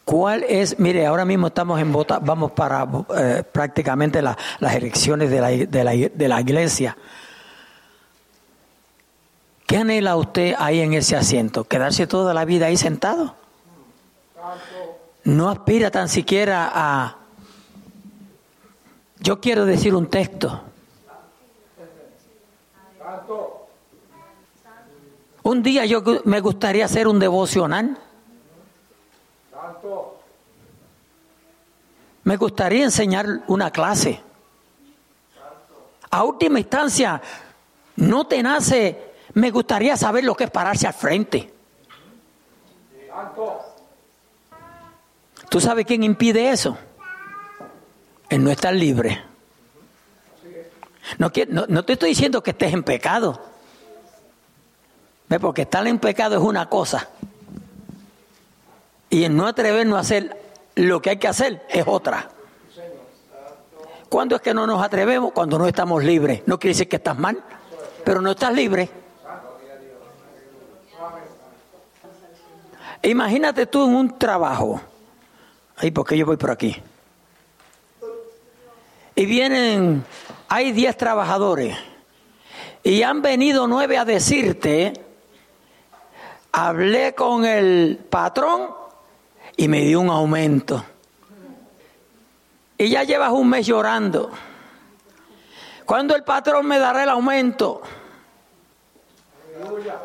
¿Cuál 0.05 0.45
es? 0.45 0.79
Mire, 0.79 1.07
ahora 1.07 1.25
mismo 1.25 1.49
estamos 1.49 1.81
en 1.81 1.91
vota, 1.93 2.19
vamos 2.21 2.53
para 2.53 2.87
eh, 3.17 3.43
prácticamente 3.51 4.23
la- 4.23 4.37
las 4.61 4.75
elecciones 4.75 5.31
de 5.31 5.41
la, 5.41 5.49
de, 5.49 5.85
la, 5.85 5.93
de 5.93 6.29
la 6.29 6.41
iglesia. 6.41 6.97
¿Qué 9.67 9.79
anhela 9.79 10.17
usted 10.17 10.55
ahí 10.59 10.81
en 10.81 10.95
ese 10.95 11.17
asiento? 11.17 11.65
¿Quedarse 11.65 12.07
toda 12.07 12.33
la 12.33 12.45
vida 12.45 12.67
ahí 12.67 12.77
sentado? 12.77 13.35
No 15.25 15.51
aspira 15.51 15.91
tan 15.91 16.09
siquiera 16.09 16.71
a... 16.73 17.17
Yo 19.19 19.41
quiero 19.41 19.67
decir 19.67 19.95
un 19.95 20.07
texto. 20.07 20.63
Un 25.43 25.63
día 25.63 25.85
yo 25.85 26.03
me 26.25 26.41
gustaría 26.41 26.85
hacer 26.85 27.09
un 27.09 27.19
devocional. 27.19 27.99
Me 32.23 32.37
gustaría 32.37 32.85
enseñar 32.85 33.43
una 33.49 33.71
clase. 33.73 34.21
A 36.11 36.23
última 36.23 36.61
instancia, 36.61 37.21
no 37.97 38.27
te 38.27 38.43
nace, 38.43 39.06
me 39.37 39.51
gustaría 39.51 39.99
saber 39.99 40.25
lo 40.25 40.35
que 40.35 40.45
es 40.45 40.51
pararse 40.51 40.87
al 40.87 40.95
frente. 40.95 41.53
¿Tú 45.51 45.61
sabes 45.61 45.85
quién 45.85 46.03
impide 46.03 46.51
eso? 46.51 46.79
El 48.31 48.43
no 48.43 48.51
estar 48.51 48.75
libre. 48.75 49.23
No 51.19 51.31
te 51.31 51.93
estoy 51.93 52.09
diciendo 52.09 52.43
que 52.43 52.53
estés 52.53 52.73
en 52.73 52.83
pecado. 52.83 53.39
¿Ve? 55.29 55.39
Porque 55.39 55.63
estar 55.63 55.87
en 55.87 55.99
pecado 55.99 56.37
es 56.37 56.43
una 56.43 56.71
cosa. 56.71 57.11
Y 59.11 59.25
el 59.25 59.37
no 59.37 59.47
atrevernos 59.47 59.99
a 59.99 60.01
hacer 60.01 60.35
lo 60.77 61.03
que 61.03 61.11
hay 61.11 61.19
que 61.19 61.29
hacer 61.29 61.63
es 61.69 61.85
otra. 61.87 62.31
¿Cuándo 64.09 64.37
es 64.37 64.41
que 64.41 64.55
no 64.55 64.67
nos 64.67 64.83
atrevemos? 64.83 65.33
Cuando 65.33 65.59
no 65.59 65.67
estamos 65.67 66.03
libres. 66.03 66.43
No 66.47 66.59
quiere 66.59 66.73
decir 66.73 66.89
que 66.89 66.97
estás 66.97 67.19
mal, 67.19 67.45
pero 68.03 68.23
no 68.23 68.31
estás 68.31 68.55
libre. 68.55 69.05
Imagínate 73.03 73.67
tú 73.67 73.85
en 73.85 73.95
un 73.95 74.19
trabajo. 74.19 74.81
Ay, 75.77 75.91
porque 75.91 76.17
yo 76.17 76.27
voy 76.27 76.37
por 76.37 76.51
aquí. 76.51 76.77
Y 79.15 79.27
vienen, 79.27 80.05
hay 80.49 80.73
10 80.73 80.97
trabajadores. 80.97 81.77
Y 82.83 83.03
han 83.03 83.21
venido 83.21 83.67
nueve 83.67 83.99
a 83.99 84.05
decirte, 84.05 84.93
hablé 86.53 87.15
con 87.15 87.45
el 87.45 87.99
patrón 88.09 88.71
y 89.57 89.69
me 89.69 89.81
dio 89.81 90.01
un 90.01 90.11
aumento. 90.11 90.85
Y 92.79 92.91
ya 92.91 93.03
llevas 93.03 93.33
un 93.33 93.49
mes 93.49 93.67
llorando. 93.67 94.31
¿Cuándo 95.85 96.15
el 96.15 96.25
patrón 96.25 96.67
me 96.67 96.79
dará 96.79 97.03
el 97.03 97.09
aumento? 97.09 97.81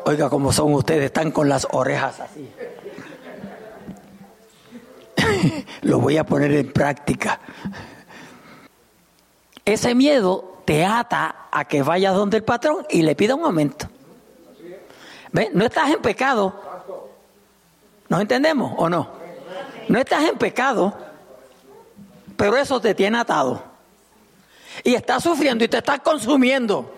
Oiga, 0.04 0.30
como 0.30 0.52
son 0.52 0.72
ustedes, 0.74 1.04
están 1.04 1.30
con 1.30 1.48
las 1.48 1.68
orejas 1.70 2.20
así. 2.20 2.48
Lo 5.82 6.00
voy 6.00 6.16
a 6.16 6.24
poner 6.24 6.52
en 6.52 6.72
práctica. 6.72 7.40
Ese 9.64 9.94
miedo 9.94 10.62
te 10.64 10.84
ata 10.84 11.48
a 11.50 11.64
que 11.66 11.82
vayas 11.82 12.14
donde 12.14 12.38
el 12.38 12.44
patrón 12.44 12.86
y 12.90 13.02
le 13.02 13.14
pida 13.14 13.34
un 13.34 13.44
aumento. 13.44 13.88
No 15.52 15.64
estás 15.64 15.90
en 15.90 16.02
pecado. 16.02 16.54
¿Nos 18.08 18.20
entendemos 18.20 18.74
o 18.76 18.88
no? 18.88 19.08
No 19.88 19.98
estás 19.98 20.24
en 20.24 20.36
pecado, 20.36 20.94
pero 22.36 22.56
eso 22.56 22.80
te 22.80 22.94
tiene 22.94 23.18
atado. 23.18 23.62
Y 24.84 24.94
estás 24.94 25.22
sufriendo 25.22 25.64
y 25.64 25.68
te 25.68 25.78
estás 25.78 26.00
consumiendo. 26.00 26.92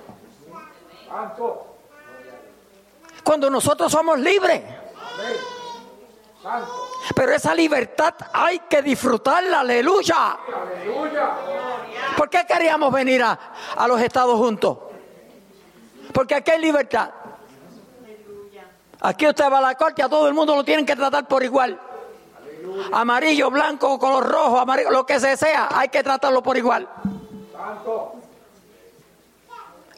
Cuando 3.23 3.49
nosotros 3.51 3.91
somos 3.91 4.19
libres. 4.19 4.63
Pero 7.15 7.33
esa 7.35 7.55
libertad 7.55 8.15
hay 8.33 8.61
que 8.61 8.83
disfrutarla, 8.83 9.61
aleluya. 9.61 10.39
¿Por 12.17 12.31
qué 12.31 12.45
queríamos 12.47 12.93
venir 12.93 13.23
a, 13.23 13.39
a 13.77 13.87
los 13.89 14.01
estados 14.01 14.39
juntos? 14.39 14.79
Porque 16.13 16.37
aquí 16.37 16.53
hay 16.53 16.61
libertad. 16.61 17.11
Aquí 19.01 19.27
usted 19.27 19.51
va 19.51 19.59
a 19.59 19.61
la 19.61 19.75
corte, 19.75 20.03
a 20.03 20.09
todo 20.09 20.29
el 20.29 20.35
mundo 20.35 20.57
lo 20.57 20.65
tienen 20.65 20.87
que 20.87 20.97
tratar 20.97 21.29
por 21.29 21.43
igual. 21.43 21.79
Amarillo, 22.93 23.51
blanco, 23.51 23.99
color 23.99 24.27
rojo, 24.27 24.59
amarillo, 24.59 24.91
lo 24.91 25.05
que 25.05 25.21
se 25.21 25.37
sea, 25.37 25.69
hay 25.71 25.89
que 25.89 26.03
tratarlo 26.03 26.43
por 26.43 26.57
igual. 26.57 26.89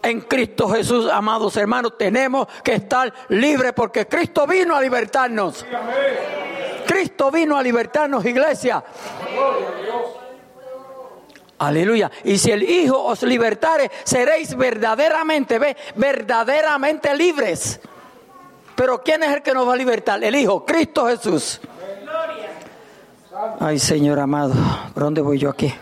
En 0.02 0.20
Cristo 0.22 0.68
Jesús, 0.68 1.08
amados 1.10 1.56
hermanos, 1.56 1.96
tenemos 1.98 2.46
que 2.64 2.74
estar 2.74 3.12
libres 3.28 3.72
porque 3.72 4.06
Cristo 4.06 4.46
vino 4.46 4.74
a 4.74 4.80
libertarnos. 4.80 5.64
Cristo 6.96 7.30
vino 7.30 7.58
a 7.58 7.62
libertarnos, 7.62 8.24
iglesia. 8.24 8.82
Aleluya. 11.58 12.10
Y 12.24 12.38
si 12.38 12.50
el 12.50 12.62
Hijo 12.62 12.98
os 13.04 13.22
libertare, 13.22 13.90
seréis 14.02 14.56
verdaderamente, 14.56 15.58
ve, 15.58 15.76
verdaderamente 15.96 17.14
libres. 17.14 17.80
Pero 18.74 19.02
¿quién 19.02 19.22
es 19.24 19.34
el 19.34 19.42
que 19.42 19.52
nos 19.52 19.68
va 19.68 19.74
a 19.74 19.76
libertar? 19.76 20.24
El 20.24 20.36
Hijo, 20.36 20.64
Cristo 20.64 21.06
Jesús. 21.06 21.60
Ay, 23.60 23.78
Señor 23.78 24.18
amado, 24.18 24.54
¿por 24.94 25.02
dónde 25.02 25.20
voy 25.20 25.38
yo 25.38 25.50
aquí? 25.50 25.74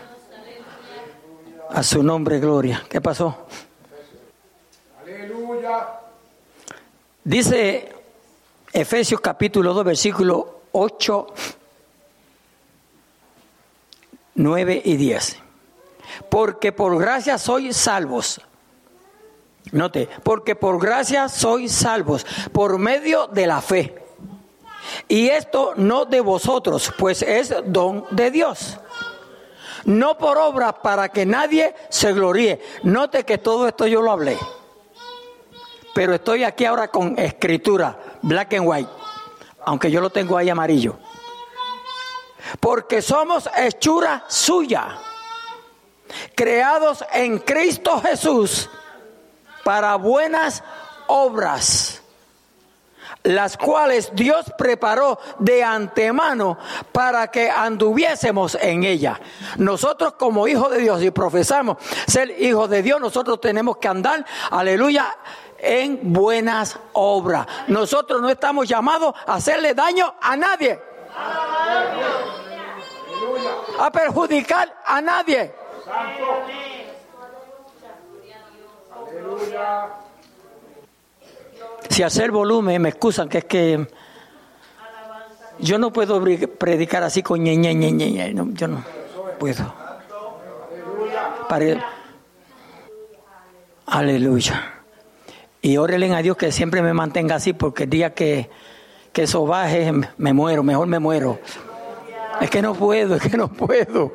A 1.69 1.81
su 1.81 2.03
nombre, 2.03 2.41
gloria. 2.41 2.83
¿Qué 2.89 2.99
pasó? 2.99 3.47
Aleluya. 5.01 5.87
Dice 7.23 7.95
Efesios 8.73 9.21
capítulo 9.21 9.73
2, 9.73 9.85
versículo 9.85 10.55
8, 10.77 11.27
9 14.35 14.81
y 14.83 14.97
10. 14.97 15.37
Porque 16.29 16.73
por 16.73 16.99
gracia 16.99 17.37
sois 17.37 17.77
salvos. 17.77 18.41
Note, 19.71 20.09
porque 20.23 20.55
por 20.55 20.79
gracia 20.79 21.29
sois 21.29 21.71
salvos 21.71 22.25
por 22.51 22.77
medio 22.77 23.27
de 23.27 23.47
la 23.47 23.61
fe. 23.61 23.95
Y 25.07 25.29
esto 25.29 25.73
no 25.77 26.05
de 26.05 26.19
vosotros, 26.19 26.91
pues 26.97 27.21
es 27.21 27.53
don 27.65 28.05
de 28.11 28.29
Dios. 28.29 28.77
No 29.85 30.17
por 30.17 30.37
obra 30.37 30.81
para 30.81 31.09
que 31.09 31.25
nadie 31.25 31.73
se 31.89 32.11
gloríe. 32.11 32.61
Note 32.83 33.23
que 33.23 33.37
todo 33.37 33.67
esto 33.67 33.87
yo 33.87 34.01
lo 34.01 34.11
hablé. 34.11 34.37
Pero 35.93 36.13
estoy 36.15 36.43
aquí 36.43 36.65
ahora 36.65 36.89
con 36.89 37.17
escritura, 37.17 37.97
black 38.21 38.53
and 38.55 38.67
white, 38.67 38.89
aunque 39.65 39.91
yo 39.91 40.01
lo 40.01 40.09
tengo 40.09 40.37
ahí 40.37 40.49
amarillo. 40.49 40.97
Porque 42.59 43.01
somos 43.01 43.49
hechura 43.57 44.23
suya, 44.27 44.99
creados 46.35 47.03
en 47.11 47.39
Cristo 47.39 48.01
Jesús 48.01 48.69
para 49.63 49.95
buenas 49.95 50.63
obras, 51.07 52.03
las 53.23 53.57
cuales 53.57 54.11
Dios 54.13 54.45
preparó 54.55 55.19
de 55.39 55.63
antemano 55.63 56.59
para 56.91 57.31
que 57.31 57.49
anduviésemos 57.49 58.55
en 58.61 58.83
ella. 58.83 59.19
Nosotros 59.57 60.13
como 60.13 60.47
hijos 60.47 60.69
de 60.69 60.77
Dios 60.77 61.01
y 61.01 61.09
profesamos 61.09 61.77
ser 62.05 62.39
hijos 62.39 62.69
de 62.69 62.83
Dios, 62.83 63.01
nosotros 63.01 63.41
tenemos 63.41 63.77
que 63.77 63.87
andar, 63.87 64.23
aleluya, 64.51 65.17
en 65.65 66.13
buenas 66.13 66.79
obras. 66.93 67.47
Nosotros 67.67 68.21
no 68.21 68.29
estamos 68.29 68.67
llamados 68.67 69.15
a 69.25 69.35
hacerle 69.35 69.73
daño 69.73 70.13
a 70.21 70.35
nadie. 70.35 70.79
A 73.79 73.91
perjudicar 73.91 74.81
a 74.85 75.01
nadie. 75.01 75.53
Si 81.89 82.03
hacer 82.03 82.31
volumen, 82.31 82.81
me 82.81 82.89
excusan 82.89 83.27
que 83.27 83.39
es 83.39 83.45
que 83.45 83.87
yo 85.59 85.79
no 85.79 85.91
puedo 85.91 86.21
predicar 86.59 87.03
así 87.03 87.23
con 87.23 87.43
ñe. 87.43 88.33
No, 88.33 88.47
yo 88.51 88.67
no 88.67 88.83
puedo. 89.39 89.73
Aleluya. 93.87 94.74
Y 95.65 95.77
órelen 95.77 96.13
a 96.13 96.21
Dios 96.21 96.37
que 96.37 96.51
siempre 96.51 96.83
me 96.83 96.93
mantenga 96.93 97.37
así 97.37 97.51
porque 97.51 97.85
el 97.85 97.89
día 97.89 98.13
que, 98.13 98.51
que 99.11 99.23
eso 99.23 99.47
baje 99.47 99.91
me 100.15 100.31
muero, 100.31 100.61
mejor 100.61 100.85
me 100.85 100.99
muero. 100.99 101.39
Es 102.39 102.51
que 102.51 102.61
no 102.61 102.75
puedo, 102.75 103.15
es 103.15 103.23
que 103.23 103.35
no 103.35 103.51
puedo. 103.51 104.13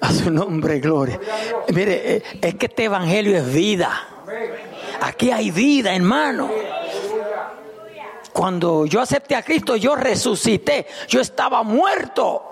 A 0.00 0.10
su 0.10 0.30
nombre, 0.30 0.80
gloria. 0.80 1.20
Mire, 1.68 2.16
eh, 2.16 2.22
es 2.40 2.54
que 2.54 2.64
este 2.64 2.84
evangelio 2.84 3.36
es 3.36 3.52
vida. 3.52 4.08
Aquí 5.02 5.30
hay 5.30 5.50
vida, 5.50 5.94
hermano. 5.94 6.50
Cuando 8.32 8.86
yo 8.86 9.02
acepté 9.02 9.36
a 9.36 9.42
Cristo, 9.42 9.76
yo 9.76 9.96
resucité. 9.96 10.86
Yo 11.08 11.20
estaba 11.20 11.62
muerto 11.62 12.50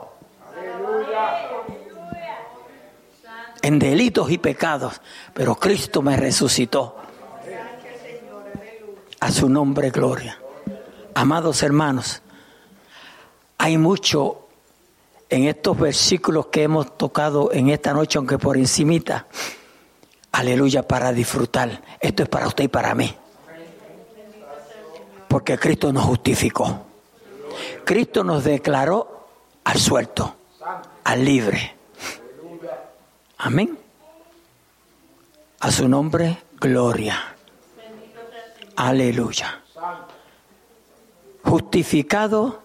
en 3.69 3.79
delitos 3.79 4.31
y 4.31 4.39
pecados, 4.39 5.03
pero 5.35 5.55
Cristo 5.55 6.01
me 6.01 6.17
resucitó. 6.17 6.97
A 9.21 9.31
su 9.31 9.51
nombre, 9.51 9.91
gloria. 9.91 10.41
Amados 11.15 11.63
hermanos, 11.63 12.23
hay 13.59 13.77
mucho 13.77 14.49
en 15.29 15.45
estos 15.45 15.79
versículos 15.79 16.47
que 16.47 16.63
hemos 16.63 16.97
tocado 16.97 17.53
en 17.53 17.69
esta 17.69 17.93
noche, 17.93 18.17
aunque 18.17 18.39
por 18.39 18.57
encimita. 18.57 19.27
Aleluya, 20.33 20.89
para 20.89 21.13
disfrutar. 21.13 21.83
Esto 22.01 22.23
es 22.23 22.29
para 22.31 22.47
usted 22.47 22.65
y 22.65 22.69
para 22.69 22.95
mí. 22.95 23.15
Porque 25.29 25.59
Cristo 25.59 25.93
nos 25.93 26.05
justificó. 26.05 26.87
Cristo 27.85 28.25
nos 28.25 28.45
declaró 28.45 29.27
al 29.65 29.79
suelto, 29.79 30.37
al 31.05 31.23
libre. 31.23 31.78
Amén. 33.39 33.79
A 35.61 35.71
su 35.71 35.89
nombre, 35.89 36.39
gloria. 36.61 37.37
Aleluya. 38.75 39.63
Justificado, 41.45 42.63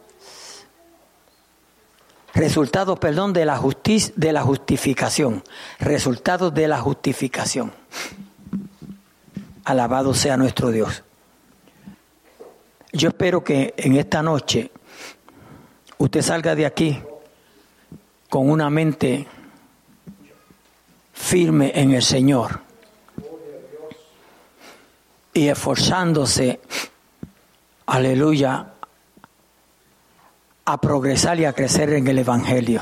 resultado, 2.34 2.96
perdón, 2.96 3.34
de 3.34 3.46
la 3.46 3.58
justicia, 3.58 4.14
de 4.16 4.34
la 4.34 4.42
justificación. 4.42 5.44
Resultados 5.80 6.52
de 6.54 6.68
la 6.68 6.80
justificación. 6.80 7.72
Alabado 9.66 10.16
sea 10.16 10.38
nuestro 10.38 10.70
Dios. 10.70 11.04
Yo 12.92 13.10
espero 13.10 13.44
que 13.44 13.76
en 13.78 13.96
esta 13.96 14.24
noche 14.24 14.72
usted 16.00 16.22
salga 16.24 16.56
de 16.56 16.66
aquí 16.66 17.00
con 18.30 18.50
una 18.50 18.72
mente 18.72 19.28
firme 21.34 21.72
en 21.74 21.94
el 21.94 22.04
Señor 22.04 22.60
y 25.34 25.48
esforzándose, 25.48 26.60
aleluya, 27.88 28.74
a 30.64 30.78
progresar 30.80 31.40
y 31.40 31.46
a 31.46 31.54
crecer 31.54 31.92
en 31.94 32.08
el 32.08 32.20
Evangelio. 32.20 32.82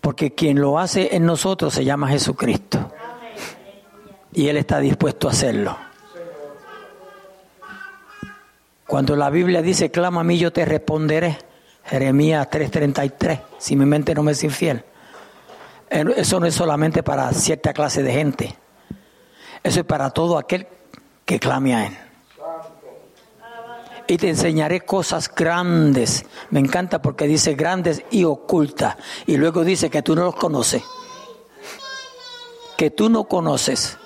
Porque 0.00 0.34
quien 0.34 0.60
lo 0.60 0.80
hace 0.80 1.14
en 1.14 1.24
nosotros 1.24 1.72
se 1.72 1.84
llama 1.84 2.08
Jesucristo. 2.08 2.90
Y 4.32 4.48
Él 4.48 4.56
está 4.56 4.80
dispuesto 4.80 5.28
a 5.28 5.30
hacerlo. 5.30 5.76
Cuando 8.88 9.14
la 9.14 9.30
Biblia 9.30 9.62
dice, 9.62 9.92
clama 9.92 10.22
a 10.22 10.24
mí, 10.24 10.36
yo 10.36 10.52
te 10.52 10.64
responderé. 10.64 11.38
Jeremías 11.84 12.48
3:33, 12.50 13.40
si 13.56 13.76
mi 13.76 13.86
mente 13.86 14.16
no 14.16 14.24
me 14.24 14.32
es 14.32 14.42
infiel. 14.42 14.84
Eh, 15.90 16.04
Eso 16.16 16.40
no 16.40 16.46
es 16.46 16.54
solamente 16.54 17.02
para 17.02 17.32
cierta 17.32 17.72
clase 17.72 18.02
de 18.02 18.12
gente. 18.12 18.56
Eso 19.62 19.80
es 19.80 19.86
para 19.86 20.10
todo 20.10 20.38
aquel 20.38 20.66
que 21.26 21.38
clame 21.38 21.74
a 21.74 21.86
Él. 21.86 21.98
Y 24.06 24.16
te 24.16 24.28
enseñaré 24.28 24.80
cosas 24.80 25.32
grandes. 25.32 26.24
Me 26.50 26.58
encanta 26.60 27.00
porque 27.02 27.26
dice 27.26 27.54
grandes 27.54 28.02
y 28.10 28.24
ocultas. 28.24 28.96
Y 29.26 29.36
luego 29.36 29.62
dice 29.62 29.90
que 29.90 30.02
tú 30.02 30.16
no 30.16 30.24
los 30.24 30.34
conoces. 30.34 30.82
Que 32.76 32.90
tú 32.90 33.08
no 33.08 33.24
conoces. 33.24 33.98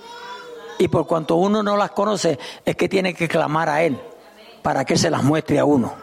Y 0.79 0.89
por 0.89 1.07
cuanto 1.07 1.37
uno 1.37 1.63
no 1.63 1.77
las 1.77 1.93
conoce, 1.93 2.39
es 2.65 2.77
que 2.77 2.89
tiene 2.89 3.15
que 3.15 3.29
clamar 3.29 3.69
a 3.69 3.83
Él 3.83 3.99
para 4.63 4.85
que 4.85 4.97
se 4.99 5.09
las 5.09 5.23
muestre 5.23 5.59
a 5.59 5.65
uno. 5.65 5.95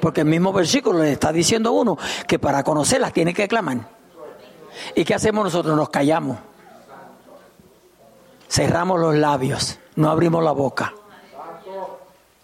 Porque 0.00 0.20
el 0.20 0.26
mismo 0.26 0.52
versículo 0.52 1.00
le 1.00 1.12
está 1.12 1.32
diciendo 1.32 1.70
a 1.70 1.72
uno 1.72 1.98
que 2.26 2.38
para 2.38 2.62
conocerlas 2.62 3.12
tiene 3.12 3.32
que 3.32 3.48
clamar. 3.48 3.93
¿Y 4.94 5.04
qué 5.04 5.14
hacemos 5.14 5.44
nosotros? 5.44 5.76
Nos 5.76 5.88
callamos. 5.88 6.38
Cerramos 8.48 9.00
los 9.00 9.14
labios, 9.14 9.78
no 9.96 10.10
abrimos 10.10 10.42
la 10.44 10.52
boca. 10.52 10.94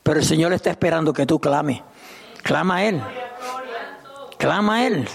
Pero 0.03 0.19
el 0.19 0.25
Señor 0.25 0.53
está 0.53 0.71
esperando 0.71 1.13
que 1.13 1.27
tú 1.27 1.39
clames. 1.39 1.83
Clama 2.43 2.77
a 2.77 2.85
Él. 2.85 3.03
Clama 4.39 4.77
a 4.77 4.87
Él. 4.87 5.09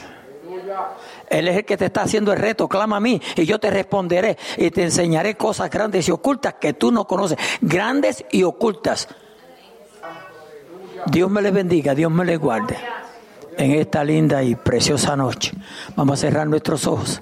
Él 1.29 1.47
es 1.47 1.57
el 1.57 1.65
que 1.65 1.75
te 1.75 1.85
está 1.85 2.03
haciendo 2.03 2.31
el 2.31 2.39
reto. 2.39 2.67
Clama 2.67 2.97
a 2.97 2.99
mí 2.99 3.21
y 3.35 3.45
yo 3.45 3.59
te 3.59 3.69
responderé 3.71 4.37
y 4.57 4.71
te 4.71 4.83
enseñaré 4.83 5.35
cosas 5.35 5.69
grandes 5.69 6.07
y 6.07 6.11
ocultas 6.11 6.55
que 6.55 6.73
tú 6.73 6.91
no 6.91 7.05
conoces. 7.05 7.37
Grandes 7.61 8.23
y 8.31 8.43
ocultas. 8.43 9.07
Dios 11.07 11.29
me 11.29 11.41
les 11.41 11.53
bendiga, 11.53 11.93
Dios 11.93 12.11
me 12.11 12.25
les 12.25 12.39
guarde. 12.39 12.77
En 13.57 13.71
esta 13.71 14.03
linda 14.03 14.43
y 14.43 14.55
preciosa 14.55 15.15
noche. 15.15 15.53
Vamos 15.95 16.19
a 16.19 16.21
cerrar 16.21 16.47
nuestros 16.47 16.87
ojos. 16.87 17.21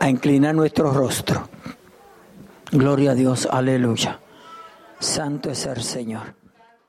A 0.00 0.08
inclinar 0.08 0.54
nuestro 0.54 0.92
rostro. 0.92 1.48
Gloria 2.70 3.12
a 3.12 3.14
Dios, 3.14 3.48
aleluya. 3.50 4.20
Santo 4.98 5.50
es 5.50 5.66
el 5.66 5.82
Señor. 5.82 6.34